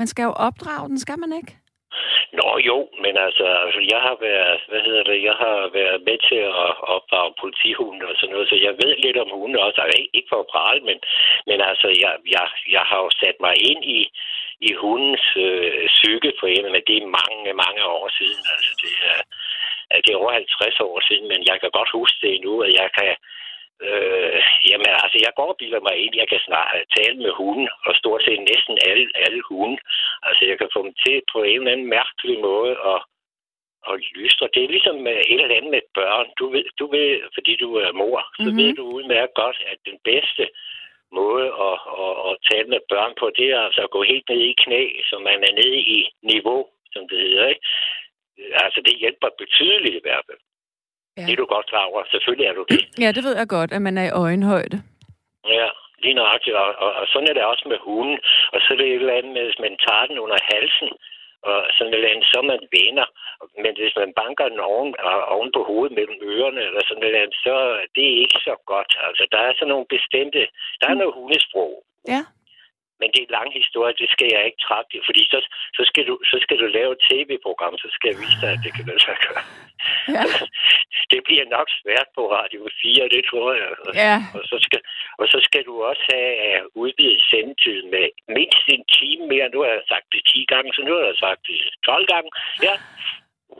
Man 0.00 0.06
skal 0.12 0.22
jo 0.28 0.32
opdrage 0.48 0.88
den, 0.88 0.98
skal 0.98 1.18
man 1.18 1.32
ikke? 1.40 1.52
Nå 2.38 2.48
jo, 2.70 2.78
men 3.04 3.14
altså, 3.26 3.46
altså, 3.64 3.80
jeg 3.94 4.00
har 4.06 4.16
været, 4.28 4.60
hvad 4.70 4.82
hedder 4.86 5.04
det, 5.10 5.18
jeg 5.28 5.36
har 5.44 5.56
været 5.80 6.00
med 6.08 6.18
til 6.28 6.40
at 6.64 6.70
opdrage 6.96 7.30
politihunde 7.42 8.04
og 8.10 8.14
sådan 8.16 8.32
noget, 8.34 8.48
så 8.48 8.56
jeg 8.66 8.74
ved 8.82 8.92
lidt 9.04 9.18
om 9.24 9.30
hunde 9.38 9.58
også. 9.66 9.78
Altså, 9.84 9.96
ikke- 10.00 10.14
ikke 10.16 10.30
for 10.32 10.40
at 10.44 10.50
prale, 10.54 10.80
men, 10.88 10.98
men 11.48 11.58
altså, 11.70 11.88
jeg, 12.04 12.12
jeg, 12.34 12.44
jeg 12.76 12.84
har 12.90 12.98
jo 13.04 13.10
sat 13.22 13.36
mig 13.46 13.54
ind 13.70 13.82
i, 13.98 14.00
i 14.68 14.70
hundens 14.82 15.24
øh, 15.46 15.86
psyke 15.96 16.30
på 16.40 16.44
en, 16.54 16.64
men 16.74 16.82
det 16.88 16.96
er 16.98 17.14
mange, 17.20 17.42
mange 17.64 17.82
år 17.98 18.06
siden. 18.18 18.42
Altså, 18.54 18.70
det 18.82 18.92
er, 19.12 19.18
det 20.04 20.10
er 20.12 20.20
over 20.22 20.32
50 20.32 20.80
år 20.88 20.96
siden, 21.08 21.26
men 21.32 21.40
jeg 21.50 21.56
kan 21.60 21.70
godt 21.78 21.90
huske 21.98 22.18
det 22.22 22.30
endnu, 22.36 22.54
at 22.66 22.72
jeg 22.80 22.88
kan... 22.98 23.10
Øh, 23.86 24.40
jamen, 24.70 24.86
altså, 25.04 25.18
jeg 25.26 25.32
går 25.36 25.48
og 25.52 25.56
bilder 25.60 25.80
mig 25.88 25.96
ind. 26.04 26.14
Jeg 26.22 26.28
kan 26.28 26.40
snart 26.48 26.70
tale 26.96 27.16
med 27.24 27.32
hunden, 27.40 27.68
og 27.86 27.92
stort 28.00 28.22
set 28.24 28.40
næsten 28.52 28.74
alle, 28.88 29.06
alle 29.24 29.40
hunde. 29.48 29.78
Altså, 30.22 30.42
jeg 30.50 30.56
kan 30.58 30.70
få 30.74 30.80
dem 30.86 30.94
til 31.04 31.16
på 31.32 31.38
en 31.42 31.58
eller 31.60 31.72
anden 31.72 31.88
mærkelig 31.96 32.38
måde 32.50 32.74
at, 32.92 33.00
at 33.90 33.94
lystre. 34.14 34.48
Det 34.54 34.64
er 34.64 34.68
ligesom 34.76 35.06
et 35.06 35.40
eller 35.42 35.56
andet 35.58 35.70
med 35.76 35.82
børn. 35.94 36.26
Du 36.38 36.46
ved, 36.54 36.64
du 36.80 36.86
ved 36.94 37.10
fordi 37.34 37.52
du 37.56 37.68
er 37.84 37.92
mor, 37.92 38.20
så 38.22 38.28
Mhm. 38.42 38.44
mm-hmm. 38.48 38.58
ved 38.62 38.74
du 38.78 38.84
udmærket 38.98 39.34
godt, 39.42 39.58
at 39.72 39.78
den 39.90 39.98
bedste 40.10 40.44
måde 41.20 41.46
at, 41.68 41.76
at, 42.04 42.12
at 42.28 42.34
tale 42.50 42.68
med 42.74 42.80
børn 42.92 43.12
på, 43.20 43.26
det 43.38 43.46
er 43.50 43.60
altså 43.66 43.80
at 43.82 43.90
gå 43.96 44.02
helt 44.02 44.28
ned 44.28 44.40
i 44.50 44.54
knæ, 44.64 44.82
så 45.10 45.18
man 45.18 45.38
er 45.48 45.52
nede 45.60 45.78
i 45.96 45.98
niveau, 46.22 46.60
som 46.92 47.02
det 47.08 47.18
hedder, 47.20 47.48
ikke? 47.48 47.64
Altså, 48.64 48.80
det 48.86 48.94
hjælper 49.02 49.28
betydeligt 49.38 49.96
i 49.96 50.04
hvert 50.06 50.24
fald. 50.28 50.38
Ja. 51.18 51.24
Det 51.26 51.32
er 51.32 51.40
du 51.42 51.46
godt 51.56 51.66
klar 51.72 51.84
over. 51.90 52.00
Selvfølgelig 52.14 52.46
er 52.50 52.54
du 52.58 52.64
det. 52.72 52.80
Ja, 53.02 53.08
det 53.16 53.22
ved 53.26 53.34
jeg 53.40 53.48
godt, 53.56 53.70
at 53.76 53.82
man 53.82 53.98
er 54.02 54.06
i 54.08 54.16
øjenhøjde. 54.24 54.78
Ja. 55.56 55.68
lige 56.04 56.18
nøjagtigt. 56.20 56.56
Og, 56.62 56.70
og, 56.84 56.90
og 57.00 57.04
sådan 57.12 57.28
er 57.30 57.34
det 57.36 57.44
også 57.52 57.64
med 57.72 57.78
hunden. 57.88 58.18
Og 58.52 58.58
så 58.60 58.68
er 58.72 58.78
det 58.78 58.86
et 58.88 59.00
eller 59.02 59.18
andet 59.18 59.32
med, 59.36 59.44
hvis 59.48 59.62
man 59.66 59.74
tager 59.86 60.06
den 60.10 60.18
under 60.24 60.38
halsen, 60.52 60.90
og 61.48 61.58
sådan 61.76 61.90
et 61.92 61.98
eller 61.98 62.12
andet, 62.12 62.26
så 62.32 62.38
man 62.52 62.60
venner. 62.76 63.06
Men 63.64 63.72
hvis 63.80 63.96
man 64.02 64.10
banker 64.20 64.46
den 64.52 64.60
oven, 64.72 64.90
oven 65.36 65.50
på 65.56 65.60
hovedet 65.68 65.92
mellem 65.98 66.18
ørerne, 66.32 66.60
eller 66.68 66.82
sådan 66.84 67.02
et 67.02 67.08
eller 67.08 67.22
andet, 67.24 67.38
så 67.46 67.54
det 67.94 68.04
er 68.10 68.16
ikke 68.24 68.40
så 68.48 68.54
godt. 68.72 68.90
Altså, 69.08 69.24
der 69.32 69.40
er 69.48 69.52
sådan 69.54 69.72
nogle 69.74 69.88
bestemte... 69.96 70.40
Der 70.80 70.86
er 70.90 70.96
noget 71.00 71.16
hundesprog. 71.18 71.72
Ja. 72.14 72.22
Men 73.00 73.08
det 73.10 73.18
er 73.18 73.26
en 73.28 73.36
lang 73.38 73.50
historie, 73.60 74.00
det 74.02 74.08
skal 74.14 74.28
jeg 74.34 74.42
ikke 74.48 74.64
trække 74.66 74.90
det, 74.94 75.02
fordi 75.08 75.22
så, 75.32 75.38
så, 75.78 75.82
skal 75.90 76.04
du, 76.08 76.14
så 76.30 76.36
skal 76.44 76.56
du 76.62 76.66
lave 76.78 76.90
et 76.96 77.04
tv-program, 77.08 77.74
så 77.84 77.88
skal 77.94 78.08
jeg 78.10 78.18
vise 78.24 78.38
dig, 78.42 78.50
at 78.56 78.60
det 78.64 78.72
kan 78.76 78.84
lade 78.90 79.02
sig 79.06 79.16
gøre. 79.26 79.44
Ja. 80.14 80.24
det 81.12 81.20
bliver 81.28 81.46
nok 81.56 81.68
svært 81.80 82.08
på 82.16 82.22
Radio 82.36 82.60
4, 82.82 83.08
det 83.14 83.22
tror 83.30 83.48
jeg. 83.60 83.70
Ja. 84.04 84.16
Og, 84.36 84.42
så 84.50 84.56
skal, 84.66 84.80
og 85.20 85.26
så 85.32 85.38
skal 85.46 85.62
du 85.68 85.74
også 85.90 86.04
have 86.14 86.34
uh, 86.48 86.82
udvidet 86.82 87.22
sendetid 87.30 87.78
med 87.94 88.06
mindst 88.36 88.64
en 88.74 88.84
time 88.98 89.24
mere. 89.32 89.46
Nu 89.54 89.58
har 89.64 89.72
jeg 89.78 89.84
sagt 89.92 90.06
det 90.14 90.22
10 90.26 90.44
gange, 90.52 90.68
så 90.76 90.80
nu 90.86 90.92
har 90.98 91.04
jeg 91.10 91.18
sagt 91.26 91.40
det 91.48 91.58
12 91.84 92.06
gange. 92.12 92.30
Ja, 92.66 92.74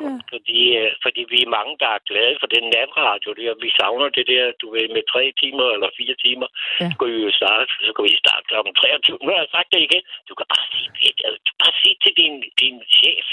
Ja. 0.04 0.12
fordi, 0.32 0.60
øh, 0.80 0.90
fordi 1.04 1.22
vi 1.32 1.38
er 1.44 1.54
mange, 1.58 1.72
der 1.82 1.90
er 1.96 2.06
glade 2.10 2.36
for 2.40 2.48
den 2.54 2.64
natradio 2.74 3.30
der. 3.40 3.52
Vi 3.64 3.68
savner 3.80 4.08
det 4.18 4.26
der, 4.32 4.44
du 4.62 4.66
ved, 4.74 4.86
med 4.96 5.02
tre 5.12 5.24
timer 5.42 5.66
eller 5.74 5.88
fire 6.00 6.16
timer. 6.24 6.48
Ja. 6.80 6.86
Så 6.90 6.94
kan 6.98 7.06
vi 7.14 7.18
jo 7.28 7.32
starte, 7.40 7.70
så 7.86 7.90
kan 7.96 8.04
vi 8.08 8.14
starte 8.24 8.44
kl. 8.48 8.54
23. 8.80 9.18
Nu 9.24 9.28
har 9.32 9.40
jeg 9.44 9.50
sagt 9.56 9.68
det 9.74 9.80
igen. 9.88 10.02
Du 10.28 10.32
kan 10.38 10.46
bare 10.54 10.66
sige, 10.72 10.88
det, 10.98 11.10
du 11.46 11.50
kan 11.54 11.60
bare 11.64 11.76
sige 11.82 11.96
til 12.04 12.12
din, 12.20 12.34
din 12.62 12.76
chef, 12.98 13.26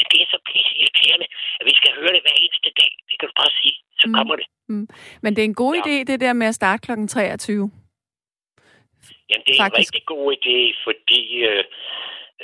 at 0.00 0.06
det 0.10 0.18
er 0.24 0.28
så 0.34 0.38
pisse 0.50 0.72
irriterende, 0.80 1.26
at 1.60 1.64
vi 1.70 1.74
skal 1.80 1.90
høre 2.00 2.12
det 2.16 2.22
hver 2.24 2.36
eneste 2.44 2.70
dag. 2.82 2.92
Det 3.08 3.14
kan 3.18 3.26
du 3.30 3.34
bare 3.42 3.52
sige. 3.60 3.76
Så 4.00 4.04
Mm. 4.08 4.14
kommer 4.18 4.34
det. 4.40 4.46
Men 5.22 5.30
det 5.34 5.40
er 5.42 5.48
en 5.54 5.60
god 5.64 5.74
Ja. 5.76 5.80
idé, 5.82 5.94
det 6.10 6.18
der 6.24 6.32
med 6.40 6.46
at 6.52 6.58
starte 6.60 6.80
kl. 6.86 6.92
23. 7.08 7.70
Jamen, 9.30 9.44
det 9.46 9.52
er 9.54 9.62
Faktisk. 9.64 9.64
Faktisk. 9.64 9.90
en 9.90 9.96
rigtig 9.96 10.04
god 10.14 10.26
idé, 10.38 10.58
fordi... 10.86 11.20
Øh, 11.50 11.64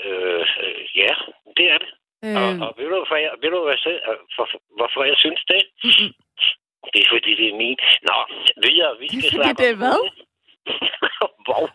øh, 0.05 0.45
øh, 0.65 0.81
ja, 1.03 1.13
det 1.57 1.67
er 1.75 1.79
det. 1.85 1.91
Øh, 2.25 2.37
Og, 2.43 2.49
og 2.67 2.71
ved 2.77 2.85
du, 2.91 2.95
hvorfor 3.01 3.17
jeg, 3.25 3.33
ved 3.43 3.51
du 3.51 3.61
hvad, 3.65 3.79
jeg, 3.87 4.01
for, 4.37 4.47
hvorfor 4.79 5.05
jeg 5.11 5.17
synes 5.25 5.43
det? 5.53 5.63
Det 6.93 7.01
er 7.05 7.09
fordi, 7.15 7.31
det 7.41 7.47
er 7.53 7.57
min. 7.63 7.79
Nå. 8.09 8.19
Vi 8.65 8.71
Det 9.11 9.19
er 9.19 9.23
skal 9.23 9.31
fordi, 9.33 9.37
snakke 9.37 9.63
det 9.63 9.69
er 9.75 9.79
hvad? 9.83 9.99
vov. 11.51 11.67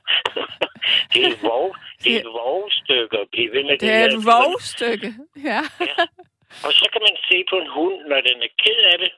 det 1.13 1.21
er 1.31 1.35
vov. 1.49 1.65
Det 2.03 2.13
er 2.21 2.29
vovstykke 2.43 3.15
at 3.23 3.27
blive 3.33 3.51
ved 3.55 3.63
med 3.63 3.77
det 3.77 3.91
er 3.99 4.05
et 4.11 4.19
vovstykke. 4.33 5.09
Ja. 5.49 5.61
Og 6.65 6.71
så 6.79 6.85
kan 6.93 7.01
man 7.07 7.15
se 7.29 7.37
på 7.51 7.55
en 7.63 7.69
hund, 7.77 7.97
når 8.11 8.19
den 8.29 8.37
er 8.47 8.51
ked 8.63 8.79
af 8.93 8.97
det. 9.03 9.11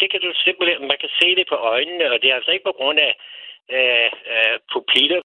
Det 0.00 0.10
kan 0.10 0.20
du 0.20 0.30
simpelthen, 0.46 0.88
man 0.92 0.98
kan 1.00 1.12
se 1.20 1.28
det 1.38 1.46
på 1.48 1.54
øjnene, 1.54 2.04
og 2.12 2.16
det 2.22 2.30
er 2.30 2.34
altså 2.34 2.50
ikke 2.50 2.68
på 2.70 2.76
grund 2.80 2.98
af 3.08 3.12
øh, 3.76 4.10
øh, 4.32 4.56
pupiller, 4.72 5.16